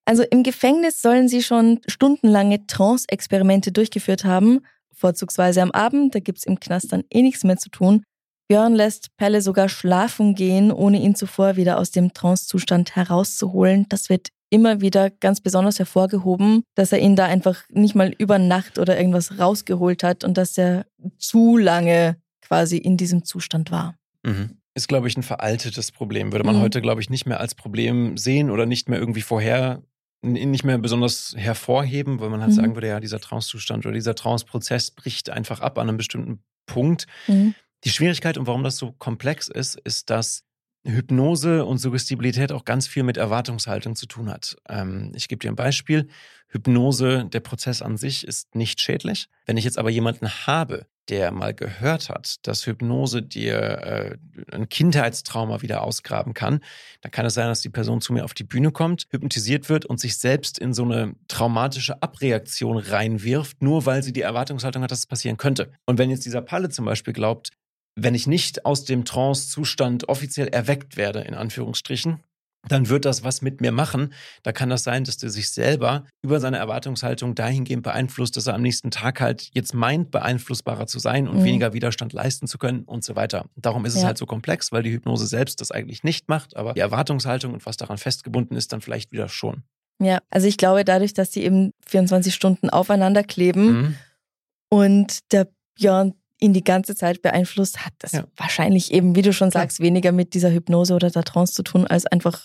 Also 0.05 0.23
im 0.23 0.43
Gefängnis 0.43 1.03
sollen 1.03 1.29
sie 1.29 1.43
schon 1.43 1.81
stundenlange 1.87 2.67
Trance-Experimente 2.67 3.73
durchgeführt 3.73 4.25
haben, 4.25 4.61
vorzugsweise 4.93 5.61
am 5.61 5.71
Abend, 5.71 6.15
da 6.15 6.21
gibt 6.21 6.39
es 6.39 6.45
im 6.45 6.59
Knast 6.59 6.93
dann 6.93 7.05
eh 7.13 7.23
nichts 7.23 7.45
mehr 7.45 7.57
zu 7.57 7.69
tun. 7.69 8.05
Björn 8.49 8.75
lässt 8.75 9.15
Pelle 9.19 9.43
sogar 9.43 9.69
schlafen 9.69 10.35
gehen, 10.35 10.73
ohne 10.73 11.01
ihn 11.01 11.15
zuvor 11.15 11.57
wieder 11.57 11.79
aus 11.79 11.91
dem 11.91 12.15
Trancezustand 12.15 12.97
herauszuholen. 12.97 13.87
Das 13.91 14.09
wird 14.09 14.31
immer 14.51 14.81
wieder 14.81 15.11
ganz 15.11 15.43
besonders 15.43 15.79
hervorgehoben, 15.79 16.63
dass 16.75 16.93
er 16.93 17.01
ihn 17.01 17.15
da 17.15 17.27
einfach 17.27 17.63
nicht 17.69 17.95
mal 17.95 18.15
über 18.17 18.39
Nacht 18.39 18.79
oder 18.79 18.97
irgendwas 18.97 19.39
rausgeholt 19.39 20.03
hat 20.03 20.25
und 20.25 20.39
dass 20.39 20.57
er 20.57 20.87
zu 21.19 21.59
lange 21.59 22.17
quasi 22.41 22.79
in 22.79 22.97
diesem 22.97 23.25
Zustand 23.25 23.71
war. 23.71 23.95
Mhm. 24.25 24.57
Ist, 24.75 24.89
glaube 24.89 25.09
ich, 25.09 25.17
ein 25.19 25.23
veraltetes 25.23 25.93
Problem. 25.93 26.33
Würde 26.33 26.45
man 26.45 26.57
mhm. 26.57 26.61
heute, 26.61 26.81
glaube 26.81 27.03
ich, 27.03 27.11
nicht 27.11 27.27
mehr 27.27 27.41
als 27.41 27.55
Problem 27.55 28.17
sehen 28.17 28.51
oder 28.51 28.65
nicht 28.65 28.89
mehr 28.89 28.99
irgendwie 28.99 29.23
vorher, 29.23 29.83
nicht 30.23 30.65
mehr 30.65 30.79
besonders 30.79 31.35
hervorheben, 31.37 32.21
weil 32.21 32.31
man 32.31 32.41
halt 32.41 32.53
mhm. 32.53 32.57
sagen 32.57 32.75
würde, 32.77 32.89
ja, 32.89 33.01
dieser 33.01 33.21
Trancezustand 33.21 33.85
oder 33.85 33.95
dieser 33.95 34.15
Tranceprozess 34.15 34.91
bricht 34.93 35.29
einfach 35.29 35.61
ab 35.61 35.79
an 35.79 35.89
einem 35.89 35.99
bestimmten 35.99 36.43
Punkt. 36.67 37.07
Die 37.85 37.91
Schwierigkeit 37.91 38.39
und 38.39 38.47
warum 38.47 38.65
das 38.65 38.77
so 38.77 38.93
komplex 38.93 39.49
ist, 39.49 39.77
ist, 39.77 40.11
dass 40.11 40.43
Hypnose 40.85 41.65
und 41.65 41.79
Suggestibilität 41.79 42.53
auch 42.53 42.65
ganz 42.65 42.87
viel 42.87 43.03
mit 43.03 43.17
Erwartungshaltung 43.17 43.95
zu 43.97 44.07
tun 44.07 44.31
hat. 44.31 44.57
Ähm, 44.69 45.13
ich 45.15 45.29
gebe 45.29 45.41
dir 45.41 45.51
ein 45.51 45.57
Beispiel. 45.57 46.09
Hypnose, 46.49 47.27
der 47.27 47.41
Prozess 47.41 47.83
an 47.83 47.97
sich 47.97 48.27
ist 48.27 48.55
nicht 48.55 48.81
schädlich. 48.81 49.29
Wenn 49.45 49.57
ich 49.57 49.65
jetzt 49.65 49.79
aber 49.79 49.91
jemanden 49.91 50.29
habe, 50.47 50.87
der 51.09 51.31
mal 51.31 51.55
gehört 51.55 52.09
hat, 52.11 52.37
dass 52.47 52.67
Hypnose 52.67 53.23
dir 53.23 53.59
äh, 53.59 54.17
ein 54.53 54.69
Kindheitstrauma 54.69 55.63
wieder 55.63 55.83
ausgraben 55.83 56.35
kann, 56.35 56.61
dann 57.01 57.11
kann 57.11 57.27
es 57.27 57.35
sein, 57.35 57.49
dass 57.49 57.61
die 57.61 57.71
Person 57.71 58.01
zu 58.01 58.13
mir 58.13 58.25
auf 58.25 58.35
die 58.35 58.45
Bühne 58.45 58.73
kommt, 58.73 59.07
hypnotisiert 59.11 59.69
wird 59.69 59.87
und 59.87 60.01
sich 60.01 60.17
selbst 60.19 60.59
in 60.59 60.75
so 60.75 60.85
eine 60.85 61.15
traumatische 61.29 62.03
Abreaktion 62.03 62.77
reinwirft, 62.77 63.63
nur 63.63 63.87
weil 63.87 64.03
sie 64.03 64.13
die 64.13 64.23
Erwartungshaltung 64.23 64.83
hat, 64.83 64.91
dass 64.91 65.01
es 65.01 65.07
passieren 65.07 65.39
könnte. 65.39 65.73
Und 65.87 65.99
wenn 65.99 66.11
jetzt 66.11 66.27
dieser 66.27 66.43
Palle 66.43 66.69
zum 66.69 66.85
Beispiel 66.85 67.15
glaubt, 67.15 67.51
wenn 67.99 68.15
ich 68.15 68.27
nicht 68.27 68.65
aus 68.65 68.85
dem 68.85 69.05
Trance-Zustand 69.05 70.09
offiziell 70.09 70.49
erweckt 70.49 70.97
werde, 70.97 71.21
in 71.21 71.35
Anführungsstrichen, 71.35 72.21
dann 72.67 72.89
wird 72.89 73.05
das 73.05 73.25
was 73.25 73.41
mit 73.41 73.61
mir 73.61 73.73
machen. 73.73 74.13
Da 74.43 74.53
kann 74.53 74.69
das 74.69 74.83
sein, 74.83 75.05
dass 75.05 75.17
der 75.17 75.31
sich 75.31 75.51
selber 75.51 76.05
über 76.23 76.41
seine 76.41 76.59
Erwartungshaltung 76.59 77.35
dahingehend 77.35 77.83
beeinflusst, 77.83 78.37
dass 78.37 78.47
er 78.47 78.55
am 78.55 78.63
nächsten 78.63 78.91
Tag 78.91 79.21
halt 79.21 79.51
jetzt 79.55 79.75
meint, 79.75 80.11
beeinflussbarer 80.11 80.87
zu 80.87 80.99
sein 80.99 81.29
und 81.29 81.39
mhm. 81.39 81.45
weniger 81.45 81.73
Widerstand 81.73 82.13
leisten 82.13 82.47
zu 82.47 82.59
können 82.59 82.85
und 82.85 83.05
so 83.05 83.17
weiter. 83.17 83.47
Darum 83.57 83.85
ist 83.85 83.95
ja. 83.95 84.01
es 84.01 84.07
halt 84.07 84.19
so 84.19 84.27
komplex, 84.27 84.73
weil 84.73 84.83
die 84.83 84.91
Hypnose 84.91 85.27
selbst 85.27 85.61
das 85.61 85.71
eigentlich 85.71 86.03
nicht 86.03 86.29
macht, 86.29 86.57
aber 86.57 86.75
die 86.75 86.81
Erwartungshaltung 86.81 87.55
und 87.55 87.65
was 87.65 87.77
daran 87.77 87.99
festgebunden 87.99 88.57
ist, 88.57 88.73
dann 88.73 88.81
vielleicht 88.81 89.13
wieder 89.13 89.29
schon. 89.29 89.63
Ja, 90.01 90.21
also 90.31 90.47
ich 90.47 90.59
glaube, 90.59 90.85
dadurch, 90.85 91.15
dass 91.15 91.31
die 91.31 91.43
eben 91.43 91.73
24 91.87 92.35
Stunden 92.35 92.71
aufeinander 92.71 93.25
kleben 93.25 93.67
mhm. 93.67 93.97
und 94.69 95.33
der 95.33 95.49
Björn 95.77 96.15
ihn 96.41 96.53
die 96.53 96.65
ganze 96.65 96.95
Zeit 96.95 97.23
beeinflusst, 97.23 97.85
hat 97.85 97.93
das 97.99 98.13
ja. 98.13 98.25
wahrscheinlich 98.37 98.93
eben, 98.93 99.17
wie 99.17 99.23
du 99.23 99.33
schon 99.33 99.51
sagst, 99.51 99.79
ja. 99.79 99.85
weniger 99.85 100.13
mit 100.13 100.35
dieser 100.35 100.51
Hypnose 100.51 100.95
oder 100.95 101.11
der 101.11 101.25
Trance 101.25 101.53
zu 101.53 101.63
tun, 101.63 101.87
als 101.87 102.07
einfach, 102.07 102.41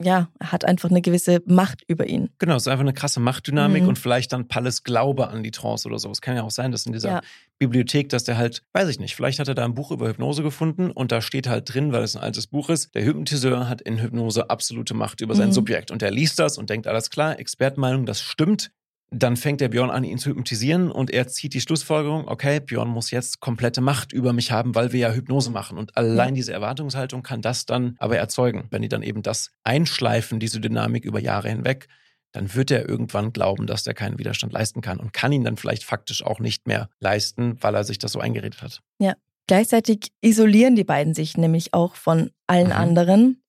ja, 0.00 0.28
er 0.38 0.52
hat 0.52 0.64
einfach 0.64 0.90
eine 0.90 1.02
gewisse 1.02 1.42
Macht 1.46 1.82
über 1.88 2.06
ihn. 2.06 2.30
Genau, 2.38 2.56
es 2.56 2.62
ist 2.62 2.68
einfach 2.68 2.82
eine 2.82 2.92
krasse 2.92 3.20
Machtdynamik 3.20 3.82
mhm. 3.82 3.90
und 3.90 3.98
vielleicht 3.98 4.32
dann 4.32 4.48
Palles 4.48 4.84
Glaube 4.84 5.28
an 5.28 5.42
die 5.42 5.50
Trance 5.50 5.88
oder 5.88 5.98
so. 5.98 6.10
Es 6.10 6.20
kann 6.20 6.36
ja 6.36 6.42
auch 6.42 6.50
sein, 6.50 6.72
dass 6.72 6.86
in 6.86 6.92
dieser 6.92 7.08
ja. 7.08 7.20
Bibliothek, 7.58 8.08
dass 8.08 8.24
der 8.24 8.36
halt, 8.36 8.62
weiß 8.72 8.88
ich 8.88 9.00
nicht, 9.00 9.16
vielleicht 9.16 9.38
hat 9.38 9.48
er 9.48 9.54
da 9.54 9.64
ein 9.64 9.74
Buch 9.74 9.90
über 9.90 10.08
Hypnose 10.08 10.42
gefunden 10.42 10.90
und 10.90 11.12
da 11.12 11.20
steht 11.20 11.48
halt 11.48 11.72
drin, 11.72 11.92
weil 11.92 12.02
es 12.02 12.16
ein 12.16 12.22
altes 12.22 12.46
Buch 12.46 12.70
ist, 12.70 12.94
der 12.94 13.04
Hypnotiseur 13.04 13.68
hat 13.68 13.80
in 13.80 14.00
Hypnose 14.00 14.50
absolute 14.50 14.94
Macht 14.94 15.20
über 15.20 15.34
sein 15.34 15.48
mhm. 15.48 15.52
Subjekt 15.52 15.90
und 15.90 16.02
er 16.02 16.10
liest 16.10 16.38
das 16.38 16.58
und 16.58 16.70
denkt, 16.70 16.86
alles 16.86 17.10
klar, 17.10 17.38
Expertenmeinung, 17.38 18.06
das 18.06 18.20
stimmt 18.20 18.70
dann 19.12 19.36
fängt 19.36 19.60
der 19.60 19.68
Björn 19.68 19.90
an, 19.90 20.04
ihn 20.04 20.18
zu 20.18 20.30
hypnotisieren 20.30 20.90
und 20.90 21.10
er 21.10 21.28
zieht 21.28 21.52
die 21.52 21.60
Schlussfolgerung, 21.60 22.26
okay, 22.28 22.60
Björn 22.60 22.88
muss 22.88 23.10
jetzt 23.10 23.40
komplette 23.40 23.82
Macht 23.82 24.12
über 24.12 24.32
mich 24.32 24.50
haben, 24.50 24.74
weil 24.74 24.92
wir 24.92 25.00
ja 25.00 25.12
Hypnose 25.12 25.50
machen. 25.50 25.76
Und 25.76 25.96
allein 25.96 26.34
diese 26.34 26.52
Erwartungshaltung 26.52 27.22
kann 27.22 27.42
das 27.42 27.66
dann 27.66 27.94
aber 27.98 28.16
erzeugen. 28.16 28.68
Wenn 28.70 28.80
die 28.80 28.88
dann 28.88 29.02
eben 29.02 29.22
das 29.22 29.52
einschleifen, 29.64 30.40
diese 30.40 30.60
Dynamik 30.60 31.04
über 31.04 31.20
Jahre 31.20 31.50
hinweg, 31.50 31.88
dann 32.32 32.54
wird 32.54 32.70
er 32.70 32.88
irgendwann 32.88 33.34
glauben, 33.34 33.66
dass 33.66 33.86
er 33.86 33.92
keinen 33.92 34.18
Widerstand 34.18 34.54
leisten 34.54 34.80
kann 34.80 34.98
und 34.98 35.12
kann 35.12 35.32
ihn 35.32 35.44
dann 35.44 35.58
vielleicht 35.58 35.84
faktisch 35.84 36.24
auch 36.24 36.40
nicht 36.40 36.66
mehr 36.66 36.88
leisten, 36.98 37.58
weil 37.60 37.74
er 37.74 37.84
sich 37.84 37.98
das 37.98 38.12
so 38.12 38.20
eingeredet 38.20 38.62
hat. 38.62 38.80
Ja. 38.98 39.14
Gleichzeitig 39.48 40.12
isolieren 40.22 40.76
die 40.76 40.84
beiden 40.84 41.14
sich 41.14 41.36
nämlich 41.36 41.74
auch 41.74 41.96
von 41.96 42.30
allen 42.46 42.68
mhm. 42.68 42.72
anderen. 42.72 43.42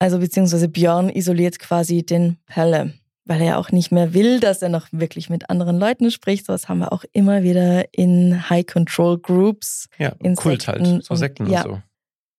Also 0.00 0.18
beziehungsweise 0.18 0.68
Björn 0.68 1.10
isoliert 1.10 1.58
quasi 1.58 2.04
den 2.04 2.38
Pelle, 2.46 2.94
weil 3.24 3.40
er 3.40 3.46
ja 3.46 3.56
auch 3.56 3.70
nicht 3.70 3.90
mehr 3.90 4.14
will, 4.14 4.40
dass 4.40 4.62
er 4.62 4.68
noch 4.68 4.88
wirklich 4.92 5.30
mit 5.30 5.50
anderen 5.50 5.78
Leuten 5.78 6.10
spricht. 6.10 6.46
So 6.46 6.52
was 6.52 6.68
haben 6.68 6.78
wir 6.78 6.92
auch 6.92 7.04
immer 7.12 7.42
wieder 7.42 7.84
in 7.92 8.48
High 8.50 8.66
Control 8.66 9.18
Groups. 9.18 9.88
Ja, 9.98 10.14
in 10.22 10.34
Kult 10.34 10.62
Sekten 10.62 10.86
halt, 10.86 11.04
so 11.04 11.14
und- 11.14 11.18
Sekten 11.18 11.50
ja. 11.50 11.62
und 11.64 11.70
so. 11.70 11.82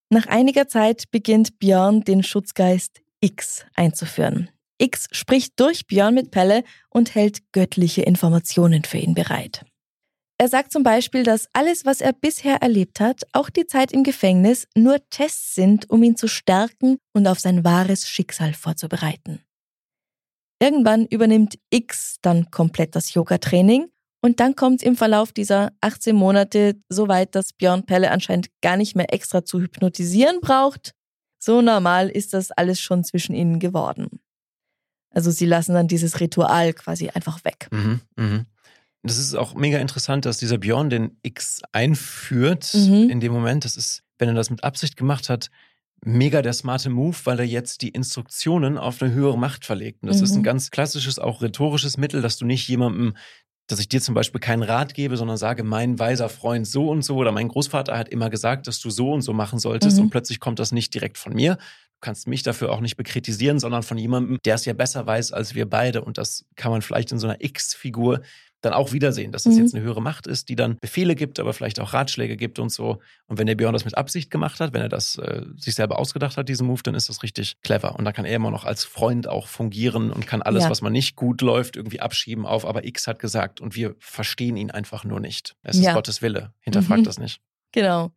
Nach 0.09 0.27
einiger 0.27 0.67
Zeit 0.67 1.05
beginnt 1.11 1.57
Björn 1.59 2.01
den 2.01 2.21
Schutzgeist 2.21 3.01
X 3.21 3.65
einzuführen. 3.75 4.49
X 4.77 5.07
spricht 5.11 5.59
durch 5.59 5.87
Björn 5.87 6.13
mit 6.13 6.31
Pelle 6.31 6.63
und 6.89 7.15
hält 7.15 7.51
göttliche 7.53 8.03
Informationen 8.03 8.83
für 8.83 8.97
ihn 8.97 9.15
bereit. 9.15 9.65
Er 10.37 10.49
sagt 10.49 10.73
zum 10.73 10.83
Beispiel, 10.83 11.23
dass 11.23 11.47
alles, 11.53 11.85
was 11.85 12.01
er 12.01 12.11
bisher 12.11 12.57
erlebt 12.61 12.99
hat, 12.99 13.21
auch 13.31 13.49
die 13.49 13.67
Zeit 13.67 13.93
im 13.93 14.03
Gefängnis, 14.03 14.67
nur 14.75 14.97
Tests 15.09 15.55
sind, 15.55 15.89
um 15.89 16.03
ihn 16.03 16.17
zu 16.17 16.27
stärken 16.27 16.97
und 17.13 17.25
auf 17.25 17.39
sein 17.39 17.63
wahres 17.63 18.09
Schicksal 18.09 18.53
vorzubereiten. 18.53 19.44
Irgendwann 20.59 21.05
übernimmt 21.05 21.57
X 21.69 22.17
dann 22.21 22.49
komplett 22.51 22.95
das 22.95 23.13
Yoga-Training 23.13 23.87
und 24.21 24.39
dann 24.39 24.55
kommt 24.55 24.81
es 24.81 24.87
im 24.87 24.95
Verlauf 24.95 25.31
dieser 25.33 25.71
18 25.81 26.15
Monate 26.15 26.75
so 26.89 27.07
weit, 27.07 27.35
dass 27.35 27.53
Björn 27.53 27.85
Pelle 27.85 28.09
anscheinend 28.11 28.47
gar 28.61 28.77
nicht 28.77 28.95
mehr 28.95 29.13
extra 29.13 29.43
zu 29.45 29.59
hypnotisieren 29.59 30.39
braucht. 30.41 30.93
So 31.39 31.61
normal 31.61 32.09
ist 32.09 32.33
das 32.33 32.51
alles 32.51 32.79
schon 32.79 33.03
zwischen 33.03 33.35
ihnen 33.35 33.59
geworden. 33.59 34.19
Also 35.11 35.29
sie 35.31 35.45
lassen 35.45 35.73
dann 35.73 35.87
dieses 35.87 36.19
Ritual 36.19 36.73
quasi 36.73 37.09
einfach 37.09 37.43
weg. 37.45 37.67
Mhm, 37.71 38.01
mhm. 38.15 38.45
Das 39.03 39.17
ist 39.19 39.35
auch 39.35 39.53
mega 39.53 39.77
interessant, 39.77 40.25
dass 40.25 40.37
dieser 40.37 40.57
Björn 40.57 40.89
den 40.89 41.17
X 41.21 41.61
einführt 41.71 42.73
Mhm. 42.73 43.09
in 43.09 43.19
dem 43.19 43.31
Moment. 43.31 43.63
Das 43.63 43.77
ist, 43.77 44.01
wenn 44.17 44.29
er 44.29 44.33
das 44.33 44.49
mit 44.49 44.63
Absicht 44.63 44.97
gemacht 44.97 45.29
hat, 45.29 45.51
mega 46.03 46.41
der 46.41 46.53
smarte 46.53 46.89
Move, 46.89 47.15
weil 47.23 47.39
er 47.39 47.45
jetzt 47.45 47.81
die 47.81 47.89
Instruktionen 47.89 48.77
auf 48.77 49.01
eine 49.01 49.13
höhere 49.13 49.37
Macht 49.37 49.65
verlegt. 49.65 50.03
Und 50.03 50.09
das 50.09 50.21
ist 50.21 50.33
ein 50.33 50.39
Mhm. 50.39 50.43
ganz 50.43 50.71
klassisches, 50.71 51.19
auch 51.19 51.41
rhetorisches 51.41 51.97
Mittel, 51.97 52.21
dass 52.21 52.37
du 52.37 52.45
nicht 52.45 52.67
jemandem, 52.67 53.15
dass 53.67 53.79
ich 53.79 53.89
dir 53.89 53.99
zum 54.01 54.13
Beispiel 54.13 54.39
keinen 54.39 54.61
Rat 54.61 54.93
gebe, 54.93 55.17
sondern 55.17 55.37
sage, 55.37 55.63
mein 55.63 55.97
weiser 55.97 56.29
Freund 56.29 56.67
so 56.67 56.89
und 56.89 57.01
so 57.03 57.15
oder 57.15 57.31
mein 57.31 57.47
Großvater 57.47 57.97
hat 57.97 58.09
immer 58.09 58.29
gesagt, 58.29 58.67
dass 58.67 58.79
du 58.79 58.91
so 58.91 59.11
und 59.11 59.21
so 59.23 59.33
machen 59.33 59.57
solltest 59.57 59.97
Mhm. 59.97 60.03
und 60.03 60.09
plötzlich 60.11 60.39
kommt 60.39 60.59
das 60.59 60.71
nicht 60.71 60.93
direkt 60.93 61.17
von 61.17 61.33
mir. 61.33 61.55
Du 61.55 61.99
kannst 62.01 62.27
mich 62.27 62.43
dafür 62.43 62.71
auch 62.71 62.81
nicht 62.81 62.97
bekritisieren, 62.97 63.57
sondern 63.57 63.81
von 63.81 63.97
jemandem, 63.97 64.37
der 64.45 64.55
es 64.55 64.65
ja 64.65 64.73
besser 64.73 65.07
weiß 65.07 65.31
als 65.31 65.55
wir 65.55 65.67
beide. 65.67 66.03
Und 66.03 66.19
das 66.19 66.45
kann 66.55 66.71
man 66.71 66.83
vielleicht 66.83 67.11
in 67.11 67.17
so 67.17 67.25
einer 67.25 67.43
X-Figur 67.43 68.21
dann 68.65 68.73
auch 68.73 68.91
wiedersehen, 68.91 69.31
dass 69.31 69.45
es 69.45 69.55
Mhm. 69.55 69.61
jetzt 69.61 69.75
eine 69.75 69.83
höhere 69.83 70.01
Macht 70.01 70.27
ist, 70.27 70.49
die 70.49 70.55
dann 70.55 70.77
Befehle 70.81 71.15
gibt, 71.15 71.39
aber 71.39 71.53
vielleicht 71.53 71.79
auch 71.79 71.93
Ratschläge 71.93 72.35
gibt 72.35 72.59
und 72.59 72.69
so. 72.71 72.99
Und 73.27 73.37
wenn 73.37 73.47
der 73.47 73.55
Björn 73.55 73.73
das 73.73 73.85
mit 73.85 73.95
Absicht 73.97 74.29
gemacht 74.31 74.59
hat, 74.59 74.73
wenn 74.73 74.81
er 74.81 74.89
das 74.89 75.17
äh, 75.17 75.43
sich 75.55 75.75
selber 75.75 75.99
ausgedacht 75.99 76.35
hat, 76.37 76.49
diesen 76.49 76.67
Move, 76.67 76.81
dann 76.83 76.95
ist 76.95 77.07
das 77.09 77.23
richtig 77.23 77.55
clever. 77.61 77.95
Und 77.95 78.05
dann 78.05 78.13
kann 78.13 78.25
er 78.25 78.35
immer 78.35 78.51
noch 78.51 78.65
als 78.65 78.83
Freund 78.83 79.27
auch 79.27 79.47
fungieren 79.47 80.11
und 80.11 80.27
kann 80.27 80.41
alles, 80.41 80.63
Ja. 80.63 80.69
was 80.69 80.81
mal 80.81 80.89
nicht 80.89 81.15
gut 81.15 81.41
läuft, 81.41 81.75
irgendwie 81.77 82.01
abschieben 82.01 82.45
auf, 82.45 82.65
aber 82.65 82.85
X 82.85 83.07
hat 83.07 83.19
gesagt 83.19 83.61
und 83.61 83.75
wir 83.75 83.95
verstehen 83.99 84.57
ihn 84.57 84.71
einfach 84.71 85.03
nur 85.05 85.19
nicht. 85.19 85.55
Es 85.63 85.79
Ja. 85.79 85.91
ist 85.91 85.95
Gottes 85.95 86.21
Wille. 86.21 86.53
Hinterfragt 86.61 87.01
Mhm. 87.01 87.05
das 87.05 87.19
nicht. 87.19 87.39
Genau. 87.71 88.11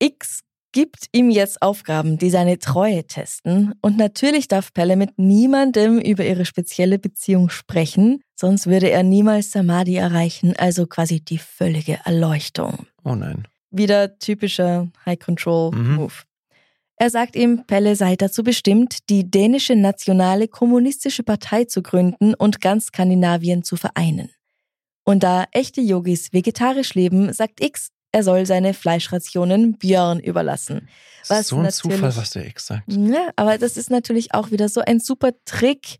X 0.00 0.40
gibt 0.72 1.06
ihm 1.12 1.30
jetzt 1.30 1.62
Aufgaben, 1.62 2.18
die 2.18 2.30
seine 2.30 2.58
Treue 2.58 3.06
testen. 3.06 3.74
Und 3.80 3.96
natürlich 3.96 4.48
darf 4.48 4.72
Pelle 4.74 4.96
mit 4.96 5.18
niemandem 5.18 6.00
über 6.00 6.24
ihre 6.26 6.44
spezielle 6.44 6.98
Beziehung 6.98 7.48
sprechen, 7.48 8.23
sonst 8.34 8.66
würde 8.66 8.90
er 8.90 9.02
niemals 9.02 9.50
Samadhi 9.52 9.96
erreichen, 9.96 10.54
also 10.56 10.86
quasi 10.86 11.20
die 11.20 11.38
völlige 11.38 12.00
Erleuchtung. 12.04 12.86
Oh 13.04 13.14
nein. 13.14 13.46
Wieder 13.70 14.18
typischer 14.18 14.88
High-Control-Move. 15.06 16.12
Mhm. 16.12 16.28
Er 16.96 17.10
sagt 17.10 17.34
ihm, 17.34 17.64
Pelle 17.66 17.96
sei 17.96 18.14
dazu 18.14 18.44
bestimmt, 18.44 19.08
die 19.10 19.28
dänische 19.28 19.74
nationale 19.74 20.46
kommunistische 20.46 21.24
Partei 21.24 21.64
zu 21.64 21.82
gründen 21.82 22.34
und 22.34 22.60
ganz 22.60 22.86
Skandinavien 22.86 23.64
zu 23.64 23.76
vereinen. 23.76 24.30
Und 25.04 25.22
da 25.24 25.44
echte 25.50 25.80
Yogis 25.80 26.32
vegetarisch 26.32 26.94
leben, 26.94 27.32
sagt 27.32 27.62
X, 27.62 27.88
er 28.12 28.22
soll 28.22 28.46
seine 28.46 28.74
Fleischrationen 28.74 29.76
Björn 29.76 30.20
überlassen. 30.20 30.88
Was 31.26 31.48
so 31.48 31.56
ein 31.56 31.62
natürlich- 31.62 31.96
Zufall, 31.96 32.16
was 32.16 32.30
der 32.30 32.46
X 32.46 32.66
sagt. 32.66 32.84
Ja, 32.86 33.30
aber 33.34 33.58
das 33.58 33.76
ist 33.76 33.90
natürlich 33.90 34.32
auch 34.32 34.52
wieder 34.52 34.68
so 34.68 34.80
ein 34.80 35.00
super 35.00 35.32
Trick, 35.44 35.98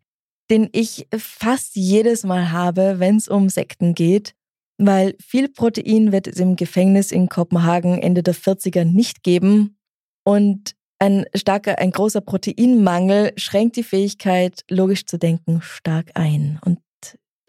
den 0.51 0.69
ich 0.73 1.07
fast 1.17 1.77
jedes 1.77 2.25
Mal 2.25 2.53
habe, 2.53 2.99
wenn 2.99 3.17
es 3.17 3.29
um 3.29 3.49
Sekten 3.49 3.95
geht. 3.95 4.35
Weil 4.77 5.15
viel 5.25 5.49
Protein 5.49 6.13
wird 6.13 6.27
es 6.27 6.41
im 6.41 6.57
Gefängnis 6.57 7.13
in 7.13 7.29
Kopenhagen 7.29 7.99
Ende 7.99 8.23
der 8.23 8.35
40er 8.35 8.85
nicht 8.85 9.23
geben. 9.23 9.79
Und 10.25 10.75
ein 10.99 11.27
starker, 11.35 11.79
ein 11.79 11.91
großer 11.91 12.21
Proteinmangel 12.21 13.33
schränkt 13.37 13.77
die 13.77 13.83
Fähigkeit, 13.83 14.65
logisch 14.69 15.07
zu 15.07 15.19
denken, 15.19 15.61
stark 15.63 16.11
ein. 16.15 16.59
Und 16.65 16.81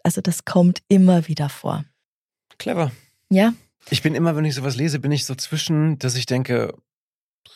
also 0.02 0.20
das 0.20 0.44
kommt 0.44 0.80
immer 0.88 1.26
wieder 1.26 1.48
vor. 1.48 1.84
Clever. 2.58 2.92
Ja, 3.30 3.54
Ich 3.90 4.02
bin 4.02 4.14
immer, 4.14 4.34
wenn 4.34 4.44
ich 4.44 4.54
sowas 4.54 4.76
lese, 4.76 4.98
bin 4.98 5.12
ich 5.12 5.26
so 5.26 5.34
zwischen, 5.34 5.98
dass 5.98 6.16
ich 6.16 6.26
denke, 6.26 6.74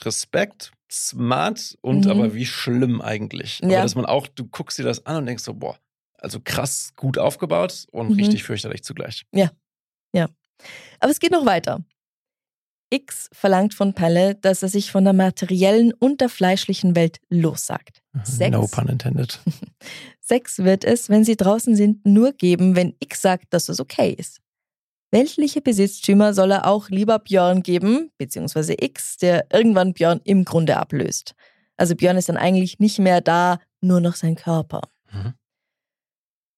Respekt, 0.02 0.72
smart 0.90 1.76
und 1.82 2.04
Mhm. 2.04 2.10
aber 2.10 2.34
wie 2.34 2.46
schlimm 2.46 3.00
eigentlich. 3.00 3.60
Aber 3.62 3.72
Ja. 3.72 3.82
dass 3.82 3.94
man 3.94 4.06
auch, 4.06 4.26
du 4.26 4.46
guckst 4.46 4.78
dir 4.78 4.84
das 4.84 5.06
an 5.06 5.16
und 5.18 5.26
denkst 5.26 5.44
so, 5.44 5.54
boah, 5.54 5.78
also 6.18 6.40
krass 6.42 6.92
gut 6.96 7.16
aufgebaut 7.18 7.86
und 7.92 8.08
Mhm. 8.10 8.14
richtig 8.14 8.42
fürchterlich 8.44 8.82
zugleich. 8.82 9.24
Aber 11.02 11.10
es 11.10 11.18
geht 11.20 11.32
noch 11.32 11.46
weiter. 11.46 11.82
X 12.92 13.30
verlangt 13.32 13.72
von 13.72 13.94
Pelle, 13.94 14.34
dass 14.34 14.62
er 14.62 14.68
sich 14.68 14.90
von 14.90 15.04
der 15.04 15.12
materiellen 15.12 15.92
und 15.94 16.20
der 16.20 16.28
fleischlichen 16.28 16.96
Welt 16.96 17.20
lossagt. 17.30 18.02
Sex? 18.24 18.50
No 18.50 18.66
pun 18.66 18.88
intended. 18.88 19.38
Sex 20.20 20.58
wird 20.58 20.84
es, 20.84 21.08
wenn 21.08 21.24
sie 21.24 21.36
draußen 21.36 21.76
sind, 21.76 22.04
nur 22.04 22.32
geben, 22.32 22.74
wenn 22.76 22.94
X 23.00 23.22
sagt, 23.22 23.52
dass 23.54 23.68
es 23.68 23.80
okay 23.80 24.10
ist. 24.12 24.40
Weltliche 25.12 25.60
Besitztümer 25.60 26.34
soll 26.34 26.52
er 26.52 26.66
auch 26.66 26.88
lieber 26.88 27.18
Björn 27.18 27.62
geben, 27.62 28.10
beziehungsweise 28.16 28.74
X, 28.78 29.16
der 29.16 29.46
irgendwann 29.52 29.92
Björn 29.92 30.20
im 30.24 30.44
Grunde 30.44 30.76
ablöst. 30.76 31.34
Also 31.76 31.96
Björn 31.96 32.16
ist 32.16 32.28
dann 32.28 32.36
eigentlich 32.36 32.78
nicht 32.78 32.98
mehr 32.98 33.20
da, 33.20 33.58
nur 33.80 34.00
noch 34.00 34.14
sein 34.14 34.36
Körper. 34.36 34.82
Mhm. 35.12 35.34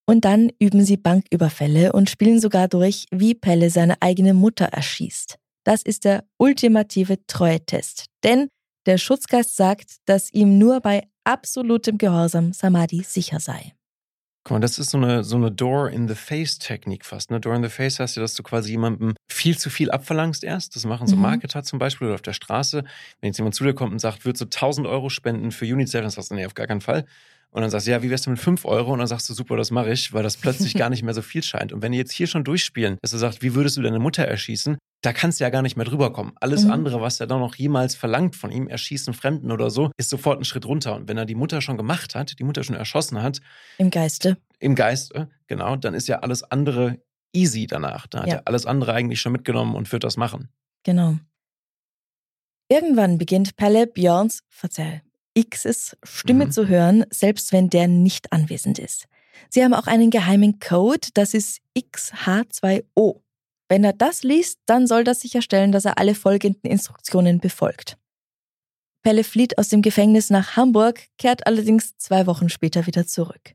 Und 0.06 0.24
dann 0.24 0.50
üben 0.58 0.84
sie 0.84 0.96
Banküberfälle 0.96 1.92
und 1.92 2.10
spielen 2.10 2.40
sogar 2.40 2.68
durch, 2.68 3.06
wie 3.10 3.34
Pelle 3.34 3.70
seine 3.70 4.02
eigene 4.02 4.34
Mutter 4.34 4.66
erschießt. 4.66 5.38
Das 5.64 5.82
ist 5.82 6.04
der 6.04 6.24
ultimative 6.38 7.24
Treue-Test. 7.26 8.06
Denn 8.24 8.48
der 8.86 8.98
Schutzgeist 8.98 9.56
sagt, 9.56 9.96
dass 10.06 10.32
ihm 10.32 10.58
nur 10.58 10.80
bei 10.80 11.08
absolutem 11.24 11.98
Gehorsam 11.98 12.52
Samadhi 12.52 13.02
sicher 13.04 13.38
sei. 13.38 13.72
Guck 14.44 14.56
mal, 14.56 14.60
das 14.60 14.80
ist 14.80 14.90
so 14.90 14.98
eine, 14.98 15.22
so 15.22 15.36
eine 15.36 15.52
Door-in-the-Face-Technik 15.52 17.04
fast. 17.04 17.30
Ne? 17.30 17.38
Door-in-the-Face 17.40 18.00
heißt 18.00 18.16
ja, 18.16 18.22
dass 18.22 18.34
du 18.34 18.42
quasi 18.42 18.72
jemandem 18.72 19.14
viel 19.30 19.56
zu 19.56 19.70
viel 19.70 19.90
abverlangst 19.92 20.42
erst. 20.42 20.74
Das 20.74 20.84
machen 20.84 21.06
so 21.06 21.14
Mhm. 21.14 21.22
Marketer 21.22 21.62
zum 21.62 21.78
Beispiel 21.78 22.08
oder 22.08 22.16
auf 22.16 22.22
der 22.22 22.32
Straße. 22.32 22.82
Wenn 23.20 23.28
jetzt 23.28 23.38
jemand 23.38 23.54
zu 23.54 23.62
dir 23.62 23.72
kommt 23.74 23.92
und 23.92 24.00
sagt, 24.00 24.24
würdest 24.24 24.40
du 24.42 24.46
1000 24.46 24.86
Euro 24.88 25.10
spenden 25.10 25.52
für 25.52 25.64
UNICEF, 25.64 26.00
dann 26.02 26.10
sagst 26.10 26.32
du, 26.32 26.34
nee, 26.34 26.44
auf 26.44 26.54
gar 26.54 26.66
keinen 26.66 26.80
Fall. 26.80 27.06
Und 27.54 27.60
dann 27.60 27.70
sagst 27.70 27.86
du, 27.86 27.90
ja, 27.90 28.02
wie 28.02 28.08
wär's 28.10 28.22
denn 28.22 28.32
mit 28.32 28.40
5 28.40 28.64
Euro? 28.64 28.92
Und 28.92 28.98
dann 28.98 29.06
sagst 29.06 29.28
du, 29.28 29.34
super, 29.34 29.56
das 29.58 29.70
mache 29.70 29.92
ich, 29.92 30.12
weil 30.14 30.22
das 30.22 30.38
plötzlich 30.38 30.72
gar 30.74 30.88
nicht 30.88 31.02
mehr 31.02 31.12
so 31.12 31.20
viel 31.20 31.42
scheint. 31.42 31.72
Und 31.72 31.82
wenn 31.82 31.92
die 31.92 31.98
jetzt 31.98 32.12
hier 32.12 32.26
schon 32.26 32.44
durchspielen, 32.44 32.96
dass 33.02 33.10
du 33.10 33.18
sagst, 33.18 33.42
wie 33.42 33.54
würdest 33.54 33.76
du 33.76 33.82
deine 33.82 33.98
Mutter 33.98 34.24
erschießen? 34.24 34.78
Da 35.02 35.12
kannst 35.12 35.38
du 35.38 35.44
ja 35.44 35.50
gar 35.50 35.60
nicht 35.62 35.76
mehr 35.76 35.84
drüber 35.84 36.12
kommen. 36.14 36.32
Alles 36.40 36.64
Mhm. 36.64 36.70
andere, 36.70 37.00
was 37.02 37.20
er 37.20 37.26
dann 37.26 37.40
noch 37.40 37.54
jemals 37.56 37.94
verlangt 37.94 38.36
von 38.36 38.50
ihm, 38.50 38.68
erschießen 38.68 39.12
Fremden 39.12 39.52
oder 39.52 39.68
so, 39.68 39.90
ist 39.98 40.08
sofort 40.08 40.40
ein 40.40 40.44
Schritt 40.44 40.64
runter. 40.64 40.94
Und 40.94 41.08
wenn 41.08 41.18
er 41.18 41.26
die 41.26 41.34
Mutter 41.34 41.60
schon 41.60 41.76
gemacht 41.76 42.14
hat, 42.14 42.38
die 42.38 42.44
Mutter 42.44 42.64
schon 42.64 42.76
erschossen 42.76 43.20
hat, 43.22 43.40
Im 43.78 43.90
Geiste. 43.90 44.38
im 44.60 44.74
Geist, 44.74 45.14
äh, 45.14 45.26
genau, 45.46 45.76
dann 45.76 45.92
ist 45.92 46.08
ja 46.08 46.20
alles 46.20 46.42
andere 46.44 47.02
easy 47.34 47.66
danach. 47.66 48.06
Da 48.06 48.20
hat 48.22 48.28
Ja. 48.28 48.34
er 48.36 48.42
alles 48.46 48.64
andere 48.64 48.94
eigentlich 48.94 49.20
schon 49.20 49.32
mitgenommen 49.32 49.74
und 49.74 49.90
wird 49.92 50.04
das 50.04 50.16
machen. 50.16 50.48
Genau. 50.84 51.16
Irgendwann 52.68 53.18
beginnt 53.18 53.56
Pelle 53.56 53.86
Björns, 53.86 54.40
verzeih, 54.48 55.02
X's 55.34 55.96
Stimme 56.02 56.46
Mhm. 56.46 56.50
zu 56.52 56.68
hören, 56.68 57.04
selbst 57.10 57.52
wenn 57.52 57.70
der 57.70 57.88
nicht 57.88 58.32
anwesend 58.32 58.78
ist. 58.78 59.06
Sie 59.48 59.64
haben 59.64 59.74
auch 59.74 59.86
einen 59.86 60.10
geheimen 60.10 60.58
Code, 60.60 61.08
das 61.14 61.34
ist 61.34 61.58
XH2O. 61.74 63.22
Wenn 63.68 63.84
er 63.84 63.92
das 63.94 64.22
liest, 64.22 64.58
dann 64.66 64.86
soll 64.86 65.04
das 65.04 65.20
sicherstellen, 65.20 65.72
dass 65.72 65.84
er 65.86 65.98
alle 65.98 66.14
folgenden 66.14 66.70
Instruktionen 66.70 67.40
befolgt. 67.40 67.96
Pelle 69.02 69.24
flieht 69.24 69.58
aus 69.58 69.68
dem 69.68 69.82
Gefängnis 69.82 70.30
nach 70.30 70.56
Hamburg, 70.56 71.06
kehrt 71.18 71.46
allerdings 71.46 71.96
zwei 71.96 72.26
Wochen 72.26 72.48
später 72.48 72.86
wieder 72.86 73.06
zurück. 73.06 73.54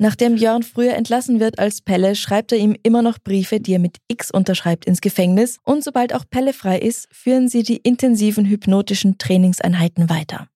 Nachdem 0.00 0.36
Björn 0.36 0.62
früher 0.62 0.94
entlassen 0.94 1.40
wird 1.40 1.58
als 1.58 1.80
Pelle, 1.80 2.14
schreibt 2.14 2.52
er 2.52 2.58
ihm 2.58 2.76
immer 2.84 3.02
noch 3.02 3.18
Briefe, 3.18 3.58
die 3.58 3.72
er 3.72 3.80
mit 3.80 3.98
X 4.06 4.30
unterschreibt, 4.30 4.84
ins 4.84 5.00
Gefängnis 5.00 5.58
und 5.64 5.82
sobald 5.82 6.14
auch 6.14 6.24
Pelle 6.30 6.52
frei 6.52 6.78
ist, 6.78 7.08
führen 7.10 7.48
sie 7.48 7.64
die 7.64 7.78
intensiven 7.78 8.46
hypnotischen 8.46 9.18
Trainingseinheiten 9.18 10.08
weiter. 10.08 10.48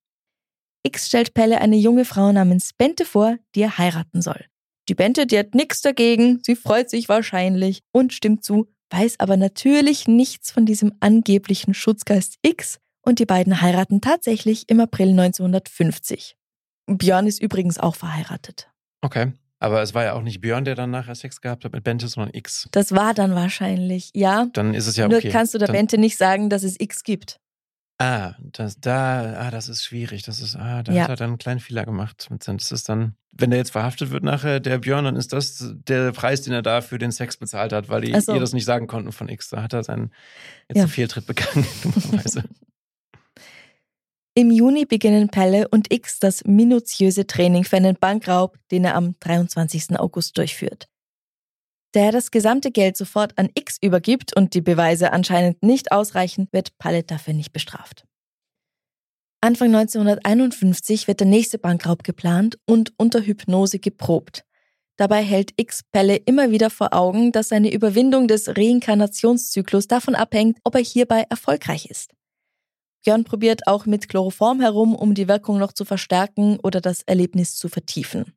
X 0.85 1.09
stellt 1.09 1.35
Pelle 1.35 1.61
eine 1.61 1.77
junge 1.77 2.05
Frau 2.05 2.31
namens 2.31 2.73
Bente 2.73 3.05
vor, 3.05 3.37
die 3.57 3.63
er 3.63 3.79
heiraten 3.79 4.23
soll. 4.23 4.47
Die 4.89 4.95
Bente, 4.95 5.27
die 5.27 5.39
hat 5.39 5.55
nichts 5.57 5.81
dagegen, 5.81 6.41
sie 6.45 6.55
freut 6.55 6.89
sich 6.89 7.09
wahrscheinlich 7.09 7.81
und 7.93 8.13
stimmt 8.13 8.45
zu, 8.45 8.69
weiß 8.91 9.19
aber 9.19 9.37
natürlich 9.37 10.07
nichts 10.07 10.53
von 10.53 10.67
diesem 10.67 10.93
angeblichen 11.01 11.75
Schutzgeist 11.75 12.37
X 12.43 12.79
und 13.05 13.19
die 13.19 13.27
beiden 13.27 13.61
heiraten 13.61 14.01
tatsächlich 14.01 14.69
im 14.69 14.79
April 14.79 15.11
1950. 15.11 16.37
Björn 16.87 17.27
ist 17.27 17.41
übrigens 17.41 17.79
auch 17.79 17.97
verheiratet. 17.97 18.72
Okay. 19.03 19.33
Aber 19.59 19.81
es 19.83 19.95
war 19.95 20.03
ja 20.03 20.15
auch 20.15 20.23
nicht 20.23 20.41
Björn, 20.41 20.65
der 20.65 20.75
dann 20.75 20.91
nachher 20.91 21.15
Sex 21.15 21.41
gehabt 21.41 21.65
hat 21.65 21.73
mit 21.73 21.85
Bente, 21.85 22.09
sondern 22.09 22.35
X. 22.35 22.69
Das 22.73 22.91
war 22.93 23.15
dann 23.15 23.35
wahrscheinlich, 23.37 24.11
ja. 24.13 24.47
Dann 24.55 24.75
ist 24.75 24.87
es 24.89 24.97
ja 24.97 25.07
Nur 25.07 25.19
okay. 25.19 25.31
kannst 25.31 25.55
du 25.55 25.59
der 25.59 25.69
dann, 25.69 25.77
Bente 25.77 25.99
nicht 25.99 26.17
sagen, 26.17 26.51
dass 26.51 26.65
es 26.65 26.81
X 26.81 27.05
gibt. 27.05 27.39
Ah, 27.99 28.35
das, 28.41 28.81
da, 28.81 29.35
ah, 29.39 29.51
das 29.53 29.69
ist 29.69 29.85
schwierig. 29.85 30.23
Das 30.25 30.41
ist, 30.41 30.57
ah, 30.57 30.83
da 30.83 30.93
Ja. 30.93 31.03
hat 31.05 31.11
er 31.11 31.17
dann 31.17 31.31
einen 31.31 31.39
kleinen 31.39 31.61
Fehler 31.61 31.85
gemacht. 31.85 32.29
Das 32.45 32.73
ist 32.73 32.89
dann, 32.89 33.15
wenn 33.31 33.51
der 33.51 33.59
jetzt 33.61 33.71
verhaftet 33.71 34.11
wird 34.11 34.25
nachher, 34.25 34.59
der 34.59 34.79
Björn, 34.79 35.05
dann 35.05 35.15
ist 35.15 35.33
das 35.33 35.73
der 35.87 36.11
Preis, 36.11 36.43
den 36.43 36.53
er 36.53 36.63
da 36.63 36.81
für 36.81 36.99
den 36.99 37.13
Sex 37.13 37.37
bezahlt 37.37 37.73
hat, 37.73 37.89
weil 37.89 38.01
die 38.01 38.21
so. 38.21 38.35
ihr 38.35 38.41
das 38.41 38.53
nicht 38.55 38.65
sagen 38.65 38.89
konnten 38.89 39.13
von 39.13 39.29
X. 39.29 39.51
Da 39.51 39.63
hat 39.63 39.73
er 39.75 39.85
seinen 39.85 40.11
jetzt 40.69 40.79
Ja. 40.79 40.83
einen 40.85 40.91
Fehltritt 40.91 41.27
begangen, 41.27 41.65
dummerweise. 41.85 42.43
Im 44.35 44.51
Juni 44.51 44.87
beginnen 44.87 45.29
Pelle 45.29 45.69
und 45.69 45.93
X 45.93 46.19
das 46.19 46.45
minutiöse 46.45 47.27
Training 47.27 47.65
für 47.65 47.77
einen 47.77 47.97
Bankraub, 47.97 48.57
den 48.71 48.87
er 48.87 48.95
am 48.95 49.15
23. 49.21 49.99
August 49.99 50.39
durchführt. 50.39 50.89
Da 51.93 52.01
er 52.01 52.13
das 52.13 52.31
gesamte 52.31 52.71
Geld 52.71 52.97
sofort 52.97 53.37
an 53.37 53.51
X 53.55 53.77
übergibt 53.83 54.35
und 54.35 54.55
die 54.55 54.63
Beweise 54.63 55.13
anscheinend 55.13 55.63
nicht 55.63 55.93
ausreichen, 55.93 56.49
wird 56.51 56.79
Palle 56.79 57.03
dafür 57.03 57.35
nicht 57.35 57.53
bestraft. 57.53 58.07
Anfang 59.43 59.75
1951 59.75 61.09
wird 61.09 61.21
der 61.21 61.27
nächste 61.27 61.59
Bankraub 61.59 62.03
geplant 62.03 62.59
und 62.65 62.95
unter 62.97 63.21
Hypnose 63.21 63.81
geprobt. 63.81 64.47
Dabei 64.97 65.23
hält 65.23 65.53
X 65.59 65.83
Pelle 65.93 66.17
immer 66.17 66.51
wieder 66.51 66.71
vor 66.71 66.95
Augen, 66.95 67.33
dass 67.33 67.49
seine 67.49 67.71
Überwindung 67.71 68.29
des 68.29 68.49
Reinkarnationszyklus 68.49 69.89
davon 69.89 70.15
abhängt, 70.15 70.59
ob 70.65 70.77
er 70.77 70.81
hierbei 70.81 71.27
erfolgreich 71.29 71.85
ist. 71.91 72.13
Björn 73.03 73.25
probiert 73.25 73.67
auch 73.67 73.87
mit 73.87 74.09
Chloroform 74.09 74.61
herum, 74.61 74.95
um 74.95 75.15
die 75.15 75.29
Wirkung 75.29 75.59
noch 75.59 75.73
zu 75.73 75.85
verstärken 75.85 76.59
oder 76.63 76.81
das 76.81 77.03
Erlebnis 77.03 77.57
zu 77.57 77.69
vertiefen. 77.69 78.33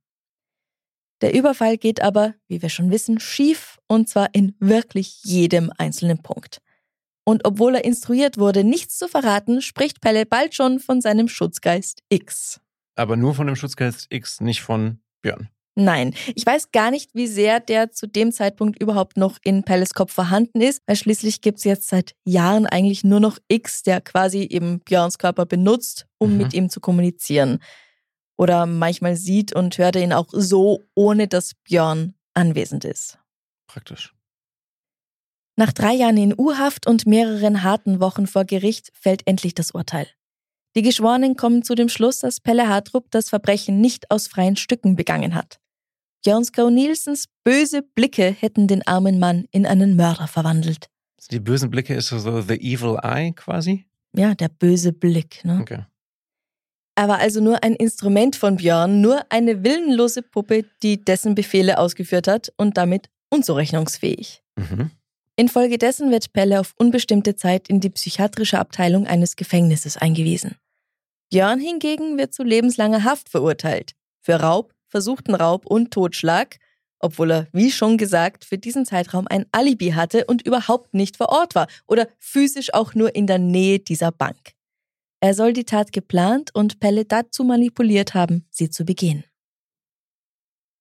Der 1.22 1.34
Überfall 1.34 1.78
geht 1.78 2.02
aber, 2.02 2.34
wie 2.48 2.62
wir 2.62 2.70
schon 2.70 2.92
wissen, 2.92 3.20
schief 3.20 3.80
und 3.88 4.10
zwar 4.10 4.30
in 4.34 4.56
wirklich 4.60 5.24
jedem 5.24 5.72
einzelnen 5.78 6.22
Punkt. 6.22 6.62
Und 7.24 7.46
obwohl 7.46 7.76
er 7.76 7.86
instruiert 7.86 8.38
wurde, 8.38 8.64
nichts 8.64 8.98
zu 8.98 9.08
verraten, 9.08 9.62
spricht 9.62 10.02
Pelle 10.02 10.26
bald 10.26 10.54
schon 10.54 10.80
von 10.80 11.02
seinem 11.02 11.28
Schutzgeist 11.28 12.04
X. 12.10 12.60
Aber 12.96 13.18
nur 13.18 13.34
von 13.34 13.48
dem 13.48 13.56
Schutzgeist 13.56 14.08
X, 14.10 14.42
nicht 14.42 14.62
von 14.62 15.00
Björn. 15.22 15.50
Nein, 15.78 16.14
ich 16.36 16.46
weiß 16.46 16.72
gar 16.72 16.90
nicht, 16.90 17.14
wie 17.16 17.28
sehr 17.28 17.60
der 17.60 17.92
zu 17.92 18.08
dem 18.08 18.32
Zeitpunkt 18.32 18.82
überhaupt 18.82 19.18
noch 19.18 19.38
in 19.44 19.64
Pelles 19.64 19.94
Kopf 19.94 20.14
vorhanden 20.14 20.62
ist, 20.62 20.82
weil 20.88 20.96
schließlich 20.96 21.42
gibt's 21.42 21.66
jetzt 21.66 21.90
seit 21.90 22.16
Jahren 22.24 22.66
eigentlich 22.66 23.04
nur 23.04 23.20
noch 23.20 23.40
X, 23.50 23.84
der 23.84 24.00
quasi 24.00 24.44
eben 24.44 24.80
Björns 24.80 25.18
Körper 25.18 25.46
benutzt, 25.46 26.08
um 26.18 26.32
Mhm. 26.32 26.38
mit 26.38 26.54
ihm 26.54 26.70
zu 26.70 26.80
kommunizieren. 26.80 27.60
Oder 28.38 28.66
manchmal 28.66 29.18
sieht 29.18 29.54
und 29.54 29.78
hört 29.78 29.98
er 29.98 30.04
ihn 30.04 30.14
auch 30.14 30.28
so, 30.32 30.82
ohne 30.96 31.28
dass 31.28 31.54
Björn 31.66 32.16
anwesend 32.34 32.86
ist. 32.86 33.18
Praktisch. 33.68 34.14
Nach 35.58 35.72
drei 35.74 35.94
Jahren 35.94 36.18
in 36.18 36.34
U-Haft 36.38 36.88
und 36.88 37.06
mehreren 37.06 37.64
harten 37.64 38.00
Wochen 38.00 38.28
vor 38.28 38.46
Gericht 38.46 38.92
fällt 38.94 39.26
endlich 39.28 39.56
das 39.56 39.72
Urteil. 39.72 40.08
Die 40.76 40.82
Geschworenen 40.82 41.38
kommen 41.38 41.64
zu 41.64 41.76
dem 41.76 41.88
Schluss, 41.88 42.20
dass 42.20 42.42
Pelle 42.42 42.68
Hartrup 42.68 43.10
das 43.12 43.30
Verbrechen 43.30 43.80
nicht 43.80 44.12
aus 44.12 44.28
freien 44.28 44.58
Stücken 44.58 44.98
begangen 44.98 45.34
hat. 45.34 45.60
Björn 46.26 46.44
Skau 46.44 46.72
Nielsens 46.72 47.28
böse 47.44 47.84
Blicke 47.84 48.32
hätten 48.32 48.68
den 48.68 48.86
armen 48.88 49.20
Mann 49.20 49.46
in 49.52 49.68
einen 49.68 49.96
Mörder 49.96 50.28
verwandelt. 50.28 50.90
Die 51.30 51.40
bösen 51.40 51.70
Blicke 51.70 51.94
ist 51.94 52.08
so, 52.08 52.18
so 52.18 52.42
The 52.42 52.56
Evil 52.56 52.98
Eye 53.04 53.32
quasi. 53.34 53.86
Ja, 54.12 54.34
der 54.34 54.50
böse 54.50 54.92
Blick. 54.92 55.46
Ne? 55.46 55.60
Okay. 55.62 55.86
Er 56.96 57.08
war 57.08 57.20
also 57.20 57.42
nur 57.42 57.64
ein 57.64 57.76
Instrument 57.76 58.36
von 58.36 58.56
Björn, 58.56 59.02
nur 59.02 59.24
eine 59.30 59.64
willenlose 59.64 60.24
Puppe, 60.24 60.66
die 60.82 61.04
dessen 61.04 61.36
Befehle 61.36 61.78
ausgeführt 61.78 62.28
hat 62.28 62.52
und 62.58 62.76
damit 62.76 63.10
unzurechnungsfähig. 63.30 64.42
Mhm. 64.56 64.90
Infolgedessen 65.36 66.10
wird 66.10 66.34
Pelle 66.34 66.60
auf 66.60 66.74
unbestimmte 66.78 67.36
Zeit 67.36 67.70
in 67.70 67.82
die 67.82 67.92
psychiatrische 67.92 68.58
Abteilung 68.58 69.06
eines 69.06 69.36
Gefängnisses 69.36 69.98
eingewiesen. 69.98 70.56
Björn 71.30 71.60
hingegen 71.60 72.18
wird 72.18 72.34
zu 72.34 72.42
lebenslanger 72.42 73.04
Haft 73.04 73.30
verurteilt. 73.30 73.92
Für 74.22 74.38
Raub, 74.38 74.75
versuchten 74.88 75.36
Raub 75.36 75.66
und 75.66 75.92
Totschlag, 75.92 76.58
obwohl 77.00 77.32
er, 77.32 77.48
wie 77.52 77.72
schon 77.72 77.98
gesagt, 77.98 78.46
für 78.46 78.58
diesen 78.58 78.86
Zeitraum 78.86 79.28
ein 79.30 79.46
Alibi 79.52 79.92
hatte 79.92 80.26
und 80.26 80.46
überhaupt 80.46 80.94
nicht 80.94 81.18
vor 81.18 81.30
Ort 81.30 81.56
war 81.56 81.68
oder 81.88 82.08
physisch 82.20 82.74
auch 82.74 82.96
nur 82.96 83.16
in 83.16 83.28
der 83.28 83.40
Nähe 83.40 83.80
dieser 83.80 84.12
Bank. 84.12 84.54
Er 85.20 85.34
soll 85.34 85.54
die 85.54 85.66
Tat 85.66 85.92
geplant 85.92 86.52
und 86.54 86.80
Pelle 86.80 87.06
dazu 87.06 87.44
manipuliert 87.44 88.14
haben, 88.14 88.46
sie 88.50 88.70
zu 88.70 88.86
begehen. 88.86 89.24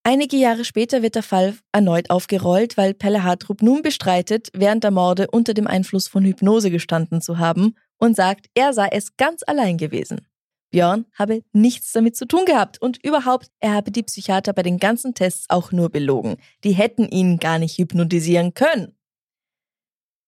Einige 0.06 0.36
Jahre 0.36 0.66
später 0.66 1.00
wird 1.00 1.14
der 1.14 1.22
Fall 1.22 1.56
erneut 1.72 2.10
aufgerollt, 2.10 2.76
weil 2.76 2.92
Pelle 2.92 3.22
Hartrup 3.22 3.62
nun 3.62 3.80
bestreitet, 3.80 4.50
während 4.52 4.84
der 4.84 4.90
Morde 4.90 5.28
unter 5.30 5.54
dem 5.54 5.66
Einfluss 5.66 6.08
von 6.08 6.24
Hypnose 6.24 6.70
gestanden 6.70 7.22
zu 7.22 7.38
haben 7.38 7.74
und 7.96 8.14
sagt, 8.14 8.48
er 8.54 8.74
sei 8.74 8.88
es 8.92 9.16
ganz 9.16 9.42
allein 9.46 9.78
gewesen. 9.78 10.26
Björn 10.74 11.06
habe 11.14 11.44
nichts 11.52 11.92
damit 11.92 12.16
zu 12.16 12.26
tun 12.26 12.46
gehabt 12.46 12.82
und 12.82 12.98
überhaupt, 13.04 13.46
er 13.60 13.74
habe 13.74 13.92
die 13.92 14.02
Psychiater 14.02 14.52
bei 14.52 14.64
den 14.64 14.78
ganzen 14.78 15.14
Tests 15.14 15.48
auch 15.48 15.70
nur 15.70 15.88
belogen. 15.88 16.36
Die 16.64 16.72
hätten 16.72 17.08
ihn 17.08 17.38
gar 17.38 17.60
nicht 17.60 17.78
hypnotisieren 17.78 18.54
können. 18.54 18.92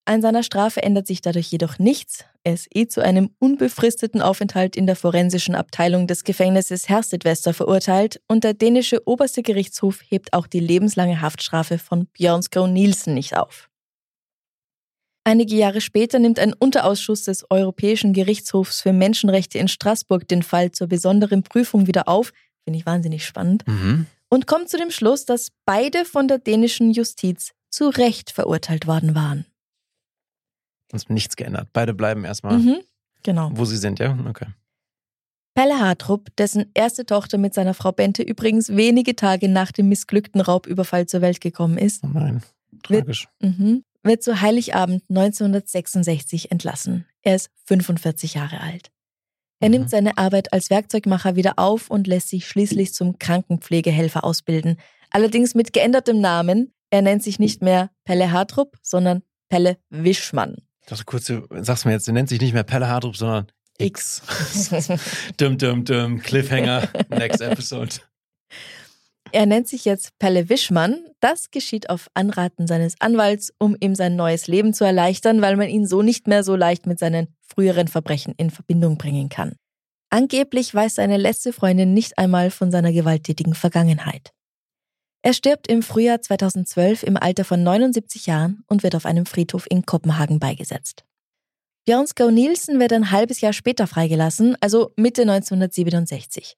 An 0.05 0.23
seiner 0.23 0.45
Strafe 0.45 0.85
ändert 0.85 1.09
sich 1.09 1.21
dadurch 1.21 1.51
jedoch 1.51 1.81
nichts. 1.81 2.25
Er 2.45 2.55
ist 2.55 2.69
eh 2.73 2.87
zu 2.87 3.03
einem 3.03 3.31
unbefristeten 3.41 4.23
Aufenthalt 4.23 4.77
in 4.77 4.87
der 4.87 4.95
forensischen 4.95 5.57
Abteilung 5.57 6.07
des 6.07 6.23
Gefängnisses 6.23 6.89
Herstedwester 6.89 7.53
verurteilt 7.53 8.21
und 8.29 8.45
der 8.45 8.55
dänische 8.55 9.05
oberste 9.05 9.43
Gerichtshof 9.43 10.01
hebt 10.09 10.33
auch 10.33 10.47
die 10.47 10.61
lebenslange 10.61 11.21
Haftstrafe 11.23 11.77
von 11.77 12.07
Björn 12.07 12.45
Skov 12.45 12.69
Nielsen 12.69 13.15
nicht 13.15 13.37
auf. 13.37 13.69
Einige 15.27 15.57
Jahre 15.57 15.81
später 15.81 16.21
nimmt 16.21 16.39
ein 16.39 16.53
Unterausschuss 16.53 17.25
des 17.25 17.51
Europäischen 17.51 18.13
Gerichtshofs 18.13 18.81
für 18.83 18.93
Menschenrechte 18.93 19.59
in 19.59 19.67
Straßburg 19.67 20.29
den 20.29 20.45
Fall 20.45 20.71
zur 20.71 20.87
besonderen 20.87 21.43
Prüfung 21.43 21.89
wieder 21.89 22.07
auf, 22.07 22.33
finde 22.63 22.79
ich 22.79 22.87
wahnsinnig 22.87 23.25
spannend, 23.27 23.65
Mhm. 23.67 24.07
und 24.29 24.47
kommt 24.47 24.69
zu 24.69 24.77
dem 24.79 24.93
Schluss, 24.93 25.25
dass 25.25 25.49
beide 25.65 26.05
von 26.05 26.29
der 26.29 26.39
dänischen 26.39 26.93
Justiz 26.93 27.51
zu 27.71 27.89
Recht 27.89 28.31
verurteilt 28.31 28.87
worden 28.87 29.17
waren. 29.17 29.47
Sonst 30.93 31.11
nichts 31.11 31.35
geändert. 31.35 31.71
Beide 31.73 31.93
bleiben 31.93 32.25
erstmal, 32.25 32.59
Mhm, 32.59 32.77
genau. 33.25 33.51
wo 33.53 33.65
sie 33.65 33.79
sind, 33.79 33.99
ja? 33.99 34.17
Okay. 34.29 34.47
Pelle 35.57 35.81
Hartrup, 35.81 36.29
dessen 36.37 36.71
erste 36.73 37.05
Tochter 37.05 37.37
mit 37.37 37.53
seiner 37.53 37.75
Frau 37.75 37.91
Bente 37.91 38.23
übrigens 38.23 38.77
wenige 38.77 39.17
Tage 39.17 39.49
nach 39.49 39.73
dem 39.73 39.89
missglückten 39.89 40.41
Raubüberfall 40.41 41.07
zur 41.07 41.21
Welt 41.21 41.41
gekommen 41.41 41.79
ist, 41.79 42.05
Oh 42.05 42.11
nein. 42.13 42.43
Wird- 42.71 42.83
Tragisch. 42.85 43.27
mhm, 43.41 43.83
wird 44.07 44.23
zu 44.23 44.41
Heiligabend 44.41 45.03
1966 45.09 46.51
entlassen. 46.51 47.07
Er 47.23 47.37
ist 47.37 47.51
45 47.67 48.35
Jahre 48.35 48.61
alt. 48.61 48.91
Er 49.61 49.69
Mhm. 49.69 49.73
nimmt 49.75 49.91
seine 49.91 50.19
Arbeit 50.19 50.53
als 50.53 50.71
Werkzeugmacher 50.71 51.35
wieder 51.37 51.55
auf 51.59 51.91
und 51.91 52.07
lässt 52.07 52.29
sich 52.29 52.47
schließlich 52.47 52.93
zum 52.95 53.19
Krankenpflegehelfer 53.19 54.23
ausbilden. 54.25 54.77
Allerdings 55.11 55.55
mit 55.55 55.73
geändertem 55.73 56.21
Namen. 56.21 56.73
Er 56.91 57.03
nennt 57.03 57.23
sich 57.23 57.39
nicht 57.39 57.63
mehr 57.63 57.91
Pelle 58.05 58.31
Hartrup, 58.33 58.77
sondern 58.83 59.23
Pelle 59.49 59.77
Wischmann. 59.91 60.57
Ich 60.83 60.87
dachte 60.89 61.05
kurz, 61.05 61.25
du 61.27 61.47
sagst 61.63 61.85
mir 61.85 61.93
jetzt, 61.93 62.07
der 62.07 62.15
nennt 62.15 62.29
sich 62.29 62.41
nicht 62.41 62.53
mehr 62.55 62.63
Pelle 62.63 62.89
Hardrup, 62.89 63.17
sondern 63.17 63.47
X. 63.79 64.23
dum, 65.37 65.59
dum, 65.59 65.85
dum. 65.85 66.21
Cliffhanger. 66.21 66.89
Next 67.09 67.41
episode. 67.41 67.97
Er 69.33 69.47
nennt 69.47 69.69
sich 69.69 69.85
jetzt 69.85 70.19
Pelle 70.19 70.49
Wischmann. 70.49 71.05
Das 71.21 71.51
geschieht 71.51 71.91
auf 71.91 72.09
Anraten 72.15 72.67
seines 72.67 72.95
Anwalts, 73.01 73.53
um 73.59 73.77
ihm 73.81 73.95
sein 73.95 74.17
neues 74.17 74.47
Leben 74.47 74.73
zu 74.73 74.85
erleichtern, 74.85 75.43
weil 75.43 75.57
man 75.57 75.69
ihn 75.69 75.87
so 75.87 76.03
nicht 76.03 76.27
mehr 76.27 76.43
so 76.43 76.57
leicht 76.57 76.87
mit 76.87 76.99
seinen 76.99 77.29
früheren 77.41 77.89
Verbrechen 77.89 78.35
in 78.37 78.51
Verbindung 78.51 78.99
bringen 78.99 79.29
kann. 79.29 79.57
Angeblich 80.11 80.73
weiß 80.75 80.95
seine 80.95 81.17
letzte 81.17 81.53
Freundin 81.53 81.93
nicht 81.93 82.19
einmal 82.19 82.51
von 82.51 82.71
seiner 82.71 82.93
gewalttätigen 82.93 83.55
Vergangenheit. 83.55 84.33
Er 85.23 85.33
stirbt 85.33 85.67
im 85.67 85.83
Frühjahr 85.83 86.23
2012 86.23 87.03
im 87.03 87.17
Alter 87.17 87.45
von 87.45 87.63
79 87.63 88.27
Jahren 88.27 88.63
und 88.69 88.85
wird 88.85 88.95
auf 88.95 89.07
einem 89.07 89.27
Friedhof 89.27 89.67
in 89.69 89.85
Kopenhagen 89.85 90.39
beigesetzt. 90.39 91.05
Björn 91.85 92.07
Skau 92.07 92.31
Nielsen 92.31 92.79
wird 92.79 92.93
ein 92.93 93.11
halbes 93.11 93.41
Jahr 93.41 93.53
später 93.53 93.87
freigelassen, 93.87 94.57
also 94.61 94.93
Mitte 94.97 95.23
1967. 95.23 96.57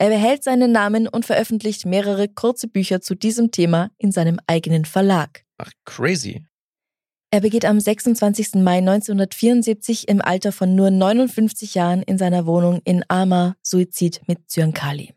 Er 0.00 0.08
behält 0.08 0.42
seinen 0.42 0.72
Namen 0.72 1.06
und 1.06 1.26
veröffentlicht 1.26 1.84
mehrere 1.84 2.26
kurze 2.26 2.68
Bücher 2.68 3.02
zu 3.02 3.14
diesem 3.14 3.50
Thema 3.50 3.90
in 3.98 4.12
seinem 4.12 4.40
eigenen 4.46 4.86
Verlag. 4.86 5.44
Ach, 5.58 5.70
crazy. 5.84 6.42
Er 7.30 7.42
begeht 7.42 7.66
am 7.66 7.78
26. 7.78 8.54
Mai 8.54 8.78
1974 8.78 10.08
im 10.08 10.22
Alter 10.22 10.52
von 10.52 10.74
nur 10.74 10.90
59 10.90 11.74
Jahren 11.74 12.02
in 12.02 12.16
seiner 12.16 12.46
Wohnung 12.46 12.80
in 12.84 13.04
Amar 13.08 13.56
Suizid 13.62 14.22
mit 14.26 14.50
Zyankali. 14.50 15.12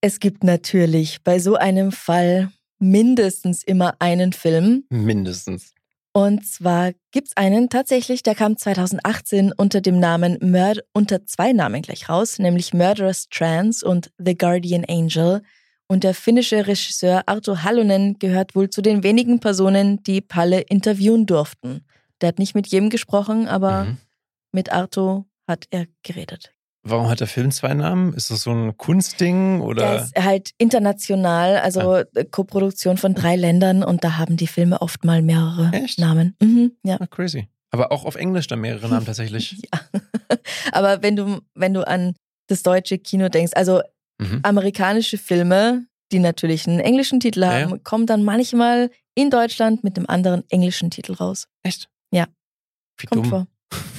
Es 0.00 0.18
gibt 0.18 0.44
natürlich 0.44 1.22
bei 1.22 1.38
so 1.38 1.56
einem 1.56 1.92
Fall 1.92 2.50
mindestens 2.78 3.62
immer 3.62 3.96
einen 3.98 4.32
Film. 4.32 4.86
Mindestens. 4.88 5.74
Und 6.14 6.46
zwar 6.46 6.92
gibt's 7.10 7.36
einen 7.36 7.70
tatsächlich, 7.70 8.22
der 8.22 8.34
kam 8.34 8.56
2018 8.58 9.52
unter 9.56 9.80
dem 9.80 9.98
Namen 9.98 10.36
Murder, 10.42 10.82
unter 10.92 11.24
zwei 11.24 11.52
Namen 11.54 11.80
gleich 11.80 12.08
raus, 12.08 12.38
nämlich 12.38 12.74
Murderous 12.74 13.28
Trans 13.30 13.82
und 13.82 14.10
The 14.18 14.36
Guardian 14.36 14.84
Angel. 14.86 15.42
Und 15.88 16.04
der 16.04 16.14
finnische 16.14 16.66
Regisseur 16.66 17.22
Arto 17.26 17.62
Hallonen 17.62 18.18
gehört 18.18 18.54
wohl 18.54 18.68
zu 18.68 18.82
den 18.82 19.02
wenigen 19.02 19.40
Personen, 19.40 20.02
die 20.02 20.20
Palle 20.20 20.60
interviewen 20.60 21.24
durften. 21.26 21.84
Der 22.20 22.28
hat 22.28 22.38
nicht 22.38 22.54
mit 22.54 22.66
jedem 22.66 22.90
gesprochen, 22.90 23.48
aber 23.48 23.84
Mhm. 23.84 23.98
mit 24.52 24.70
Arto 24.72 25.24
hat 25.48 25.66
er 25.70 25.86
geredet. 26.02 26.52
Warum 26.84 27.08
hat 27.08 27.20
der 27.20 27.28
Film 27.28 27.50
zwei 27.52 27.74
Namen? 27.74 28.12
Ist 28.14 28.30
das 28.30 28.42
so 28.42 28.50
ein 28.50 28.76
Kunstding 28.76 29.58
Der 29.58 29.66
oder? 29.66 30.02
ist 30.02 30.16
halt 30.16 30.50
international, 30.58 31.58
also 31.58 31.96
äh, 31.96 32.24
Koproduktion 32.30 32.96
von 32.96 33.14
drei 33.14 33.36
Ländern 33.36 33.84
und 33.84 34.02
da 34.02 34.18
haben 34.18 34.36
die 34.36 34.48
Filme 34.48 34.82
oft 34.82 35.04
mal 35.04 35.22
mehrere 35.22 35.70
Echt? 35.72 36.00
Namen. 36.00 36.34
Mhm, 36.42 36.72
ja. 36.84 36.96
Ah, 37.00 37.06
crazy. 37.06 37.48
Aber 37.70 37.92
auch 37.92 38.04
auf 38.04 38.16
Englisch 38.16 38.48
dann 38.48 38.60
mehrere 38.60 38.88
Namen 38.88 39.06
tatsächlich. 39.06 39.62
ja. 39.72 39.80
Aber 40.72 41.02
wenn 41.02 41.14
du, 41.16 41.40
wenn 41.54 41.72
du 41.72 41.86
an 41.86 42.14
das 42.48 42.62
deutsche 42.62 42.98
Kino 42.98 43.28
denkst, 43.28 43.52
also 43.54 43.80
Mhm. 44.20 44.40
amerikanische 44.42 45.18
Filme, 45.18 45.86
die 46.12 46.18
natürlich 46.20 46.68
einen 46.68 46.78
englischen 46.80 47.18
Titel 47.18 47.40
Ja, 47.42 47.52
haben, 47.62 47.70
ja. 47.70 47.78
kommen 47.82 48.06
dann 48.06 48.22
manchmal 48.22 48.90
in 49.16 49.30
Deutschland 49.30 49.82
mit 49.82 49.96
einem 49.96 50.06
anderen 50.06 50.44
englischen 50.50 50.90
Titel 50.90 51.14
raus. 51.14 51.48
Echt? 51.64 51.88
Ja. 52.12 52.26
Wie 52.98 53.06
Kommt 53.06 53.24
dumm. 53.24 53.30
vor. 53.30 53.46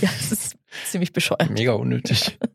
Ja, 0.02 0.10
das 0.20 0.32
ist 0.32 0.56
ziemlich 0.86 1.12
bescheuert. 1.14 1.50
Mega 1.50 1.74
unnötig. 1.74 2.38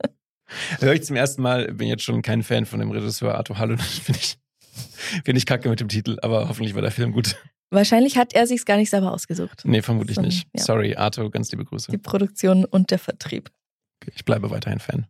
Höre 0.81 0.95
ich 0.95 1.05
zum 1.05 1.17
ersten 1.17 1.43
Mal, 1.43 1.73
bin 1.73 1.89
jetzt 1.89 2.03
schon 2.05 2.23
kein 2.23 2.43
Fan 2.43 2.67
von 2.67 2.81
dem 2.81 2.91
Regisseur 2.91 3.35
Arthur 3.35 3.59
Hallo. 3.59 3.77
Finde 4.03 4.21
ich, 4.21 4.39
find 5.25 5.39
ich 5.39 5.47
kacke 5.47 5.69
mit 5.69 5.81
dem 5.81 5.89
Titel, 5.89 6.19
aber 6.23 6.49
hoffentlich 6.49 6.75
war 6.75 6.83
der 6.83 6.91
Film 6.91 7.13
gut. 7.13 7.37
Wahrscheinlich 7.71 8.17
hat 8.17 8.33
er 8.35 8.47
sich's 8.47 8.65
gar 8.65 8.77
nicht 8.79 8.89
selber 8.91 9.13
ausgesucht. 9.13 9.63
Nee, 9.65 9.83
vermutlich 9.83 10.17
So, 10.17 10.23
nicht. 10.23 10.49
ja. 10.57 10.63
Sorry, 10.63 10.97
Arthur, 10.97 11.31
ganz 11.31 11.51
liebe 11.53 11.65
Grüße. 11.65 11.91
Die 11.91 11.99
Produktion 11.99 12.65
und 12.65 12.91
der 12.91 12.99
Vertrieb. 12.99 13.51
Ich 14.15 14.25
bleibe 14.25 14.51
weiterhin 14.51 14.79
Fan. 14.81 15.07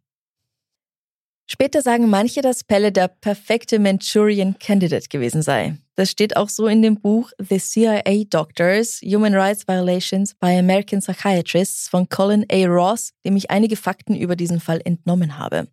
Später 1.50 1.82
sagen 1.82 2.10
manche, 2.10 2.42
dass 2.42 2.64
Pelle 2.64 2.90
der 2.92 3.08
perfekte 3.08 3.78
Manchurian 3.78 4.58
Candidate 4.58 5.08
gewesen 5.08 5.40
sei. 5.42 5.76
Das 5.98 6.12
steht 6.12 6.36
auch 6.36 6.48
so 6.48 6.68
in 6.68 6.80
dem 6.80 7.00
Buch 7.00 7.32
The 7.40 7.58
CIA 7.58 8.22
Doctors, 8.30 9.00
Human 9.02 9.34
Rights 9.34 9.66
Violations 9.66 10.32
by 10.36 10.56
American 10.56 11.00
Psychiatrists 11.00 11.88
von 11.88 12.08
Colin 12.08 12.46
A. 12.52 12.66
Ross, 12.66 13.10
dem 13.24 13.34
ich 13.34 13.50
einige 13.50 13.74
Fakten 13.74 14.14
über 14.14 14.36
diesen 14.36 14.60
Fall 14.60 14.80
entnommen 14.84 15.38
habe. 15.38 15.66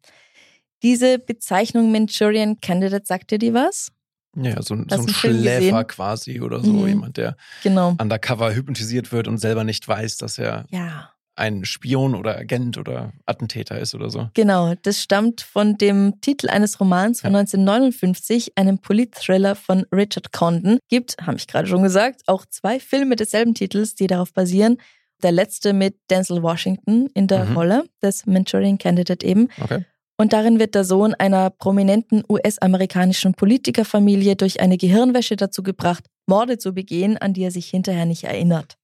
Diese 0.81 1.19
Bezeichnung 1.19 1.91
Manchurian 1.91 2.59
Candidate, 2.59 3.05
sagt 3.05 3.29
dir 3.29 3.37
die 3.37 3.53
was? 3.53 3.91
Ja, 4.35 4.59
so, 4.63 4.73
ein- 4.73 4.87
so 4.89 4.95
ein 5.01 5.07
Schläfer 5.09 5.59
gesehen? 5.83 5.87
quasi 5.87 6.41
oder 6.41 6.59
so. 6.59 6.73
Mhm. 6.73 6.87
Jemand, 6.87 7.17
der 7.17 7.37
Genau. 7.61 7.95
undercover 8.01 8.51
hypnotisiert 8.55 9.11
wird 9.11 9.27
und 9.27 9.37
selber 9.37 9.63
nicht 9.63 9.87
weiß, 9.87 10.17
dass 10.17 10.39
er 10.39 10.65
Ja. 10.71 11.11
Ein 11.35 11.65
Spion 11.65 12.15
oder 12.15 12.37
Agent 12.37 12.77
oder 12.77 13.11
Attentäter 13.25 13.77
ist 13.79 13.93
oder 13.93 14.09
so. 14.09 14.29
Genau, 14.33 14.73
das 14.83 15.01
stammt 15.01 15.41
von 15.41 15.77
dem 15.77 16.21
Titel 16.21 16.49
eines 16.49 16.79
Romans 16.79 17.21
von 17.21 17.33
Ja. 17.33 17.39
1959, 17.39 18.53
einem 18.57 18.79
Polit-Thriller 18.79 19.55
von 19.55 19.85
Richard 19.93 20.31
Condon. 20.31 20.79
Gibt, 20.89 21.17
habe 21.21 21.37
ich 21.37 21.47
gerade 21.47 21.67
schon 21.67 21.83
gesagt, 21.83 22.21
auch 22.27 22.45
zwei 22.45 22.79
Filme 22.79 23.15
desselben 23.15 23.53
Titels, 23.53 23.95
die 23.95 24.07
darauf 24.07 24.33
basieren. 24.33 24.77
Der 25.23 25.31
letzte 25.31 25.73
mit 25.73 25.97
Denzel 26.09 26.41
Washington 26.43 27.07
in 27.13 27.27
der 27.27 27.45
Mhm. 27.45 27.57
Rolle 27.57 27.83
des 28.01 28.25
Manchurian 28.25 28.77
Candidate 28.77 29.25
eben. 29.25 29.49
Okay. 29.61 29.85
Und 30.17 30.31
darin 30.31 30.59
wird 30.59 30.75
der 30.75 30.85
Sohn 30.85 31.13
einer 31.13 31.49
prominenten 31.49 32.23
US-amerikanischen 32.29 33.33
Politikerfamilie 33.33 34.35
durch 34.37 34.61
eine 34.61 34.77
Gehirnwäsche 34.77 35.35
dazu 35.35 35.61
gebracht, 35.63 36.05
Morde 36.27 36.57
zu 36.57 36.73
begehen, 36.73 37.17
an 37.17 37.33
die 37.33 37.43
er 37.43 37.51
sich 37.51 37.67
hinterher 37.69 38.05
nicht 38.05 38.23
erinnert. 38.23 38.77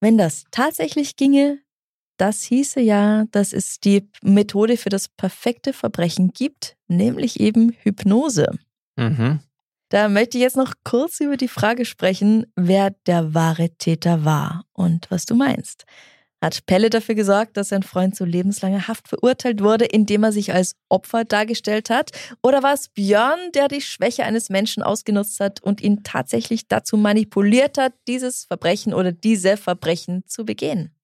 Wenn 0.00 0.16
das 0.16 0.44
tatsächlich 0.50 1.16
ginge, 1.16 1.58
das 2.18 2.42
hieße 2.42 2.80
ja, 2.80 3.24
dass 3.30 3.52
es 3.52 3.80
die 3.80 4.08
Methode 4.22 4.76
für 4.76 4.90
das 4.90 5.08
perfekte 5.08 5.72
Verbrechen 5.72 6.32
gibt, 6.32 6.76
nämlich 6.88 7.40
eben 7.40 7.72
Hypnose. 7.82 8.50
Mhm. 8.96 9.40
Da 9.88 10.08
möchte 10.08 10.36
ich 10.36 10.42
jetzt 10.42 10.56
noch 10.56 10.74
kurz 10.84 11.20
über 11.20 11.38
die 11.38 11.48
Frage 11.48 11.86
sprechen, 11.86 12.46
wer 12.56 12.90
der 13.06 13.32
wahre 13.34 13.70
Täter 13.70 14.24
war 14.24 14.66
und 14.72 15.10
was 15.10 15.24
du 15.24 15.34
meinst. 15.34 15.86
Hat 16.42 16.66
Pelle 16.66 16.88
dafür 16.90 17.14
gesorgt, 17.16 17.56
dass 17.56 17.70
sein 17.70 17.82
Freund 17.82 18.14
zu 18.14 18.24
lebenslanger 18.24 18.86
Haft 18.86 19.08
verurteilt 19.08 19.60
wurde, 19.60 19.86
indem 19.86 20.22
er 20.22 20.30
sich 20.30 20.52
als 20.52 20.76
Opfer 20.88 21.24
dargestellt 21.24 21.90
hat? 21.90 22.10
Oder 22.42 22.62
war 22.62 22.74
es 22.74 22.88
Björn, 22.88 23.50
der 23.54 23.66
die 23.66 23.80
Schwäche 23.80 24.24
eines 24.24 24.48
Menschen 24.48 24.84
ausgenutzt 24.84 25.40
hat 25.40 25.60
und 25.62 25.80
ihn 25.80 26.04
tatsächlich 26.04 26.68
dazu 26.68 26.96
manipuliert 26.96 27.76
hat, 27.76 27.94
dieses 28.06 28.44
Verbrechen 28.44 28.94
oder 28.94 29.10
diese 29.10 29.56
Verbrechen 29.56 30.22
zu 30.26 30.44
begehen? 30.44 30.94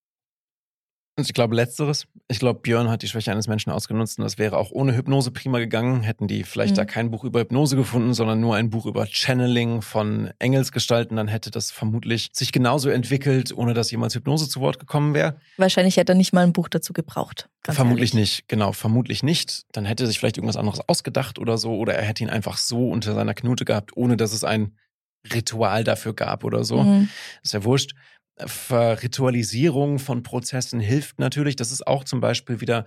Und 1.17 1.29
ich 1.29 1.33
glaube, 1.35 1.55
letzteres. 1.55 2.07
Ich 2.27 2.41
glaube, 2.41 2.59
Björn 2.61 2.89
hat 2.91 3.03
die 3.03 3.07
Schwäche 3.07 3.31
eines 3.31 3.47
Menschen 3.47 3.71
ausgenutzt 3.71 4.19
und 4.19 4.25
das 4.25 4.37
wäre 4.37 4.57
auch 4.59 4.73
ohne 4.73 4.97
Hypnose 4.97 5.31
prima 5.31 5.61
gegangen. 5.61 6.03
Hätten 6.03 6.27
die 6.27 6.43
vielleicht 6.43 6.73
Mhm. 6.73 6.77
da 6.79 6.85
kein 6.85 7.13
Buch 7.13 7.23
über 7.23 7.39
Hypnose 7.41 7.77
gefunden, 7.77 8.15
sondern 8.15 8.41
nur 8.41 8.57
ein 8.57 8.69
Buch 8.69 8.85
über 8.87 9.07
Channeling 9.07 9.81
von 9.81 10.31
Engelsgestalten, 10.41 11.17
dann 11.17 11.29
hätte 11.29 11.53
das 11.53 11.71
vermutlich 11.71 12.31
sich 12.33 12.51
genauso 12.51 12.89
entwickelt, 12.91 13.53
ohne 13.57 13.75
dass 13.75 13.93
jemals 13.93 14.15
Hypnose 14.17 14.49
zu 14.49 14.61
Wort 14.61 14.81
gekommen 14.81 15.15
wäre. 15.15 15.37
Wahrscheinlich 15.57 15.97
hätte 15.99 16.13
er 16.13 16.17
nicht 16.17 16.33
mal 16.33 16.43
ein 16.43 16.53
Buch 16.53 16.69
dazu 16.69 16.93
gebraucht. 16.93 17.49
vermutlich 17.63 18.13
ehrlich. 18.15 18.39
nicht, 18.39 18.49
genau, 18.49 18.73
vermutlich 18.73 19.23
nicht. 19.23 19.63
Dann 19.71 19.85
hätte 19.85 20.05
er 20.05 20.07
sich 20.09 20.19
vielleicht 20.19 20.37
irgendwas 20.37 20.57
anderes 20.57 20.81
ausgedacht 20.89 21.39
oder 21.39 21.59
so, 21.59 21.77
oder 21.77 21.95
er 21.95 22.03
hätte 22.05 22.25
ihn 22.25 22.31
einfach 22.31 22.57
so 22.57 22.89
unter 22.91 23.15
seiner 23.15 23.35
Knute 23.35 23.65
gehabt, 23.65 23.97
ohne 23.97 24.17
dass 24.17 24.33
es 24.33 24.43
ein 24.43 24.77
Ritual 25.33 25.85
dafür 25.85 26.13
gab 26.13 26.43
oder 26.45 26.65
so. 26.65 26.83
Mhm. 26.83 27.09
ist 27.45 27.55
ja 27.55 27.63
wurscht. 27.63 27.93
Verritualisierung 28.37 29.99
von 29.99 30.23
Prozessen 30.23 30.81
hilft 30.81 31.19
natürlich. 31.19 31.57
Das 31.57 31.71
ist 31.71 31.87
auch 31.87 32.05
zum 32.05 32.21
Beispiel 32.21 32.61
wieder 32.61 32.85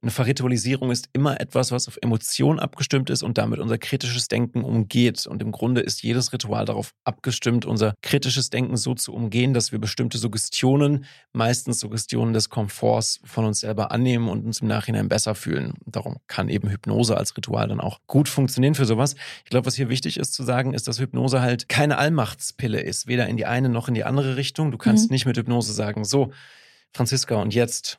eine 0.00 0.12
Verritualisierung 0.12 0.92
ist 0.92 1.08
immer 1.12 1.40
etwas, 1.40 1.72
was 1.72 1.88
auf 1.88 1.98
Emotionen 2.00 2.60
abgestimmt 2.60 3.10
ist 3.10 3.24
und 3.24 3.36
damit 3.36 3.58
unser 3.58 3.78
kritisches 3.78 4.28
Denken 4.28 4.62
umgeht. 4.62 5.26
Und 5.26 5.42
im 5.42 5.50
Grunde 5.50 5.80
ist 5.80 6.02
jedes 6.04 6.32
Ritual 6.32 6.64
darauf 6.64 6.92
abgestimmt, 7.02 7.66
unser 7.66 7.94
kritisches 8.00 8.48
Denken 8.48 8.76
so 8.76 8.94
zu 8.94 9.12
umgehen, 9.12 9.54
dass 9.54 9.72
wir 9.72 9.80
bestimmte 9.80 10.16
Suggestionen, 10.18 11.04
meistens 11.32 11.80
Suggestionen 11.80 12.32
des 12.32 12.48
Komforts 12.48 13.20
von 13.24 13.44
uns 13.44 13.58
selber 13.60 13.90
annehmen 13.90 14.28
und 14.28 14.46
uns 14.46 14.60
im 14.60 14.68
Nachhinein 14.68 15.08
besser 15.08 15.34
fühlen. 15.34 15.74
Darum 15.84 16.18
kann 16.28 16.48
eben 16.48 16.68
Hypnose 16.70 17.16
als 17.16 17.36
Ritual 17.36 17.66
dann 17.66 17.80
auch 17.80 17.98
gut 18.06 18.28
funktionieren 18.28 18.76
für 18.76 18.84
sowas. 18.86 19.16
Ich 19.44 19.50
glaube, 19.50 19.66
was 19.66 19.74
hier 19.74 19.88
wichtig 19.88 20.16
ist 20.18 20.32
zu 20.32 20.44
sagen, 20.44 20.74
ist, 20.74 20.86
dass 20.86 21.00
Hypnose 21.00 21.40
halt 21.40 21.68
keine 21.68 21.98
Allmachtspille 21.98 22.80
ist, 22.80 23.08
weder 23.08 23.26
in 23.26 23.36
die 23.36 23.46
eine 23.46 23.68
noch 23.68 23.88
in 23.88 23.94
die 23.94 24.04
andere 24.04 24.36
Richtung. 24.36 24.70
Du 24.70 24.78
kannst 24.78 25.10
Mhm. 25.10 25.14
nicht 25.14 25.26
mit 25.26 25.36
Hypnose 25.36 25.72
sagen, 25.72 26.04
so, 26.04 26.30
Franziska, 26.94 27.34
und 27.36 27.52
jetzt 27.52 27.98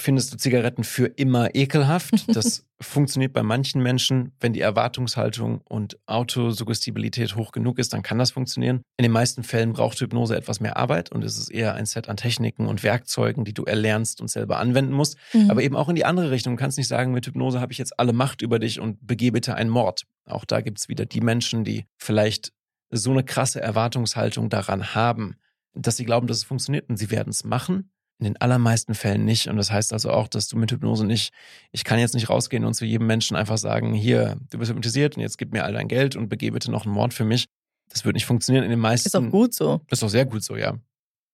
findest 0.00 0.32
du 0.32 0.36
Zigaretten 0.36 0.84
für 0.84 1.06
immer 1.06 1.54
ekelhaft. 1.54 2.26
Das 2.40 2.64
funktioniert 2.80 3.32
bei 3.34 3.42
manchen 3.42 3.82
Menschen, 3.82 4.32
wenn 4.40 4.52
die 4.52 4.60
Erwartungshaltung 4.60 5.60
und 5.68 5.98
Autosuggestibilität 6.06 7.36
hoch 7.36 7.52
genug 7.52 7.78
ist, 7.78 7.92
dann 7.92 8.02
kann 8.02 8.18
das 8.18 8.30
funktionieren. 8.30 8.82
In 8.96 9.02
den 9.02 9.12
meisten 9.12 9.42
Fällen 9.42 9.72
braucht 9.72 10.00
Hypnose 10.00 10.36
etwas 10.36 10.60
mehr 10.60 10.78
Arbeit 10.78 11.12
und 11.12 11.22
es 11.22 11.36
ist 11.36 11.50
eher 11.50 11.74
ein 11.74 11.84
Set 11.84 12.08
an 12.08 12.16
Techniken 12.16 12.66
und 12.66 12.82
Werkzeugen, 12.82 13.44
die 13.44 13.52
du 13.52 13.64
erlernst 13.64 14.20
und 14.20 14.30
selber 14.30 14.58
anwenden 14.58 14.92
musst. 14.92 15.18
Mhm. 15.34 15.50
Aber 15.50 15.62
eben 15.62 15.76
auch 15.76 15.88
in 15.90 15.96
die 15.96 16.04
andere 16.04 16.30
Richtung. 16.30 16.56
Du 16.56 16.60
kannst 16.60 16.78
nicht 16.78 16.88
sagen, 16.88 17.12
mit 17.12 17.26
Hypnose 17.26 17.60
habe 17.60 17.72
ich 17.72 17.78
jetzt 17.78 17.98
alle 17.98 18.12
Macht 18.12 18.40
über 18.40 18.58
dich 18.58 18.80
und 18.80 19.06
begeh 19.06 19.30
bitte 19.30 19.54
einen 19.54 19.70
Mord. 19.70 20.06
Auch 20.24 20.44
da 20.44 20.60
gibt 20.60 20.78
es 20.78 20.88
wieder 20.88 21.04
die 21.04 21.20
Menschen, 21.20 21.64
die 21.64 21.84
vielleicht 21.98 22.52
so 22.90 23.10
eine 23.10 23.24
krasse 23.24 23.60
Erwartungshaltung 23.60 24.48
daran 24.48 24.94
haben, 24.94 25.36
dass 25.74 25.96
sie 25.96 26.04
glauben, 26.04 26.26
dass 26.26 26.38
es 26.38 26.44
funktioniert 26.44 26.88
und 26.88 26.96
sie 26.96 27.10
werden 27.10 27.30
es 27.30 27.44
machen. 27.44 27.90
In 28.20 28.24
den 28.24 28.36
allermeisten 28.40 28.94
Fällen 28.94 29.24
nicht. 29.24 29.48
Und 29.48 29.56
das 29.56 29.70
heißt 29.72 29.92
also 29.94 30.10
auch, 30.10 30.28
dass 30.28 30.46
du 30.46 30.58
mit 30.58 30.70
Hypnose 30.70 31.06
nicht, 31.06 31.32
ich 31.72 31.84
kann 31.84 31.98
jetzt 31.98 32.14
nicht 32.14 32.28
rausgehen 32.28 32.64
und 32.66 32.74
zu 32.74 32.84
jedem 32.84 33.06
Menschen 33.06 33.34
einfach 33.34 33.56
sagen, 33.58 33.94
hier, 33.94 34.36
du 34.50 34.58
bist 34.58 34.68
hypnotisiert 34.70 35.16
und 35.16 35.22
jetzt 35.22 35.38
gib 35.38 35.52
mir 35.52 35.64
all 35.64 35.72
dein 35.72 35.88
Geld 35.88 36.16
und 36.16 36.28
begeh 36.28 36.50
bitte 36.50 36.70
noch 36.70 36.84
einen 36.84 36.94
Mord 36.94 37.14
für 37.14 37.24
mich. 37.24 37.46
Das 37.88 38.04
wird 38.04 38.14
nicht 38.14 38.26
funktionieren. 38.26 38.64
In 38.64 38.70
den 38.70 38.78
meisten. 38.78 39.08
ist 39.08 39.16
auch 39.16 39.30
gut 39.30 39.54
so. 39.54 39.80
Ist 39.90 40.04
auch 40.04 40.08
sehr 40.10 40.26
gut 40.26 40.44
so, 40.44 40.54
ja. 40.56 40.74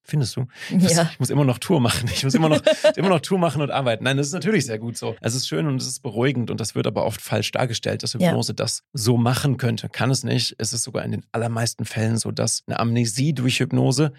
Findest 0.09 0.37
du? 0.37 0.47
Ich 0.70 0.76
muss, 0.76 0.93
Ja. 0.95 1.11
ich 1.12 1.18
muss 1.18 1.30
immer 1.30 1.45
noch 1.45 1.59
Tour 1.59 1.80
machen. 1.80 2.09
Ich 2.14 2.22
muss 2.22 2.32
immer 2.34 2.49
noch, 2.49 2.62
immer 2.95 3.09
noch 3.09 3.18
Tour 3.20 3.39
machen 3.39 3.61
und 3.61 3.72
arbeiten. 3.72 4.05
Nein, 4.05 4.16
das 4.16 4.28
ist 4.28 4.32
natürlich 4.34 4.64
sehr 4.64 4.78
gut 4.78 4.97
so. 4.97 5.16
Es 5.20 5.34
ist 5.34 5.49
schön 5.49 5.66
und 5.66 5.82
es 5.82 5.89
ist 5.89 6.01
beruhigend 6.05 6.49
und 6.53 6.61
das 6.61 6.76
wird 6.76 6.87
aber 6.87 7.05
oft 7.05 7.20
falsch 7.20 7.51
dargestellt, 7.51 8.05
dass 8.05 8.12
Ja. 8.12 8.20
Hypnose 8.28 8.55
das 8.55 8.84
so 8.93 9.16
machen 9.16 9.57
könnte. 9.57 9.89
Kann 9.89 10.12
es 10.12 10.22
nicht. 10.22 10.55
Es 10.59 10.72
ist 10.72 10.84
sogar 10.84 11.05
in 11.05 11.11
den 11.11 11.26
allermeisten 11.32 11.84
Fällen 11.84 12.18
so, 12.18 12.30
dass 12.30 12.62
eine 12.68 12.78
Amnesie 12.78 13.34
durch 13.34 13.59
Hypnose 13.59 14.12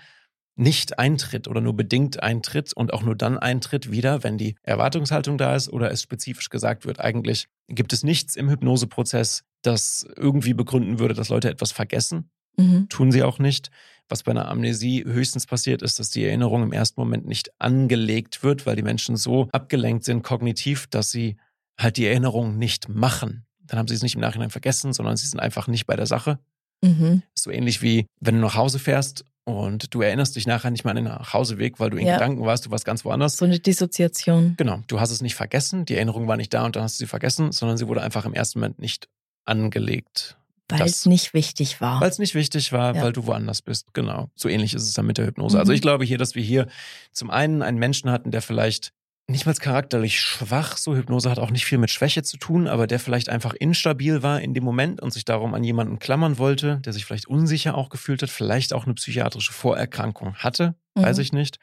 nicht 0.57 0.99
eintritt 0.99 1.47
oder 1.47 1.61
nur 1.61 1.75
bedingt 1.75 2.21
eintritt 2.21 2.73
und 2.73 2.93
auch 2.93 3.03
nur 3.03 3.15
dann 3.15 3.37
eintritt 3.37 3.91
wieder, 3.91 4.23
wenn 4.23 4.37
die 4.37 4.55
Erwartungshaltung 4.63 5.37
da 5.37 5.55
ist 5.55 5.69
oder 5.69 5.91
es 5.91 6.01
spezifisch 6.01 6.49
gesagt 6.49 6.85
wird. 6.85 6.99
Eigentlich 6.99 7.47
gibt 7.67 7.93
es 7.93 8.03
nichts 8.03 8.35
im 8.35 8.49
Hypnoseprozess, 8.49 9.43
das 9.61 10.07
irgendwie 10.15 10.53
begründen 10.53 10.99
würde, 10.99 11.13
dass 11.13 11.29
Leute 11.29 11.49
etwas 11.49 11.71
vergessen 11.71 12.29
Mhm. 12.59 12.89
tun 12.89 13.11
sie 13.11 13.23
auch 13.23 13.39
nicht. 13.39 13.69
Was 14.09 14.23
bei 14.23 14.31
einer 14.31 14.47
Amnesie 14.47 15.03
höchstens 15.05 15.45
passiert, 15.45 15.81
ist, 15.81 15.99
dass 15.99 16.09
die 16.09 16.25
Erinnerung 16.25 16.63
im 16.63 16.71
ersten 16.71 16.99
Moment 16.99 17.27
nicht 17.27 17.51
angelegt 17.59 18.41
wird, 18.41 18.65
weil 18.65 18.75
die 18.75 18.81
Menschen 18.81 19.15
so 19.15 19.47
abgelenkt 19.51 20.05
sind 20.05 20.23
kognitiv, 20.23 20.87
dass 20.87 21.11
sie 21.11 21.37
halt 21.77 21.97
die 21.97 22.07
Erinnerung 22.07 22.57
nicht 22.57 22.89
machen. 22.89 23.45
Dann 23.59 23.77
haben 23.79 23.87
sie 23.87 23.95
es 23.95 24.01
nicht 24.01 24.15
im 24.15 24.21
Nachhinein 24.21 24.49
vergessen, 24.49 24.93
sondern 24.93 25.17
sie 25.17 25.27
sind 25.27 25.39
einfach 25.39 25.67
nicht 25.67 25.85
bei 25.85 25.95
der 25.95 26.07
Sache. 26.07 26.39
Mhm. 26.81 27.21
So 27.35 27.51
ähnlich 27.51 27.81
wie, 27.81 28.05
wenn 28.19 28.35
du 28.35 28.41
nach 28.41 28.55
Hause 28.55 28.79
fährst 28.79 29.25
und 29.47 29.93
du 29.93 30.01
erinnerst 30.01 30.35
dich 30.35 30.45
nachher 30.45 30.71
nicht 30.71 30.83
mal 30.83 30.91
an 30.91 30.97
den 30.97 31.05
Nachhauseweg, 31.05 31.79
weil 31.79 31.89
du 31.89 31.97
in 31.97 32.05
Ja. 32.05 32.15
Gedanken 32.15 32.45
warst, 32.45 32.65
du 32.65 32.71
warst 32.71 32.83
ganz 32.85 33.05
woanders. 33.05 33.37
So 33.37 33.45
eine 33.45 33.59
Dissoziation. 33.59 34.55
Genau, 34.57 34.79
du 34.87 34.99
hast 34.99 35.11
es 35.11 35.21
nicht 35.21 35.35
vergessen, 35.35 35.85
die 35.85 35.95
Erinnerung 35.95 36.27
war 36.27 36.35
nicht 36.37 36.53
da 36.53 36.65
und 36.65 36.75
dann 36.75 36.83
hast 36.83 36.99
du 36.99 37.05
sie 37.05 37.07
vergessen, 37.07 37.51
sondern 37.53 37.77
sie 37.77 37.87
wurde 37.87 38.01
einfach 38.01 38.25
im 38.25 38.33
ersten 38.33 38.59
Moment 38.59 38.79
nicht 38.79 39.07
angelegt. 39.45 40.35
Weil 40.69 40.81
es 40.81 41.05
nicht 41.05 41.33
wichtig 41.33 41.79
war. 41.79 42.01
Weil 42.01 42.09
es 42.09 42.19
nicht 42.19 42.35
wichtig 42.35 42.73
war, 42.73 42.93
Ja. 42.93 43.01
weil 43.03 43.13
du 43.13 43.25
woanders 43.25 43.61
bist. 43.61 43.93
Genau. 43.93 44.29
So 44.35 44.49
ähnlich 44.49 44.73
ist 44.73 44.83
es 44.83 44.93
dann 44.93 45.05
mit 45.05 45.17
der 45.17 45.25
Hypnose. 45.25 45.57
Also 45.57 45.71
Mhm. 45.71 45.75
ich 45.77 45.81
glaube 45.81 46.03
hier, 46.03 46.17
dass 46.17 46.35
wir 46.35 46.43
hier 46.43 46.67
zum 47.13 47.29
einen 47.29 47.61
einen 47.61 47.77
Menschen 47.79 48.11
hatten, 48.11 48.31
der 48.31 48.41
vielleicht 48.41 48.91
nicht 49.29 49.45
mal 49.45 49.53
charakterlich 49.53 50.19
schwach, 50.21 50.77
so 50.77 50.95
Hypnose 50.95 51.29
hat 51.29 51.37
auch 51.39 51.51
nicht 51.51 51.65
viel 51.65 51.77
mit 51.77 51.91
Schwäche 51.91 52.23
zu 52.23 52.37
tun, 52.37 52.67
aber 52.67 52.87
der 52.87 52.99
vielleicht 52.99 53.27
einfach 53.29 53.53
instabil 53.53 54.23
war 54.23 54.39
in 54.41 54.53
dem 54.53 54.63
Moment 54.63 55.01
und 55.01 55.11
sich 55.11 55.25
darum 55.25 55.53
an 55.53 55.63
jemanden 55.65 55.99
klammern 55.99 56.37
wollte, 56.37 56.79
der 56.85 56.93
sich 56.93 57.03
vielleicht 57.05 57.27
unsicher 57.27 57.75
auch 57.75 57.89
gefühlt 57.89 58.21
hat, 58.21 58.29
vielleicht 58.29 58.73
auch 58.73 58.85
eine 58.85 58.93
psychiatrische 58.93 59.51
Vorerkrankung 59.51 60.35
hatte, 60.35 60.75
weiß 60.95 61.17
Mhm. 61.17 61.21
ich 61.21 61.33
nicht, 61.33 61.57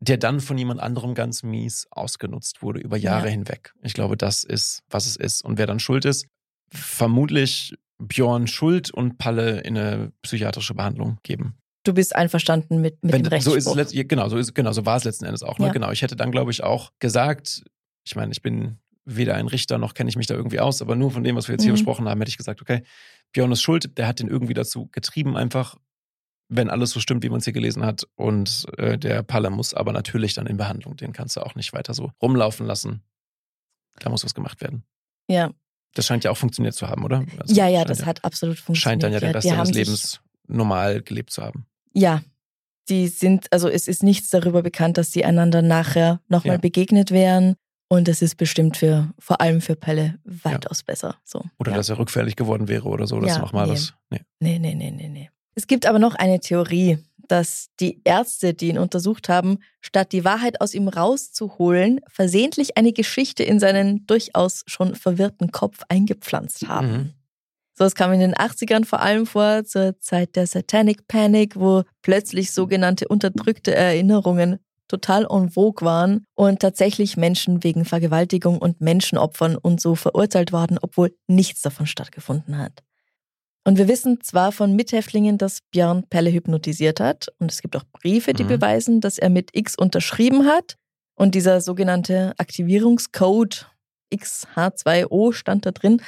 der 0.00 0.16
dann 0.16 0.40
von 0.40 0.58
jemand 0.58 0.80
anderem 0.80 1.14
ganz 1.14 1.44
mies 1.44 1.86
ausgenutzt 1.92 2.62
wurde 2.62 2.80
über 2.80 2.96
Jahre 2.96 3.26
Ja. 3.26 3.30
hinweg. 3.32 3.72
Ich 3.82 3.94
glaube, 3.94 4.16
das 4.16 4.42
ist, 4.42 4.82
was 4.90 5.06
es 5.06 5.14
ist. 5.14 5.44
Und 5.44 5.58
wer 5.58 5.68
dann 5.68 5.78
schuld 5.78 6.04
ist, 6.04 6.26
vermutlich 6.72 7.74
Björn 7.98 8.48
Schuld 8.48 8.90
und 8.90 9.18
Palle 9.18 9.60
in 9.60 9.78
eine 9.78 10.12
psychiatrische 10.22 10.74
Behandlung 10.74 11.18
geben. 11.22 11.54
Du 11.84 11.92
bist 11.94 12.14
einverstanden 12.14 12.80
mit, 12.80 13.02
mit 13.02 13.12
Wenn, 13.12 13.22
dem 13.22 13.40
so 13.40 13.50
Rechtsspruch. 13.52 13.76
ist 13.76 13.92
es 13.94 14.08
genau, 14.08 14.28
so 14.28 14.36
ist, 14.36 14.54
genau, 14.54 14.72
so 14.72 14.86
war 14.86 14.96
es 14.96 15.04
letzten 15.04 15.24
Endes 15.24 15.42
auch. 15.42 15.58
Ne? 15.58 15.66
Ja. 15.66 15.72
Genau. 15.72 15.90
Ich 15.90 16.02
hätte 16.02 16.14
dann, 16.16 16.30
glaube 16.30 16.50
ich, 16.52 16.62
auch 16.62 16.92
gesagt, 17.00 17.64
ich 18.04 18.14
meine, 18.14 18.30
ich 18.32 18.42
bin 18.42 18.78
weder 19.04 19.34
ein 19.34 19.48
Richter 19.48 19.78
noch 19.78 19.94
kenne 19.94 20.08
ich 20.10 20.16
mich 20.16 20.28
da 20.28 20.34
irgendwie 20.34 20.60
aus, 20.60 20.80
aber 20.80 20.94
nur 20.94 21.10
von 21.10 21.24
dem, 21.24 21.34
was 21.34 21.48
wir 21.48 21.54
jetzt 21.54 21.62
hier 21.62 21.72
Mhm. 21.72 21.76
besprochen 21.76 22.08
haben, 22.08 22.20
hätte 22.20 22.28
ich 22.28 22.36
gesagt, 22.38 22.62
okay, 22.62 22.82
Björn 23.32 23.50
ist 23.50 23.60
schuld, 23.62 23.98
der 23.98 24.06
hat 24.06 24.20
den 24.20 24.28
irgendwie 24.28 24.54
dazu 24.54 24.88
getrieben, 24.92 25.36
einfach, 25.36 25.76
wenn 26.48 26.70
alles 26.70 26.90
so 26.90 27.00
stimmt, 27.00 27.24
wie 27.24 27.28
man 27.28 27.38
es 27.38 27.44
hier 27.44 27.52
gelesen 27.52 27.84
hat. 27.84 28.06
Und 28.14 28.66
äh, 28.78 28.96
der 28.98 29.24
Palle 29.24 29.50
muss 29.50 29.74
aber 29.74 29.92
natürlich 29.92 30.34
dann 30.34 30.46
in 30.46 30.56
Behandlung. 30.56 30.96
Den 30.96 31.12
kannst 31.12 31.36
du 31.36 31.40
auch 31.40 31.56
nicht 31.56 31.72
weiter 31.72 31.94
so 31.94 32.12
rumlaufen 32.22 32.64
lassen. 32.66 33.02
Da 33.98 34.08
muss 34.10 34.24
was 34.24 34.34
gemacht 34.34 34.60
werden. 34.60 34.84
ja. 35.28 35.50
Das 35.94 36.06
scheint 36.06 36.24
ja 36.24 36.30
auch 36.30 36.38
funktioniert 36.38 36.74
zu 36.74 36.88
haben, 36.88 37.04
oder? 37.04 37.22
Also 37.38 37.54
ja, 37.54 37.68
ja, 37.68 37.84
das 37.84 38.06
hat 38.06 38.24
absolut 38.24 38.56
funktioniert. 38.58 38.82
Scheint 38.82 39.02
dann 39.02 39.12
ja 39.12 39.20
den 39.20 39.32
Rest 39.32 39.46
seines 39.46 39.72
Lebens 39.72 40.20
normal 40.48 41.02
gelebt 41.02 41.28
zu 41.28 41.42
haben. 41.42 41.66
Ja, 41.94 42.22
die 42.88 43.08
sind, 43.08 43.46
also 43.52 43.68
es 43.68 43.88
ist 43.88 44.02
nichts 44.02 44.30
darüber 44.30 44.62
bekannt, 44.62 44.98
dass 44.98 45.10
die 45.10 45.24
einander 45.24 45.62
nachher 45.62 46.20
nochmal 46.28 46.56
Ja. 46.56 46.60
begegnet 46.60 47.10
wären. 47.10 47.54
Und 47.88 48.08
es 48.08 48.22
ist 48.22 48.36
bestimmt 48.36 48.78
für, 48.78 49.12
vor 49.18 49.42
allem 49.42 49.60
für 49.60 49.76
Pelle, 49.76 50.18
weitaus 50.24 50.82
besser. 50.82 51.16
So. 51.24 51.42
Oder 51.58 51.72
ja. 51.72 51.76
dass 51.76 51.90
er 51.90 51.98
rückfällig 51.98 52.36
geworden 52.36 52.66
wäre 52.66 52.88
oder 52.88 53.06
so. 53.06 53.20
Das 53.20 53.36
Ja, 53.36 53.38
nochmal 53.38 53.66
nee. 53.66 53.72
was. 53.74 53.92
Nee. 54.08 54.20
Nee, 54.40 54.58
nee, 54.58 54.74
nee, 54.74 54.90
nee, 54.90 55.08
nee. 55.08 55.30
Es 55.54 55.66
gibt 55.66 55.84
aber 55.84 55.98
noch 55.98 56.14
eine 56.14 56.40
Theorie, 56.40 56.98
dass 57.28 57.68
die 57.80 58.00
Ärzte, 58.04 58.54
die 58.54 58.68
ihn 58.68 58.78
untersucht 58.78 59.28
haben, 59.28 59.58
statt 59.82 60.12
die 60.12 60.24
Wahrheit 60.24 60.62
aus 60.62 60.72
ihm 60.72 60.88
rauszuholen, 60.88 62.00
versehentlich 62.08 62.78
eine 62.78 62.94
Geschichte 62.94 63.42
in 63.42 63.60
seinen 63.60 64.06
durchaus 64.06 64.64
schon 64.66 64.94
verwirrten 64.94 65.52
Kopf 65.52 65.82
eingepflanzt 65.90 66.68
haben. 66.68 66.90
Mhm. 66.92 67.10
So, 67.74 67.84
es 67.84 67.94
kam 67.94 68.12
in 68.12 68.20
den 68.20 68.34
80ern 68.34 68.84
vor 68.84 69.00
allem 69.00 69.26
vor, 69.26 69.64
zur 69.64 69.98
Zeit 70.00 70.36
der 70.36 70.46
Satanic 70.46 71.08
Panic, 71.08 71.56
wo 71.56 71.84
plötzlich 72.02 72.52
sogenannte 72.52 73.08
unterdrückte 73.08 73.74
Erinnerungen 73.74 74.58
total 74.88 75.26
en 75.30 75.48
vogue 75.48 75.86
waren 75.86 76.26
und 76.34 76.60
tatsächlich 76.60 77.16
Menschen 77.16 77.64
wegen 77.64 77.86
Vergewaltigung 77.86 78.58
und 78.58 78.82
Menschenopfern 78.82 79.56
und 79.56 79.80
so 79.80 79.94
verurteilt 79.94 80.52
waren, 80.52 80.78
obwohl 80.82 81.16
nichts 81.28 81.62
davon 81.62 81.86
stattgefunden 81.86 82.58
hat. 82.58 82.82
Und 83.64 83.78
wir 83.78 83.88
wissen 83.88 84.20
zwar 84.22 84.52
von 84.52 84.74
Mithäftlingen, 84.76 85.38
dass 85.38 85.60
Björn 85.70 86.04
Pelle 86.10 86.30
hypnotisiert 86.30 87.00
hat 87.00 87.28
und 87.38 87.50
es 87.50 87.62
gibt 87.62 87.74
auch 87.76 87.84
Briefe, 87.92 88.34
die 88.34 88.44
Mhm. 88.44 88.48
beweisen, 88.48 89.00
dass 89.00 89.16
er 89.18 89.30
mit 89.30 89.50
X 89.54 89.76
unterschrieben 89.78 90.46
hat 90.46 90.76
und 91.14 91.34
dieser 91.34 91.60
sogenannte 91.62 92.34
Aktivierungscode 92.36 93.68
XH2O 94.12 95.32
stand 95.32 95.64
da 95.64 95.70
drin. 95.70 96.02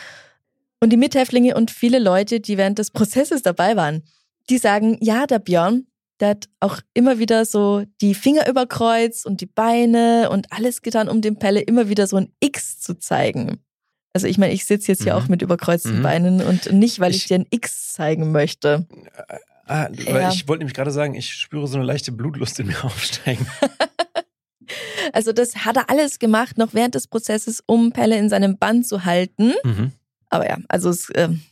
Und 0.85 0.91
die 0.91 0.99
Mithäftlinge 0.99 1.55
und 1.55 1.71
viele 1.71 1.99
Leute, 1.99 2.41
die 2.41 2.59
während 2.59 2.79
des 2.79 2.91
Prozesses 2.91 3.41
dabei 3.41 3.75
waren, 3.75 4.03
die 4.51 4.59
sagen, 4.59 4.99
ja, 5.01 5.27
der 5.27 5.39
Björn, 5.39 5.87
der 6.21 6.29
hat 6.29 6.51
auch 6.61 6.79
immer 6.93 7.19
wieder 7.19 7.47
so 7.47 7.85
die 8.03 8.13
Finger 8.15 8.47
überkreuzt 8.47 9.25
und 9.25 9.41
die 9.41 9.47
Beine 9.47 10.29
und 10.31 10.53
alles 10.53 10.83
getan, 10.83 11.09
um 11.09 11.23
dem 11.23 11.39
Pelle 11.39 11.61
immer 11.63 11.89
wieder 11.89 12.07
so 12.07 12.17
ein 12.19 12.29
X 12.39 12.81
zu 12.81 12.99
zeigen. 12.99 13.61
Also 14.13 14.27
ich 14.27 14.37
meine, 14.37 14.53
ich 14.53 14.67
sitze 14.67 14.93
jetzt 14.93 15.03
hier 15.05 15.15
Mhm. 15.15 15.23
auch 15.23 15.29
mit 15.29 15.41
überkreuzten 15.41 16.01
Mhm. 16.01 16.03
Beinen 16.03 16.43
und 16.43 16.71
nicht, 16.71 17.01
weil 17.01 17.13
ich, 17.13 17.17
Ich- 17.17 17.25
dir 17.29 17.37
ein 17.37 17.47
X 17.49 17.95
zeigen 17.95 18.31
möchte. 18.31 18.87
Ah, 19.67 19.89
weil 20.05 20.21
Ja. 20.21 20.29
ich 20.29 20.47
wollte 20.47 20.59
nämlich 20.59 20.75
gerade 20.75 20.91
sagen, 20.91 21.15
ich 21.15 21.33
spüre 21.33 21.67
so 21.67 21.79
eine 21.79 21.87
leichte 21.87 22.13
Blutlust 22.13 22.61
in 22.61 22.67
mir 22.67 22.77
aufsteigen. 22.85 23.47
Also 25.15 25.33
das 25.33 25.57
hat 25.65 25.79
er 25.79 25.89
alles 25.89 26.19
gemacht, 26.19 26.59
noch 26.59 26.75
während 26.75 26.95
des 26.95 27.07
Prozesses, 27.07 27.63
um 27.65 27.91
Pelle 27.93 28.19
in 28.19 28.29
seinem 28.29 28.59
Bann 28.59 28.85
zu 28.85 29.07
halten. 29.07 29.55
Mhm. 29.65 29.93
Aber 30.35 30.49
ja, 30.49 30.59
also 30.69 30.91
es, 30.91 31.13
ähm, 31.15 31.43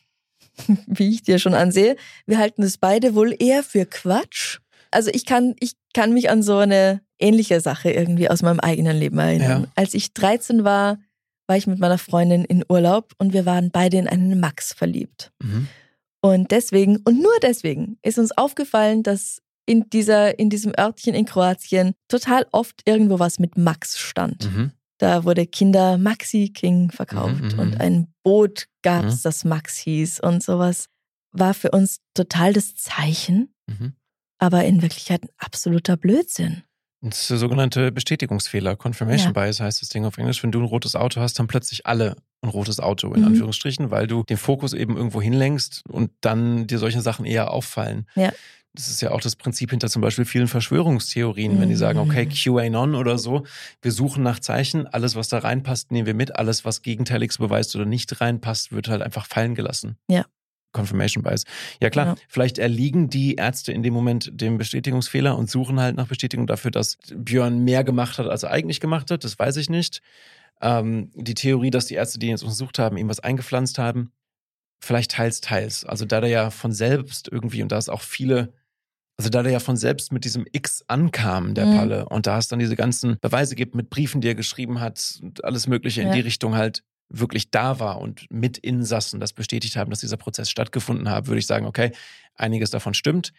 wie 0.87 1.11
ich 1.11 1.23
dir 1.23 1.39
schon 1.39 1.55
ansehe, 1.55 1.95
wir 2.27 2.39
halten 2.39 2.65
es 2.65 2.79
beide 2.79 3.15
wohl 3.15 3.33
eher 3.39 3.63
für 3.63 3.87
Quatsch. 3.87 4.59
Also 4.91 5.11
ich 5.15 5.25
kann, 5.25 5.55
ich 5.61 5.75
kann 5.95 6.13
mich 6.13 6.31
an 6.31 6.43
so 6.43 6.57
eine 6.59 7.01
ähnliche 7.21 7.61
Sache 7.61 7.93
irgendwie 7.93 8.29
aus 8.29 8.43
meinem 8.43 8.59
eigenen 8.59 8.97
Leben 8.97 9.21
erinnern. 9.21 9.63
Ja. 9.63 9.69
Als 9.77 9.95
ich 9.95 10.15
13 10.15 10.65
war, 10.65 10.99
war 11.47 11.57
ich 11.57 11.69
mit 11.69 11.79
meiner 11.79 11.97
Freundin 11.97 12.45
in 12.45 12.65
Urlaub 12.69 13.13
und 13.19 13.33
wir 13.33 13.47
waren 13.47 13.71
beide 13.71 13.99
in 13.99 14.09
einen 14.09 14.41
Max 14.41 14.73
verliebt. 14.73 15.31
Mhm. 15.41 15.69
Und 16.21 16.51
deswegen, 16.51 16.97
und 17.05 17.23
nur 17.23 17.39
deswegen, 17.41 17.99
ist 18.03 18.19
uns 18.19 18.37
aufgefallen, 18.37 19.05
dass 19.05 19.43
in 19.65 19.89
dieser, 19.91 20.41
in 20.41 20.51
diesem 20.51 20.73
Örtchen 20.77 21.15
in 21.15 21.25
Kroatien 21.25 21.95
total 22.09 22.47
oft 22.51 22.83
irgendwo 22.85 23.21
was 23.21 23.39
mit 23.39 23.57
Max 23.57 23.97
stand. 23.97 24.53
Mhm. 24.53 24.73
Da 25.03 25.25
wurde 25.25 25.47
Kinder 25.49 25.99
Maxi 25.99 26.51
King 26.55 26.93
verkauft 26.93 27.41
Mhm, 27.43 27.49
mhm. 27.55 27.59
und 27.59 27.81
ein 27.81 28.15
Boot 28.23 28.69
gab's, 28.83 29.17
Mhm. 29.17 29.21
das 29.25 29.45
Max 29.45 29.77
hieß 29.79 30.21
und 30.21 30.45
sowas. 30.45 30.87
War 31.33 31.55
für 31.55 31.73
uns 31.73 31.97
total 32.15 32.53
das 32.53 32.77
Zeichen, 32.77 33.53
Mhm. 33.67 33.95
aber 34.39 34.65
in 34.65 34.81
Wirklichkeit 34.81 35.25
ein 35.25 35.31
absoluter 35.39 35.97
Blödsinn. 35.97 36.63
Das 37.01 37.23
ist 37.23 37.31
der 37.31 37.39
sogenannte 37.39 37.91
Bestätigungsfehler. 37.91 38.77
Confirmation 38.77 39.33
Bias 39.33 39.59
heißt 39.59 39.83
das 39.83 39.89
Ding 39.89 40.05
auf 40.05 40.19
Englisch. 40.19 40.41
Wenn 40.45 40.53
du 40.53 40.61
ein 40.61 40.67
rotes 40.67 40.95
Auto 40.95 41.21
hast, 41.21 41.37
haben 41.41 41.49
plötzlich 41.49 41.85
alle 41.85 42.15
ein 42.43 42.49
rotes 42.51 42.79
Auto, 42.79 43.13
in 43.13 43.23
Mhm. 43.23 43.27
Anführungsstrichen, 43.27 43.91
weil 43.91 44.07
du 44.07 44.23
den 44.23 44.37
Fokus 44.37 44.73
eben 44.73 44.97
irgendwo 44.97 45.21
hinlenkst 45.21 45.83
und 45.89 46.13
dann 46.21 46.69
dir 46.69 46.79
solche 46.79 47.01
Sachen 47.01 47.25
eher 47.25 47.51
auffallen. 47.51 48.07
Ja. 48.15 48.33
Das 48.75 48.89
ist 48.89 49.03
ja 49.03 49.11
auch 49.11 49.21
das 49.21 49.37
Prinzip 49.37 49.71
hinter 49.71 49.89
zum 49.91 50.01
Beispiel 50.01 50.25
vielen 50.25 50.49
Verschwörungstheorien, 50.49 51.61
wenn 51.61 51.69
die 51.69 51.75
sagen, 51.77 51.99
Mhm. 51.99 52.09
okay, 52.11 52.27
QAnon 52.27 52.95
oder 52.95 53.19
so, 53.19 53.45
wir 53.83 53.93
suchen 53.93 54.23
nach 54.23 54.41
Zeichen, 54.41 54.87
alles, 54.87 55.15
was 55.15 55.29
da 55.29 55.39
reinpasst, 55.39 55.91
nehmen 55.91 56.07
wir 56.07 56.15
mit, 56.15 56.37
alles, 56.37 56.65
was 56.65 56.81
Gegenteiliges 56.83 57.37
beweist 57.39 57.77
oder 57.77 57.85
nicht 57.85 58.21
reinpasst, 58.21 58.73
wird 58.73 58.89
halt 58.89 59.03
einfach 59.03 59.27
fallen 59.27 59.55
gelassen. 59.55 59.97
Ja. 60.09 60.25
Confirmation 60.73 61.23
Bias. 61.23 61.45
Ja 61.83 61.91
klar, 61.91 62.07
Ja. 62.07 62.15
vielleicht 62.29 62.57
erliegen 62.57 63.11
die 63.11 63.35
Ärzte 63.35 63.73
in 63.73 63.83
dem 63.83 63.93
Moment 63.93 64.31
dem 64.41 64.57
Bestätigungsfehler 64.57 65.37
und 65.37 65.51
suchen 65.51 65.79
halt 65.79 65.97
nach 65.97 66.07
Bestätigung 66.07 66.47
dafür, 66.47 66.71
dass 66.71 66.97
Björn 67.15 67.63
mehr 67.65 67.85
gemacht 67.85 68.17
hat, 68.19 68.27
als 68.27 68.43
er 68.43 68.53
eigentlich 68.53 68.81
gemacht 68.81 69.11
hat. 69.11 69.23
Das 69.23 69.39
weiß 69.39 69.57
ich 69.59 69.69
nicht. 69.69 70.01
Ähm, 70.63 71.11
die 71.15 71.35
Theorie, 71.35 71.69
dass 71.71 71.85
die 71.87 71.95
Ärzte, 71.97 72.19
die 72.19 72.27
ihn 72.29 72.31
jetzt 72.33 72.43
untersucht 72.43 72.79
haben, 72.79 72.97
ihm 72.97 73.11
was 73.11 73.21
eingepflanzt 73.21 73.77
haben, 73.79 74.13
vielleicht 74.81 75.11
teils, 75.11 75.43
teils. 75.43 75.85
Also 75.85 76.07
da 76.07 76.23
der 76.23 76.31
ja 76.31 76.49
von 76.51 76.73
selbst 76.73 77.29
irgendwie, 77.31 77.63
und 77.63 77.71
da 77.71 77.77
ist 77.77 77.91
auch 77.91 78.01
viele, 78.01 78.55
also 79.23 79.31
da 79.31 79.43
der 79.43 79.53
ja 79.53 79.61
von 79.61 79.77
selbst 79.77 80.13
mit 80.13 80.25
diesem 80.25 80.45
X 80.53 80.83
ankam, 80.89 81.55
der 81.55 81.67
Mhm. 81.67 81.71
Palle, 81.77 82.09
und 82.09 82.27
da 82.27 82.39
es 82.39 82.49
dann 82.49 82.59
diese 82.59 82.77
ganzen 82.77 83.17
Beweise 83.21 83.55
gibt 83.55 83.75
mit 83.75 83.89
Briefen, 83.89 84.21
die 84.21 84.29
er 84.29 84.35
geschrieben 84.35 84.81
hat 84.81 85.19
und 85.23 85.45
alles 85.45 85.67
Mögliche 85.67 86.01
in 86.03 86.09
Ja. 86.09 86.15
die 86.15 86.21
Richtung 86.21 86.55
halt 86.57 86.83
wirklich 87.09 87.51
da 87.51 87.79
war 87.79 88.01
und 88.01 88.27
mit 88.31 88.59
Insassen 88.59 89.21
das 89.21 89.33
bestätigt 89.33 89.77
haben, 89.77 89.91
dass 89.91 90.01
dieser 90.01 90.17
Prozess 90.17 90.51
stattgefunden 90.51 91.11
hat, 91.11 91.27
würde 91.27 91.39
ich 91.39 91.47
sagen, 91.47 91.67
okay, 91.67 91.93
einiges 92.35 92.71
davon 92.71 92.95
stimmt. 92.95 93.33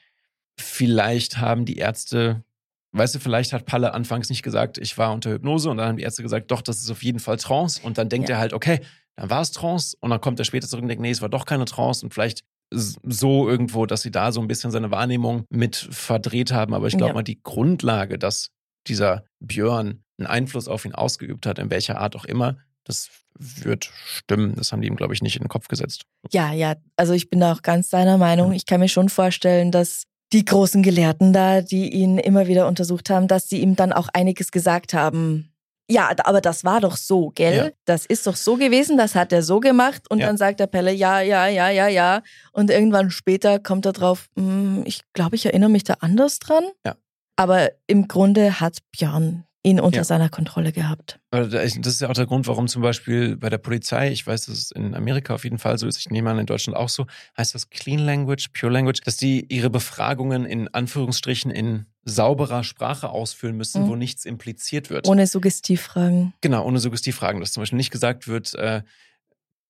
Vielleicht 0.59 1.37
haben 1.39 1.65
die 1.65 1.77
Ärzte, 1.77 2.43
weißt 2.91 3.15
du, 3.15 3.19
vielleicht 3.19 3.51
hat 3.53 3.65
Palle 3.65 3.93
anfangs 3.93 4.29
nicht 4.29 4.43
gesagt, 4.43 4.77
ich 4.77 4.97
war 4.97 5.11
unter 5.11 5.31
Hypnose 5.31 5.69
und 5.69 5.77
dann 5.77 5.87
haben 5.87 5.97
die 5.97 6.03
Ärzte 6.03 6.21
gesagt, 6.23 6.51
doch, 6.51 6.61
das 6.61 6.79
ist 6.81 6.91
auf 6.91 7.03
jeden 7.03 7.19
Fall 7.19 7.37
Trance 7.37 7.81
und 7.83 7.97
dann 7.97 8.09
denkt 8.09 8.29
Ja. 8.29 8.35
er 8.35 8.39
halt, 8.39 8.53
okay, 8.53 8.79
dann 9.15 9.29
war 9.29 9.41
es 9.41 9.51
Trance 9.51 9.97
und 9.99 10.11
dann 10.11 10.21
kommt 10.21 10.39
er 10.39 10.45
später 10.45 10.67
zurück 10.67 10.83
und 10.83 10.87
denkt, 10.89 11.01
nee, 11.01 11.09
es 11.11 11.21
war 11.21 11.29
doch 11.29 11.45
keine 11.45 11.65
Trance 11.65 12.05
und 12.05 12.13
vielleicht 12.13 12.43
so 12.73 13.47
irgendwo, 13.49 13.85
dass 13.85 14.01
sie 14.01 14.11
da 14.11 14.31
so 14.31 14.41
ein 14.41 14.47
bisschen 14.47 14.71
seine 14.71 14.91
Wahrnehmung 14.91 15.45
mit 15.49 15.75
verdreht 15.75 16.51
haben. 16.51 16.73
Aber 16.73 16.87
ich 16.87 16.97
glaube 16.97 17.09
Ja. 17.11 17.13
mal, 17.13 17.23
die 17.23 17.41
Grundlage, 17.43 18.17
dass 18.17 18.49
dieser 18.87 19.23
Björn 19.39 20.03
einen 20.17 20.27
Einfluss 20.27 20.67
auf 20.67 20.85
ihn 20.85 20.93
ausgeübt 20.95 21.45
hat, 21.45 21.59
in 21.59 21.69
welcher 21.69 21.99
Art 21.99 22.15
auch 22.15 22.25
immer, 22.25 22.57
das 22.83 23.09
wird 23.39 23.91
stimmen. 24.05 24.55
Das 24.55 24.71
haben 24.71 24.81
die 24.81 24.87
ihm, 24.87 24.95
glaube 24.95 25.13
ich, 25.13 25.21
nicht 25.21 25.35
in 25.35 25.43
den 25.43 25.49
Kopf 25.49 25.67
gesetzt. 25.67 26.03
Ja, 26.31 26.51
ja, 26.53 26.75
also 26.97 27.13
ich 27.13 27.29
bin 27.29 27.39
da 27.39 27.53
auch 27.53 27.61
ganz 27.61 27.89
deiner 27.89 28.17
Meinung. 28.17 28.51
Ich 28.51 28.65
kann 28.65 28.79
mir 28.79 28.89
schon 28.89 29.09
vorstellen, 29.09 29.71
dass 29.71 30.03
die 30.33 30.45
großen 30.45 30.83
Gelehrten 30.83 31.31
da, 31.33 31.61
die 31.61 31.89
ihn 31.93 32.17
immer 32.17 32.47
wieder 32.47 32.67
untersucht 32.67 33.09
haben, 33.09 33.27
dass 33.27 33.49
sie 33.49 33.61
ihm 33.61 33.75
dann 33.75 33.93
auch 33.93 34.09
einiges 34.13 34.51
gesagt 34.51 34.93
haben, 34.93 35.52
Ja, 35.89 36.11
aber 36.23 36.39
das 36.41 36.63
war 36.63 36.79
doch 36.79 36.95
so, 36.95 37.31
gell? 37.35 37.55
Ja. 37.57 37.69
Das 37.85 38.05
ist 38.05 38.25
doch 38.25 38.35
so 38.37 38.55
gewesen, 38.55 38.97
das 38.97 39.15
hat 39.15 39.33
er 39.33 39.43
so 39.43 39.59
gemacht 39.59 40.09
und 40.09 40.19
Ja. 40.19 40.27
dann 40.27 40.37
sagt 40.37 40.59
der 40.61 40.67
Pelle, 40.67 40.93
ja, 40.93 41.19
ja, 41.21 41.47
ja, 41.47 41.69
ja, 41.69 41.87
ja. 41.87 42.21
Und 42.53 42.69
irgendwann 42.69 43.11
später 43.11 43.59
kommt 43.59 43.85
er 43.85 43.91
drauf, 43.93 44.29
"Hm, 44.37 44.83
ich 44.85 45.01
glaube, 45.13 45.35
ich 45.35 45.45
erinnere 45.45 45.69
mich 45.69 45.83
da 45.83 45.95
anders 45.99 46.39
dran. 46.39 46.63
Ja. 46.85 46.95
Aber 47.35 47.71
im 47.87 48.07
Grunde 48.07 48.59
hat 48.61 48.77
Björn 48.91 49.43
ihn 49.65 49.79
unter 49.79 49.99
Ja. 49.99 50.03
seiner 50.03 50.27
Kontrolle 50.29 50.71
gehabt. 50.73 51.19
Das 51.31 51.53
ist 51.77 52.01
ja 52.01 52.09
auch 52.09 52.13
der 52.13 52.25
Grund, 52.25 52.47
warum 52.47 52.67
zum 52.67 52.81
Beispiel 52.81 53.37
bei 53.37 53.49
der 53.49 53.57
Polizei, 53.57 54.11
ich 54.11 54.27
weiß, 54.27 54.45
dass 54.47 54.57
es 54.57 54.71
in 54.71 54.93
Amerika 54.93 55.33
auf 55.33 55.45
jeden 55.45 55.57
Fall 55.57 55.77
so 55.77 55.87
ist, 55.87 55.97
ich 55.97 56.09
nehme 56.09 56.29
an, 56.29 56.37
in 56.39 56.45
Deutschland 56.45 56.75
auch 56.77 56.89
so, 56.89 57.05
heißt 57.37 57.55
das 57.55 57.69
Clean 57.69 57.99
Language, 57.99 58.49
Pure 58.53 58.73
Language, 58.73 58.99
dass 59.05 59.15
die 59.17 59.45
ihre 59.53 59.69
Befragungen 59.69 60.45
in 60.45 60.67
Anführungsstrichen 60.73 61.49
in 61.49 61.85
sauberer 62.05 62.63
Sprache 62.63 63.09
ausfüllen 63.09 63.55
müssen, 63.57 63.83
Mhm. 63.83 63.87
wo 63.87 63.95
nichts 63.95 64.25
impliziert 64.25 64.89
wird. 64.89 65.07
Ohne 65.07 65.25
Suggestivfragen. 65.27 66.33
Genau, 66.41 66.65
ohne 66.65 66.79
Suggestivfragen, 66.79 67.39
dass 67.39 67.53
zum 67.53 67.61
Beispiel 67.61 67.77
nicht 67.77 67.91
gesagt 67.91 68.27
wird, 68.27 68.53
äh, 68.55 68.81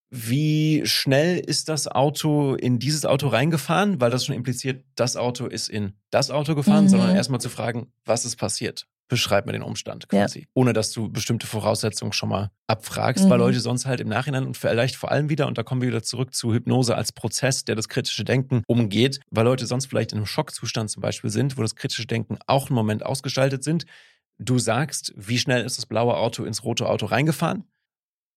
wie 0.09 0.83
schnell 0.85 1.39
ist 1.39 1.69
das 1.69 1.87
Auto 1.87 2.53
in 2.55 2.77
dieses 2.77 3.03
Auto 3.05 3.27
reingefahren, 3.29 3.99
weil 3.99 4.11
das 4.11 4.25
schon 4.25 4.35
impliziert, 4.35 4.83
das 4.95 5.15
Auto 5.17 5.47
ist 5.47 5.69
in 5.69 5.93
das 6.11 6.29
Auto 6.29 6.53
gefahren, 6.53 6.85
Mhm. 6.85 6.89
sondern 6.89 7.15
erstmal 7.15 7.41
zu 7.41 7.49
fragen, 7.49 7.91
was 8.05 8.23
ist 8.25 8.35
passiert? 8.35 8.85
Beschreib 9.09 9.45
mir 9.45 9.51
den 9.51 9.61
Umstand 9.63 10.07
Ja. 10.11 10.21
quasi. 10.23 10.47
Ohne 10.53 10.73
dass 10.73 10.91
du 10.91 11.09
bestimmte 11.09 11.45
Voraussetzungen 11.45 12.13
schon 12.13 12.29
mal 12.29 12.51
abfragst, 12.67 13.25
weil 13.29 13.37
Mhm. 13.37 13.43
Leute 13.43 13.59
sonst 13.59 13.85
halt 13.85 13.99
im 13.99 14.07
Nachhinein 14.07 14.45
und 14.45 14.57
vielleicht 14.57 14.95
vor 14.95 15.11
allem 15.11 15.29
wieder, 15.29 15.47
und 15.47 15.57
da 15.57 15.63
kommen 15.63 15.81
wir 15.81 15.89
wieder 15.89 16.03
zurück 16.03 16.33
zu 16.33 16.53
Hypnose 16.53 16.95
als 16.95 17.11
Prozess, 17.11 17.65
der 17.65 17.75
das 17.75 17.89
kritische 17.89 18.23
Denken 18.23 18.63
umgeht, 18.67 19.19
weil 19.29 19.43
Leute 19.45 19.65
sonst 19.65 19.87
vielleicht 19.87 20.13
in 20.13 20.19
einem 20.19 20.25
Schockzustand 20.25 20.89
zum 20.89 21.01
Beispiel 21.01 21.29
sind, 21.29 21.57
wo 21.57 21.61
das 21.61 21.75
kritische 21.75 22.07
Denken 22.07 22.37
auch 22.47 22.67
einen 22.69 22.75
Moment 22.75 23.05
ausgeschaltet 23.05 23.63
sind. 23.63 23.85
Du 24.39 24.57
sagst, 24.57 25.13
wie 25.15 25.37
schnell 25.37 25.63
ist 25.63 25.77
das 25.77 25.85
blaue 25.85 26.15
Auto 26.17 26.43
ins 26.43 26.63
rote 26.63 26.87
Auto 26.89 27.05
reingefahren? 27.05 27.65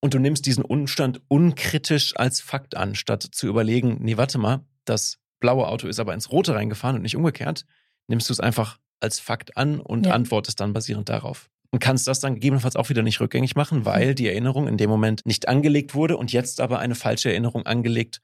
Und 0.02 0.12
du 0.12 0.18
nimmst 0.18 0.44
diesen 0.44 0.62
Umstand 0.64 1.22
unkritisch 1.28 2.14
als 2.16 2.40
Fakt 2.40 2.76
an, 2.76 2.94
statt 2.94 3.22
zu 3.32 3.46
überlegen, 3.46 3.96
nee, 4.00 4.16
warte 4.18 4.36
mal, 4.36 4.60
das 4.84 5.18
blaue 5.40 5.66
Auto 5.68 5.88
ist 5.88 5.98
aber 5.98 6.12
ins 6.12 6.30
rote 6.30 6.54
reingefahren 6.54 6.96
und 6.96 7.02
nicht 7.02 7.16
umgekehrt, 7.16 7.64
nimmst 8.08 8.28
du 8.28 8.32
es 8.34 8.40
einfach 8.40 8.78
als 9.00 9.20
Fakt 9.20 9.56
an 9.56 9.80
und 9.80 10.06
Ja. 10.06 10.12
antwortest 10.12 10.60
dann 10.60 10.72
basierend 10.72 11.08
darauf. 11.08 11.48
Und 11.70 11.80
kannst 11.80 12.06
das 12.06 12.20
dann 12.20 12.34
gegebenenfalls 12.34 12.76
auch 12.76 12.88
wieder 12.88 13.02
nicht 13.02 13.20
rückgängig 13.20 13.56
machen, 13.56 13.84
weil 13.84 14.14
die 14.14 14.28
Erinnerung 14.28 14.68
in 14.68 14.76
dem 14.78 14.88
Moment 14.88 15.26
nicht 15.26 15.48
angelegt 15.48 15.94
wurde 15.94 16.16
und 16.16 16.32
jetzt 16.32 16.60
aber 16.60 16.78
eine 16.78 16.94
falsche 16.94 17.28
Erinnerung 17.30 17.66
angelegt 17.66 18.20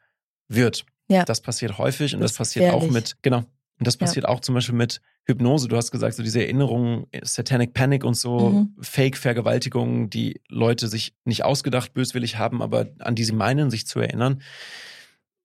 wird. 0.49 0.85
Ja. 1.09 1.25
Das 1.25 1.41
passiert 1.41 1.77
häufig 1.79 2.15
und 2.15 2.21
Das 2.21 2.33
das, 2.33 2.39
passiert 2.39 2.73
auch 2.73 2.89
mit, 2.89 3.17
genau. 3.23 3.39
Und 3.79 3.87
das 3.87 3.95
Ja. 3.95 3.99
passiert 4.07 4.27
auch 4.27 4.41
zum 4.41 4.55
Beispiel 4.55 4.77
mit 4.77 5.01
Hypnose. 5.25 5.67
Du 5.69 5.77
hast 5.77 5.91
gesagt, 5.91 6.15
so 6.15 6.23
diese 6.23 6.41
Erinnerungen, 6.41 7.07
Satanic 7.23 7.75
Panic 7.75 8.05
und 8.05 8.15
so, 8.15 8.51
Mhm. 8.51 8.77
Fake-Vergewaltigungen, 8.81 10.09
die 10.09 10.41
Leute 10.49 10.89
sich 10.89 11.15
nicht 11.25 11.45
ausgedacht 11.45 11.93
böswillig 11.93 12.39
haben, 12.39 12.63
aber 12.63 12.87
an 13.01 13.15
die 13.15 13.25
sie 13.25 13.33
meinen, 13.33 13.71
sich 13.71 13.87
zu 13.87 14.01
erinnern. 14.01 14.43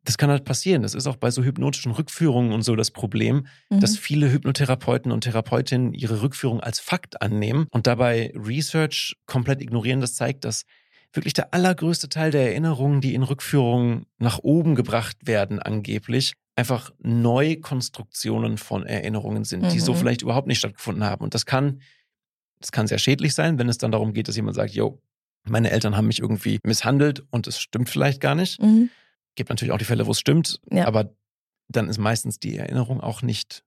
Das 0.08 0.18
kann 0.18 0.30
halt 0.30 0.46
passieren. 0.46 0.84
Das 0.84 0.94
ist 0.96 1.06
auch 1.06 1.18
bei 1.18 1.32
so 1.32 1.44
hypnotischen 1.44 1.92
Rückführungen 1.92 2.54
und 2.54 2.62
so 2.62 2.78
das 2.78 2.92
Problem, 2.92 3.46
Mhm. 3.70 3.82
dass 3.82 3.98
viele 3.98 4.32
Hypnotherapeuten 4.32 5.12
und 5.12 5.22
Therapeutinnen 5.26 5.94
ihre 5.94 6.22
Rückführung 6.22 6.62
als 6.62 6.80
Fakt 6.80 7.22
annehmen 7.22 7.68
und 7.72 7.88
dabei 7.88 8.32
Research 8.34 9.18
komplett 9.26 9.62
ignorieren. 9.62 10.00
Das 10.00 10.16
zeigt, 10.16 10.46
dass 10.46 10.64
wirklich 11.12 11.34
der 11.34 11.54
allergrößte 11.54 12.08
Teil 12.08 12.32
der 12.32 12.44
Erinnerungen, 12.52 13.02
die 13.02 13.14
in 13.16 13.24
Rückführungen 13.24 14.06
nach 14.18 14.40
oben 14.40 14.76
gebracht 14.76 15.18
werden, 15.28 15.60
angeblich, 15.60 16.34
einfach 16.56 16.92
Neukonstruktionen 17.00 18.58
von 18.58 18.86
Erinnerungen 18.86 19.44
sind, 19.44 19.72
die 19.74 19.80
so 19.80 19.94
Mhm. 19.94 19.98
vielleicht 19.98 20.22
überhaupt 20.22 20.48
nicht 20.48 20.60
stattgefunden 20.60 21.04
haben. 21.04 21.24
Und 21.24 21.34
das 21.34 21.46
kann, 21.46 21.82
das 22.60 22.72
kann 22.72 22.88
sehr 22.88 22.98
schädlich 22.98 23.34
sein, 23.34 23.60
wenn 23.60 23.68
es 23.70 23.78
dann 23.78 23.92
darum 23.92 24.14
geht, 24.14 24.28
dass 24.30 24.36
jemand 24.38 24.56
sagt, 24.56 24.72
yo, 24.72 25.02
meine 25.44 25.70
Eltern 25.72 25.96
haben 25.98 26.08
mich 26.08 26.20
irgendwie 26.20 26.60
misshandelt 26.64 27.24
und 27.30 27.48
es 27.48 27.60
stimmt 27.60 27.90
vielleicht 27.90 28.22
gar 28.22 28.36
nicht. 28.36 28.62
Mhm. 28.62 28.90
Gibt 29.38 29.50
natürlich 29.50 29.72
auch 29.72 29.78
die 29.78 29.86
Fälle, 29.86 30.06
wo 30.08 30.12
es 30.12 30.20
stimmt, 30.20 30.60
Ja. 30.70 30.86
aber 30.88 31.16
dann 31.70 31.88
ist 31.88 32.00
meistens 32.00 32.40
die 32.40 32.58
Erinnerung 32.58 33.00
auch 33.00 33.22
nicht, 33.22 33.64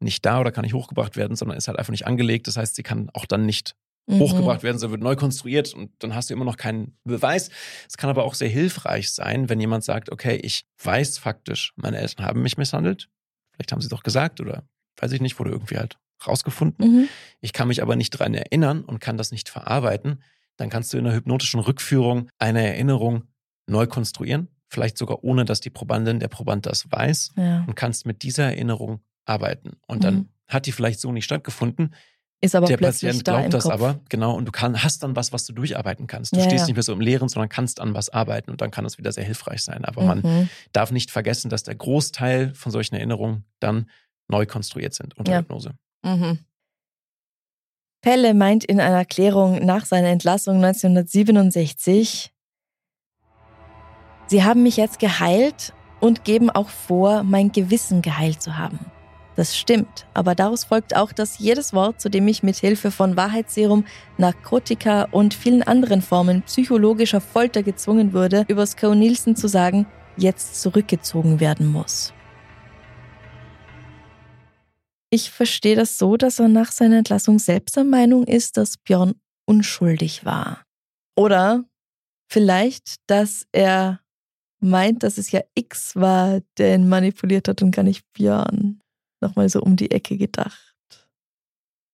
nicht 0.00 0.26
da 0.26 0.40
oder 0.40 0.50
kann 0.52 0.64
nicht 0.64 0.74
hochgebracht 0.74 1.16
werden, 1.16 1.36
sondern 1.36 1.56
ist 1.56 1.68
halt 1.68 1.78
einfach 1.78 1.92
nicht 1.92 2.06
angelegt. 2.06 2.46
Das 2.48 2.56
heißt, 2.56 2.74
sie 2.74 2.82
kann 2.82 3.08
auch 3.14 3.24
dann 3.24 3.46
nicht 3.46 3.74
Mhm. 4.08 4.18
hochgebracht 4.18 4.64
werden, 4.64 4.78
sondern 4.78 5.00
wird 5.00 5.04
neu 5.04 5.14
konstruiert 5.14 5.72
und 5.74 5.92
dann 6.00 6.12
hast 6.16 6.28
du 6.28 6.34
immer 6.34 6.44
noch 6.44 6.56
keinen 6.56 6.98
Beweis. 7.04 7.50
Es 7.88 7.96
kann 7.96 8.10
aber 8.10 8.24
auch 8.24 8.34
sehr 8.34 8.48
hilfreich 8.48 9.12
sein, 9.12 9.48
wenn 9.48 9.60
jemand 9.60 9.84
sagt, 9.84 10.10
okay, 10.10 10.34
ich 10.42 10.66
weiß 10.82 11.18
faktisch, 11.18 11.72
meine 11.76 11.98
Eltern 11.98 12.26
haben 12.26 12.42
mich 12.42 12.56
misshandelt. 12.58 13.08
Vielleicht 13.52 13.70
haben 13.70 13.80
sie 13.80 13.86
es 13.86 13.90
doch 13.90 14.02
gesagt 14.02 14.40
oder 14.40 14.64
weiß 14.96 15.12
ich 15.12 15.20
nicht, 15.20 15.38
wurde 15.38 15.52
irgendwie 15.52 15.78
halt 15.78 15.98
rausgefunden. 16.26 16.84
Mhm. 17.02 17.08
Ich 17.40 17.52
kann 17.52 17.68
mich 17.68 17.80
aber 17.80 17.94
nicht 17.94 18.10
dran 18.10 18.34
erinnern 18.34 18.82
und 18.84 18.98
kann 18.98 19.16
das 19.18 19.30
nicht 19.30 19.48
verarbeiten. 19.48 20.20
Dann 20.56 20.68
kannst 20.68 20.92
du 20.92 20.98
in 20.98 21.06
einer 21.06 21.14
hypnotischen 21.14 21.60
Rückführung 21.60 22.28
eine 22.38 22.66
Erinnerung 22.66 23.28
neu 23.68 23.86
konstruieren, 23.86 24.48
vielleicht 24.72 24.96
sogar 24.98 25.22
ohne, 25.22 25.44
dass 25.44 25.60
die 25.60 25.70
Probandin, 25.70 26.18
der 26.20 26.28
Proband 26.28 26.66
das 26.66 26.90
weiß 26.90 27.32
Ja. 27.36 27.64
und 27.66 27.74
kannst 27.76 28.06
mit 28.06 28.22
dieser 28.22 28.44
Erinnerung 28.44 29.00
arbeiten. 29.24 29.72
Und 29.86 30.02
dann 30.04 30.14
Mhm. 30.14 30.28
hat 30.48 30.66
die 30.66 30.72
vielleicht 30.72 30.98
so 31.00 31.12
nicht 31.12 31.24
stattgefunden. 31.24 31.94
Ist 32.40 32.56
aber 32.56 32.66
der 32.66 32.76
Patient 32.78 33.28
da 33.28 33.32
glaubt 33.34 33.44
im 33.44 33.50
das 33.52 33.64
Kopf. 33.64 33.72
aber, 33.74 34.00
genau, 34.08 34.34
und 34.34 34.46
du 34.46 34.50
kann, 34.50 34.82
hast 34.82 35.04
dann 35.04 35.14
was, 35.14 35.32
was 35.32 35.46
du 35.46 35.52
durcharbeiten 35.52 36.08
kannst. 36.08 36.32
Du 36.34 36.38
Ja, 36.40 36.44
stehst 36.44 36.62
ja. 36.62 36.66
nicht 36.66 36.74
mehr 36.74 36.82
so 36.82 36.92
im 36.92 37.00
Leeren, 37.00 37.28
sondern 37.28 37.48
kannst 37.48 37.78
an 37.78 37.94
was 37.94 38.08
arbeiten 38.08 38.50
und 38.50 38.60
dann 38.60 38.72
kann 38.72 38.82
das 38.82 38.98
wieder 38.98 39.12
sehr 39.12 39.22
hilfreich 39.24 39.62
sein. 39.62 39.84
Aber 39.84 40.02
man 40.02 40.18
Mhm. 40.22 40.48
darf 40.72 40.90
nicht 40.90 41.12
vergessen, 41.12 41.50
dass 41.50 41.62
der 41.62 41.76
Großteil 41.76 42.52
von 42.54 42.72
solchen 42.72 42.96
Erinnerungen 42.96 43.44
dann 43.60 43.88
neu 44.28 44.44
konstruiert 44.46 44.92
sind 44.94 45.16
unter. 45.16 45.38
Hypnose. 45.38 45.74
Mhm. 46.02 46.40
Pelle 48.00 48.34
meint 48.34 48.64
in 48.64 48.80
einer 48.80 48.96
Erklärung 48.96 49.64
nach 49.64 49.84
seiner 49.86 50.08
Entlassung 50.08 50.60
1967, 50.60 52.31
Sie 54.32 54.44
haben 54.44 54.62
mich 54.62 54.78
jetzt 54.78 54.98
geheilt 54.98 55.74
und 56.00 56.24
geben 56.24 56.48
auch 56.48 56.70
vor, 56.70 57.22
mein 57.22 57.52
Gewissen 57.52 58.00
geheilt 58.00 58.40
zu 58.40 58.56
haben. 58.56 58.78
Das 59.36 59.58
stimmt, 59.58 60.06
aber 60.14 60.34
daraus 60.34 60.64
folgt 60.64 60.96
auch, 60.96 61.12
dass 61.12 61.38
jedes 61.38 61.74
Wort, 61.74 62.00
zu 62.00 62.08
dem 62.08 62.26
ich 62.28 62.42
mit 62.42 62.56
Hilfe 62.56 62.90
von 62.90 63.14
Wahrheitsserum, 63.14 63.84
Narkotika 64.16 65.02
und 65.10 65.34
vielen 65.34 65.62
anderen 65.62 66.00
Formen 66.00 66.40
psychologischer 66.44 67.20
Folter 67.20 67.62
gezwungen 67.62 68.14
wurde, 68.14 68.46
über 68.48 68.64
Sco 68.64 68.94
Nielsen 68.94 69.36
zu 69.36 69.48
sagen, 69.48 69.84
jetzt 70.16 70.62
zurückgezogen 70.62 71.38
werden 71.38 71.66
muss. 71.66 72.14
Ich 75.10 75.30
verstehe 75.30 75.76
das 75.76 75.98
so, 75.98 76.16
dass 76.16 76.38
er 76.38 76.48
nach 76.48 76.72
seiner 76.72 76.96
Entlassung 76.96 77.38
selbst 77.38 77.76
der 77.76 77.84
Meinung 77.84 78.24
ist, 78.24 78.56
dass 78.56 78.78
Björn 78.78 79.12
unschuldig 79.44 80.24
war. 80.24 80.62
Oder 81.16 81.64
vielleicht, 82.30 82.94
dass 83.08 83.44
er 83.52 83.98
meint, 84.62 85.02
dass 85.02 85.18
es 85.18 85.30
ja 85.30 85.40
X 85.54 85.96
war, 85.96 86.40
der 86.58 86.74
ihn 86.74 86.88
manipuliert 86.88 87.48
hat 87.48 87.62
und 87.62 87.72
gar 87.72 87.82
nicht 87.82 88.04
Björn. 88.12 88.80
Nochmal 89.20 89.48
so 89.48 89.60
um 89.60 89.76
die 89.76 89.90
Ecke 89.90 90.16
gedacht. 90.16 90.74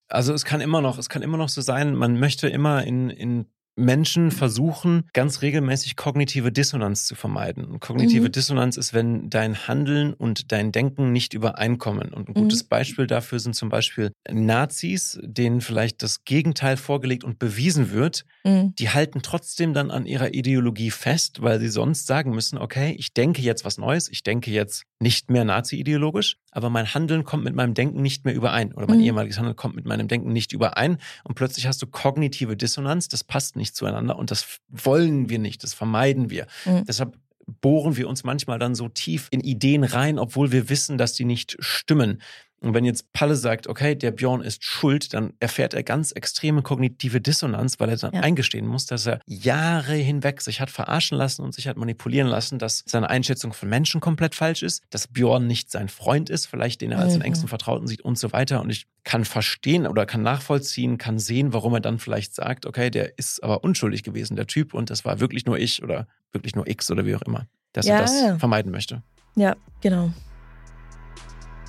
Also 0.09 0.33
es 0.33 0.45
kann 0.45 0.61
immer 0.61 0.81
noch, 0.81 0.99
es 0.99 1.09
kann 1.09 1.23
immer 1.23 1.37
noch 1.37 1.51
so 1.51 1.61
sein, 1.61 1.95
man 1.95 2.19
möchte 2.19 2.49
immer 2.49 2.85
in, 2.85 3.11
in 3.11 3.47
Menschen 3.79 4.31
versuchen, 4.31 5.05
ganz 5.13 5.41
regelmäßig 5.43 5.97
kognitive 5.97 6.53
Dissonanz 6.53 7.07
zu 7.07 7.15
vermeiden. 7.15 7.81
Kognitive 7.81 8.27
Mhm. 8.29 8.33
Dissonanz 8.33 8.77
ist, 8.77 8.93
wenn 8.93 9.31
dein 9.31 9.69
Handeln 9.69 10.13
und 10.13 10.53
dein 10.53 10.73
Denken 10.73 11.13
nicht 11.13 11.33
übereinkommen. 11.35 12.13
Und 12.13 12.29
ein 12.29 12.35
gutes 12.35 12.65
Mhm. 12.65 12.69
Beispiel 12.69 13.07
dafür 13.07 13.39
sind 13.41 13.55
zum 13.55 13.69
Beispiel 13.69 14.11
Nazis, 14.31 15.19
denen 15.23 15.61
vielleicht 15.61 16.03
das 16.03 16.25
Gegenteil 16.25 16.77
vorgelegt 16.77 17.25
und 17.25 17.39
bewiesen 17.39 17.91
wird, 17.93 18.25
Mhm. 18.45 18.75
die 18.77 18.91
halten 18.91 19.21
trotzdem 19.23 19.75
dann 19.75 19.91
an 19.91 20.07
ihrer 20.07 20.35
Ideologie 20.35 20.91
fest, 20.91 21.43
weil 21.43 21.61
sie 21.61 21.69
sonst 21.69 22.07
sagen 22.07 22.31
müssen, 22.33 22.59
okay, 22.59 22.95
ich 22.99 23.13
denke 23.15 23.43
jetzt 23.43 23.65
was 23.65 23.79
Neues, 23.79 24.09
ich 24.09 24.23
denke 24.23 24.51
jetzt 24.51 24.83
nicht 25.01 25.31
mehr 25.31 25.45
nazi-ideologisch, 25.45 26.39
aber 26.51 26.71
mein 26.71 26.93
Handeln 26.93 27.23
kommt 27.25 27.45
mit 27.45 27.55
meinem 27.55 27.75
Denken 27.75 28.03
nicht 28.03 28.25
mehr 28.25 28.35
überein 28.35 28.73
oder 28.73 28.89
mein 28.89 28.99
Mhm. 28.99 29.05
ehemaliges 29.05 29.39
Handeln 29.39 29.55
kommt 29.55 29.77
mit 29.77 29.85
meinem 29.87 30.09
Denken 30.09 30.33
nicht 30.33 30.53
überein 30.53 30.99
und 31.25 31.35
plötzlich 31.37 31.67
hast 31.69 31.81
du 31.83 31.87
kognitive 31.87 32.57
Dissonanz, 32.57 33.07
das 33.09 33.23
passt 33.23 33.55
nicht 33.57 33.77
zueinander 33.77 34.19
und 34.19 34.31
das 34.33 34.59
wollen 34.69 35.29
wir 35.29 35.39
nicht, 35.39 35.63
das 35.63 35.73
vermeiden 35.73 36.31
wir. 36.31 36.47
Mhm. 36.65 36.85
Deshalb 36.85 37.17
bohren 37.61 37.97
wir 37.97 38.09
uns 38.09 38.25
manchmal 38.25 38.59
dann 38.59 38.75
so 38.75 38.89
tief 38.89 39.29
in 39.31 39.41
Ideen 39.41 39.85
rein, 39.85 40.19
obwohl 40.19 40.53
wir 40.53 40.69
wissen, 40.69 40.99
dass 40.99 41.15
die 41.15 41.25
nicht 41.25 41.57
stimmen. 41.61 42.21
Und 42.61 42.75
wenn 42.75 42.85
jetzt 42.85 43.13
Palle 43.13 43.37
sagt, 43.37 43.69
okay, 43.69 43.95
der 43.95 44.11
Björn 44.11 44.41
ist 44.41 44.65
schuld, 44.65 45.15
dann 45.15 45.33
erfährt 45.39 45.75
er 45.75 45.83
ganz 45.85 46.11
extreme 46.11 46.63
kognitive 46.63 47.21
Dissonanz, 47.21 47.79
weil 47.79 47.89
er 47.91 47.97
dann 47.97 48.13
Ja. 48.13 48.21
eingestehen 48.23 48.67
muss, 48.67 48.87
dass 48.87 49.07
er 49.07 49.21
Jahre 49.27 49.95
hinweg 49.95 50.41
sich 50.41 50.61
hat 50.61 50.69
verarschen 50.71 51.17
lassen 51.17 51.43
und 51.43 51.55
sich 51.55 51.69
hat 51.69 51.77
manipulieren 51.77 52.27
lassen, 52.29 52.59
dass 52.59 52.83
seine 52.87 53.09
Einschätzung 53.11 53.53
von 53.53 53.69
Menschen 53.69 54.01
komplett 54.01 54.35
falsch 54.35 54.63
ist, 54.65 54.83
dass 54.91 55.07
Björn 55.07 55.47
nicht 55.47 55.71
sein 55.71 55.89
Freund 55.89 56.31
ist, 56.31 56.47
vielleicht 56.47 56.81
den 56.81 56.91
er 56.91 56.99
als 56.99 57.13
Mhm. 57.15 57.21
den 57.21 57.23
engsten 57.27 57.49
Vertrauten 57.49 57.87
sieht 57.87 58.01
und 58.01 58.19
so 58.19 58.33
weiter. 58.33 58.61
Und 58.61 58.71
ich 58.71 58.87
kann 59.05 59.25
verstehen 59.25 59.87
oder 59.87 60.05
kann 60.05 60.23
nachvollziehen, 60.23 60.99
kann 60.99 61.19
sehen, 61.21 61.53
warum 61.53 61.75
er 61.75 61.81
dann 61.81 61.99
vielleicht 62.01 62.35
sagt, 62.35 62.67
okay, 62.67 62.91
der 62.91 63.17
ist 63.19 63.43
aber 63.45 63.63
unschuldig 63.63 64.03
gewesen, 64.03 64.35
der 64.37 64.47
Typ, 64.49 64.75
und 64.75 64.91
das 64.91 65.05
war 65.05 65.21
wirklich 65.21 65.47
nur 65.47 65.59
ich 65.59 65.83
oder 65.83 66.09
wirklich 66.33 66.57
nur 66.57 66.67
X 66.69 66.91
oder 66.91 67.07
wie 67.07 67.15
auch 67.15 67.23
immer, 67.23 67.47
dass 67.73 67.87
Ja, 67.87 67.95
er 67.95 68.01
das 68.01 68.39
vermeiden 68.41 68.73
möchte. 68.73 69.03
Ja, 69.37 69.55
genau. 69.81 70.11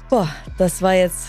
Boah, 0.10 0.30
das 0.58 0.82
war 0.82 0.94
jetzt 0.94 1.28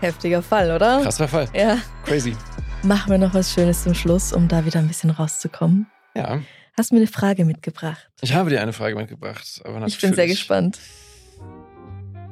heftiger 0.00 0.42
Fall, 0.42 0.70
oder? 0.70 1.00
Krasser 1.02 1.28
Fall. 1.28 1.48
Ja. 1.54 1.78
Crazy. 2.04 2.36
machen 2.82 3.10
wir 3.10 3.18
noch 3.18 3.34
was 3.34 3.52
Schönes 3.52 3.82
zum 3.82 3.94
Schluss, 3.94 4.32
um 4.32 4.48
da 4.48 4.64
wieder 4.64 4.78
ein 4.80 4.88
bisschen 4.88 5.10
rauszukommen. 5.10 5.86
Ja, 6.14 6.40
Hast 6.78 6.90
du 6.90 6.94
mir 6.94 7.00
eine 7.02 7.06
Frage 7.08 7.44
mitgebracht? 7.44 8.08
ich 8.22 8.32
habe 8.34 8.48
dir 8.48 8.62
eine 8.62 8.72
Frage 8.72 8.96
mitgebracht. 8.96 9.60
Aber 9.64 9.86
Ich 9.86 10.00
bin 10.00 10.14
sehr 10.14 10.26
gespannt. 10.26 10.78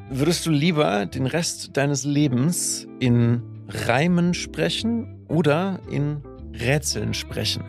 Würdest 0.09 0.47
du 0.47 0.51
lieber 0.51 1.05
den 1.07 1.27
Rest 1.27 1.77
deines 1.77 2.05
Lebens 2.05 2.87
in 3.01 3.43
Reimen 3.69 4.33
sprechen 4.35 5.25
oder 5.29 5.79
in 5.91 6.23
Rätseln 6.55 7.13
sprechen? 7.15 7.63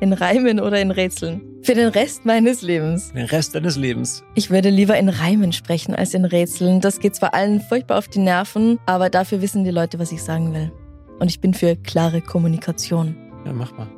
In 0.00 0.12
Reimen 0.12 0.60
oder 0.60 0.80
in 0.80 0.90
Rätseln? 0.92 1.42
Für 1.62 1.74
den 1.74 1.88
Rest 1.88 2.24
meines 2.24 2.62
Lebens. 2.62 3.12
Den 3.12 3.26
Rest 3.26 3.54
deines 3.54 3.76
Lebens. 3.76 4.22
Ich 4.36 4.48
würde 4.48 4.70
lieber 4.70 4.96
in 4.96 5.08
Reimen 5.08 5.52
sprechen 5.52 5.94
als 5.94 6.14
in 6.14 6.24
Rätseln. 6.24 6.80
Das 6.80 7.00
geht 7.00 7.16
zwar 7.16 7.34
allen 7.34 7.60
furchtbar 7.60 7.98
auf 7.98 8.06
die 8.06 8.20
Nerven, 8.20 8.78
aber 8.86 9.10
dafür 9.10 9.42
wissen 9.42 9.64
die 9.64 9.70
Leute, 9.72 9.98
was 9.98 10.12
ich 10.12 10.22
sagen 10.22 10.54
will. 10.54 10.70
Und 11.18 11.28
ich 11.30 11.40
bin 11.40 11.52
für 11.52 11.74
klare 11.74 12.20
Kommunikation. 12.20 13.16
Ja, 13.44 13.52
mach 13.52 13.76
mal. 13.76 13.88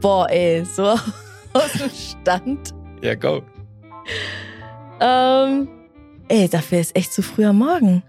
Boah, 0.00 0.28
ey, 0.28 0.64
so 0.64 0.82
aus 1.52 1.72
dem 1.78 1.90
Stand. 1.90 2.74
Ja, 3.00 3.14
go. 3.14 3.42
Ähm, 5.00 5.68
ey, 6.28 6.48
dafür 6.48 6.80
ist 6.80 6.96
echt 6.96 7.12
zu 7.12 7.22
früh 7.22 7.44
am 7.44 7.58
Morgen. 7.58 8.02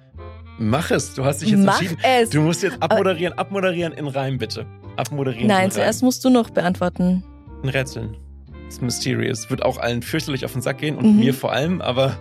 Mach 0.57 0.89
es. 0.89 1.13
Du 1.13 1.23
hast 1.23 1.41
dich 1.43 1.49
jetzt 1.49 1.63
Mach 1.63 1.79
entschieden. 1.79 2.01
es. 2.03 2.29
Du 2.31 2.41
musst 2.41 2.63
jetzt 2.63 2.81
abmoderieren, 2.81 3.37
abmoderieren 3.37 3.93
in 3.93 4.07
Reim, 4.07 4.37
bitte. 4.39 4.65
Abmoderieren 4.95 5.47
Nein, 5.47 5.65
in 5.65 5.71
zuerst 5.71 6.01
musst 6.01 6.23
du 6.25 6.29
noch 6.29 6.49
beantworten. 6.49 7.23
In 7.65 7.69
Rätseln. 7.69 8.15
Das 8.65 8.75
ist 8.75 8.81
mysterious. 8.83 9.49
Wird 9.49 9.63
auch 9.65 9.77
allen 9.79 10.03
fürchterlich 10.03 10.45
auf 10.45 10.53
den 10.53 10.61
Sack 10.61 10.77
gehen 10.77 10.97
und 10.97 11.13
Mhm. 11.13 11.19
mir 11.19 11.33
vor 11.33 11.51
allem, 11.51 11.81
aber 11.81 12.15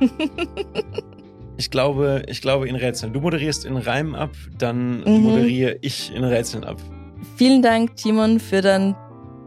ich 1.56 1.70
glaube, 1.70 2.24
ich 2.26 2.40
glaube 2.42 2.68
in 2.68 2.74
Rätseln. 2.74 3.12
Du 3.12 3.20
moderierst 3.20 3.64
in 3.64 3.76
Reim 3.76 4.16
ab, 4.16 4.30
dann 4.58 5.04
Mhm. 5.04 5.22
moderiere 5.22 5.78
ich 5.82 6.12
in 6.12 6.24
Rätseln 6.24 6.64
ab. 6.64 6.78
Vielen 7.36 7.62
Dank, 7.62 7.94
Timon, 7.94 8.40
für 8.40 8.60
dein 8.60 8.96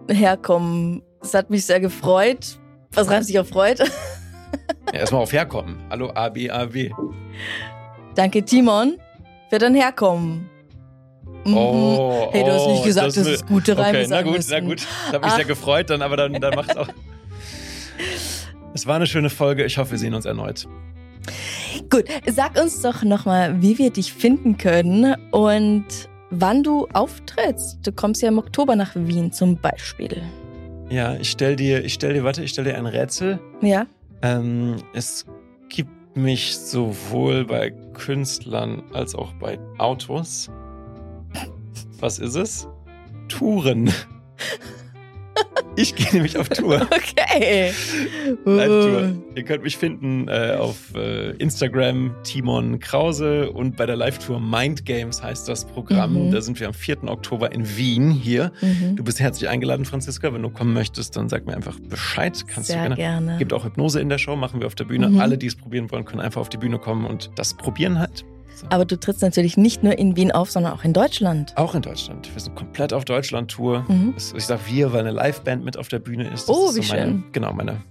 Herkommen. 0.09 1.01
Es 1.21 1.33
hat 1.33 1.49
mich 1.49 1.65
sehr 1.65 1.81
gefreut. 1.81 2.57
Was 2.93 3.09
reimt 3.09 3.25
sich 3.25 3.37
auf 3.39 3.49
freut? 3.49 3.79
Ja, 4.93 5.01
erstmal 5.01 5.23
auf 5.23 5.33
Herkommen. 5.33 5.75
Hallo 5.89 6.11
A, 6.15 6.29
B, 6.29 6.49
A, 6.49 6.71
W. 6.73 6.89
Danke, 8.15 8.45
Timon, 8.45 8.95
für 9.49 9.57
dein 9.57 9.75
Herkommen. 9.75 10.49
Mhm. 11.45 11.55
Oh, 11.57 12.29
Hey, 12.31 12.43
du 12.43 12.51
hast 12.51 12.67
nicht 12.67 12.81
oh, 12.81 12.83
gesagt, 12.85 13.07
das 13.07 13.15
dass 13.15 13.27
es 13.27 13.45
gute 13.45 13.77
Reime 13.77 13.99
Okay, 13.99 14.07
na 14.09 14.21
gut, 14.23 14.33
müssen. 14.37 14.51
na 14.51 14.59
gut. 14.61 14.81
Ich 14.81 15.13
habe 15.13 15.19
mich 15.19 15.31
Ach. 15.31 15.35
sehr 15.35 15.45
gefreut, 15.45 15.89
dann, 15.89 16.01
aber 16.01 16.17
dann, 16.17 16.33
dann 16.33 16.55
macht's 16.55 16.75
auch. 16.75 16.87
Es 18.73 18.85
war 18.85 18.97
eine 18.97 19.07
schöne 19.07 19.29
Folge. 19.29 19.63
Ich 19.63 19.77
hoffe, 19.77 19.91
wir 19.91 19.97
sehen 19.97 20.13
uns 20.13 20.25
erneut. 20.25 20.67
Gut, 21.89 22.03
sag 22.25 22.61
uns 22.61 22.81
doch 22.81 23.03
nochmal, 23.03 23.61
wie 23.61 23.77
wir 23.77 23.89
dich 23.89 24.11
finden 24.11 24.57
können 24.57 25.15
und 25.31 25.85
wann 26.29 26.61
du 26.61 26.85
auftrittst. 26.91 27.79
Du 27.87 27.93
kommst 27.93 28.21
ja 28.21 28.27
im 28.27 28.37
Oktober 28.37 28.75
nach 28.75 28.91
Wien 28.95 29.31
zum 29.31 29.55
Beispiel. 29.55 30.21
Ja, 30.89 31.15
ich 31.15 31.29
stell 31.31 31.55
dir, 31.55 31.85
ich 31.85 31.93
stell 31.93 32.13
dir, 32.15 32.25
warte, 32.25 32.43
ich 32.43 32.51
stell 32.51 32.65
dir 32.65 32.75
ein 32.77 32.85
Rätsel. 32.85 33.39
Ja? 33.61 33.85
Ähm, 34.21 34.75
es 34.93 35.25
gibt 35.69 36.17
mich 36.17 36.57
sowohl 36.57 37.45
bei 37.45 37.71
Künstlern 37.93 38.83
als 38.93 39.15
auch 39.15 39.31
bei 39.39 39.57
Autos. 39.77 40.49
Was 42.05 42.19
ist 42.19 42.35
es? 42.35 42.67
Touren. 43.29 43.91
Ich 45.75 45.95
gehe 45.95 46.07
nämlich 46.13 46.37
auf 46.37 46.47
Tour. 46.49 46.87
Okay. 46.91 47.71
Live-Tour. 48.45 49.13
Ihr 49.33 49.43
könnt 49.43 49.63
mich 49.63 49.75
finden 49.75 50.27
äh, 50.27 50.55
auf 50.59 50.93
äh, 50.93 51.31
Instagram 51.37 52.13
Timon 52.23 52.79
Krause 52.79 53.51
und 53.51 53.75
bei 53.75 53.87
der 53.87 53.95
Live-Tour 53.95 54.39
Mind 54.39 54.85
Games 54.85 55.23
heißt 55.23 55.49
das 55.49 55.65
Programm. 55.65 56.27
Mhm. 56.27 56.31
Da 56.31 56.41
sind 56.41 56.59
wir 56.59 56.67
am 56.67 56.75
4. 56.75 57.05
Oktober 57.05 57.51
in 57.51 57.75
Wien 57.75 58.11
hier. 58.11 58.51
Mhm. 58.61 58.97
Du 58.97 59.03
bist 59.03 59.19
herzlich 59.19 59.49
eingeladen, 59.49 59.85
Franziska. 59.85 60.31
Wenn 60.31 60.43
du 60.43 60.51
kommen 60.51 60.73
möchtest, 60.73 61.17
dann 61.17 61.27
sag 61.27 61.47
mir 61.47 61.55
einfach 61.55 61.79
Bescheid. 61.79 62.45
Kannst 62.47 62.67
Sehr 62.67 62.87
du 62.87 62.95
gerne. 62.95 63.25
gerne. 63.25 63.39
Gibt 63.39 63.51
auch 63.51 63.65
Hypnose 63.65 63.99
in 63.99 64.09
der 64.09 64.19
Show, 64.19 64.35
machen 64.35 64.59
wir 64.59 64.67
auf 64.67 64.75
der 64.75 64.85
Bühne. 64.85 65.09
Mhm. 65.09 65.19
Alle, 65.19 65.39
die 65.39 65.47
es 65.47 65.55
probieren 65.55 65.89
wollen, 65.89 66.05
können 66.05 66.21
einfach 66.21 66.41
auf 66.41 66.49
die 66.49 66.57
Bühne 66.57 66.77
kommen 66.77 67.07
und 67.07 67.31
das 67.35 67.55
probieren 67.55 67.97
halt. 67.97 68.25
So. 68.55 68.65
Aber 68.69 68.85
du 68.85 68.97
trittst 68.99 69.21
natürlich 69.21 69.57
nicht 69.57 69.83
nur 69.83 69.97
in 69.97 70.15
Wien 70.15 70.31
auf, 70.31 70.49
sondern 70.49 70.73
auch 70.73 70.83
in 70.83 70.93
Deutschland. 70.93 71.53
Auch 71.57 71.75
in 71.75 71.81
Deutschland. 71.81 72.33
Wir 72.33 72.41
sind 72.41 72.55
komplett 72.55 72.93
auf 72.93 73.03
Deutschland-Tour. 73.05 73.85
Mhm. 73.87 74.13
Ich 74.17 74.45
sag 74.45 74.59
wir, 74.67 74.93
weil 74.93 75.01
eine 75.01 75.11
Liveband 75.11 75.63
mit 75.65 75.77
auf 75.77 75.87
der 75.89 75.99
Bühne 75.99 76.29
ist. 76.29 76.47
Das 76.49 76.55
Oh, 76.55 76.69
ist 76.69 76.77
wie 76.77 76.81
so 76.81 76.93
meine, 76.93 77.05
schön. 77.11 77.23
Genau, 77.33 77.51
meine 77.53 77.81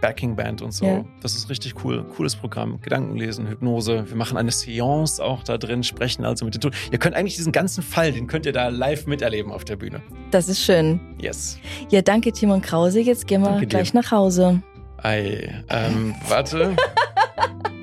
Backing-Band 0.00 0.62
und 0.62 0.72
so. 0.72 0.84
Ja. 0.86 1.04
Das 1.22 1.34
ist 1.34 1.48
richtig 1.50 1.82
cool. 1.84 2.04
Cooles 2.16 2.36
Programm. 2.36 2.80
Gedankenlesen, 2.80 3.46
Hypnose. 3.48 4.04
Wir 4.08 4.16
machen 4.16 4.36
eine 4.36 4.50
Seance 4.50 5.22
auch 5.22 5.42
da 5.42 5.56
drin, 5.58 5.82
sprechen 5.82 6.24
also 6.24 6.44
mit 6.44 6.54
den 6.54 6.60
Toten. 6.60 6.76
Ihr 6.92 6.98
könnt 6.98 7.14
eigentlich 7.16 7.36
diesen 7.36 7.52
ganzen 7.52 7.82
Fall, 7.82 8.12
den 8.12 8.26
könnt 8.26 8.46
ihr 8.46 8.52
da 8.52 8.68
live 8.68 9.06
miterleben 9.06 9.50
auf 9.52 9.64
der 9.64 9.76
Bühne. 9.76 10.02
Das 10.30 10.48
ist 10.48 10.60
schön. 10.62 11.00
Yes. 11.20 11.58
Ja, 11.90 12.02
danke, 12.02 12.30
Timon 12.32 12.60
Krause. 12.62 13.00
Jetzt 13.00 13.26
gehen 13.26 13.40
wir 13.42 13.48
Danke 13.48 13.62
dir. 13.66 13.68
gleich 13.68 13.94
nach 13.94 14.10
Hause. 14.10 14.62
Ei, 14.98 15.62
ähm, 15.68 16.14
warte. 16.28 16.74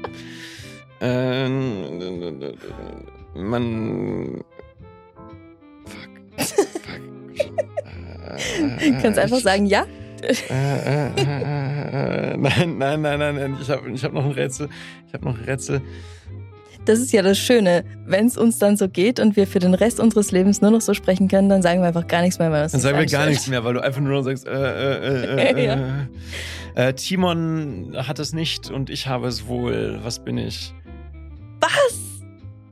ähm, 1.04 2.40
man. 3.36 4.44
Fuck. 5.86 6.10
Fuck. 6.38 7.02
Äh, 8.80 8.92
Kannst 9.02 9.20
einfach 9.20 9.40
sagen, 9.40 9.66
ja? 9.66 9.86
Äh, 10.22 10.34
äh, 10.50 11.10
äh, 11.18 12.32
äh, 12.34 12.38
nein, 12.38 12.78
nein, 12.78 13.02
nein, 13.02 13.20
nein, 13.20 13.36
nein. 13.36 13.58
Ich 13.62 13.70
habe 13.70 13.90
ich 13.92 14.04
hab 14.04 14.14
noch 14.14 14.24
ein 14.26 14.32
Rätsel. 14.32 14.70
Ich 15.08 15.14
habe 15.14 15.26
noch 15.26 15.38
ein 15.38 15.44
Rätsel. 15.44 15.82
Das 16.86 17.00
ist 17.00 17.12
ja 17.14 17.22
das 17.22 17.38
Schöne. 17.38 17.84
Wenn 18.06 18.26
es 18.28 18.38
uns 18.38 18.58
dann 18.58 18.76
so 18.78 18.90
geht 18.90 19.20
und 19.20 19.36
wir 19.38 19.48
für 19.48 19.60
den 19.60 19.74
Rest 19.74 20.00
unseres 20.00 20.32
Lebens 20.32 20.62
nur 20.62 20.72
noch 20.72 20.82
so 20.82 20.94
sprechen 20.94 21.28
können, 21.30 21.48
dann 21.50 21.62
sagen 21.62 21.82
wir 21.82 21.88
einfach 21.88 22.08
gar 22.08 22.22
nichts 22.22 22.40
mehr. 22.40 22.52
Weil 22.52 22.68
Dann 22.68 22.80
sagen 22.82 22.98
wir 22.98 23.06
gar 23.06 23.26
nichts 23.26 23.48
mehr, 23.48 23.64
weil 23.64 23.74
du 23.74 23.82
einfach 23.84 24.02
nur 24.02 24.12
noch 24.14 24.24
sagst, 24.24 24.46
äh, 24.48 24.52
äh, 24.52 25.24
äh, 25.24 25.54
äh, 25.56 25.66
Ja. 25.66 25.76
äh. 26.76 26.90
äh, 26.90 26.94
Timon 26.94 27.94
hat 27.96 28.20
es 28.20 28.34
nicht 28.34 28.70
und 28.70 28.90
ich 28.90 29.08
habe 29.08 29.28
es 29.28 29.48
wohl. 29.48 30.00
Was 30.04 30.24
bin 30.24 30.38
ich? 30.38 30.74
Was? 31.64 32.00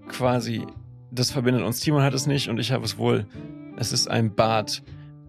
Quasi. 0.09 0.65
Das 1.11 1.31
verbindet 1.31 1.63
uns. 1.63 1.79
Timon 1.79 2.03
hat 2.03 2.13
es 2.13 2.27
nicht 2.27 2.49
und 2.49 2.59
ich 2.59 2.71
habe 2.71 2.85
es 2.85 2.97
wohl. 2.97 3.25
Es 3.77 3.91
ist 3.91 4.09
ein 4.09 4.33
Bad. 4.35 4.83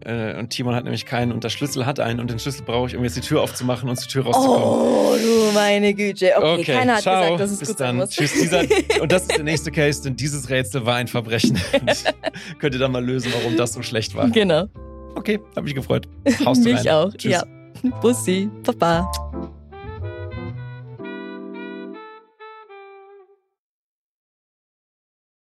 Äh, 0.04 0.36
und 0.38 0.50
Timon 0.50 0.74
hat 0.74 0.84
nämlich 0.84 1.06
keinen 1.06 1.30
und 1.32 1.44
der 1.44 1.48
Schlüssel 1.48 1.86
hat 1.86 2.00
einen 2.00 2.18
und 2.18 2.30
den 2.30 2.38
Schlüssel 2.38 2.64
brauche 2.64 2.88
ich, 2.88 2.96
um 2.96 3.04
jetzt 3.04 3.16
die 3.16 3.20
Tür 3.20 3.40
aufzumachen 3.40 3.88
und 3.88 3.96
zur 3.96 4.08
Tür 4.08 4.24
rauszukommen. 4.24 4.64
Oh, 4.64 5.14
du 5.16 5.52
meine 5.54 5.94
Güte. 5.94 6.32
Okay, 6.36 6.64
keiner 6.64 6.94
hat 6.94 7.02
ciao. 7.02 7.22
gesagt, 7.22 7.40
dass 7.40 7.50
es 7.52 7.58
Bis 7.60 7.68
gut 7.68 7.80
dann. 7.80 7.86
sein 7.86 7.96
muss. 7.96 8.10
Tschüss. 8.10 8.32
Dieser, 8.32 8.62
und 9.00 9.12
das 9.12 9.22
ist 9.22 9.36
der 9.36 9.44
nächste 9.44 9.70
Case, 9.70 10.02
denn 10.02 10.16
dieses 10.16 10.50
Rätsel 10.50 10.84
war 10.84 10.96
ein 10.96 11.06
Verbrechen. 11.06 11.56
Könnt 12.58 12.74
ihr 12.74 12.80
dann 12.80 12.90
mal 12.92 13.04
lösen, 13.04 13.32
warum 13.32 13.56
das 13.56 13.74
so 13.74 13.82
schlecht 13.82 14.14
war. 14.16 14.28
Genau. 14.30 14.66
Okay, 15.14 15.38
hab 15.54 15.64
mich 15.64 15.74
gefreut. 15.74 16.08
Haust 16.44 16.64
du 16.64 16.70
Mich 16.72 16.80
rein. 16.80 16.88
auch. 16.88 17.12
Tschüss. 17.14 17.32
Ja. 17.32 17.44
Bussi. 18.00 18.50
Papa. 18.64 19.10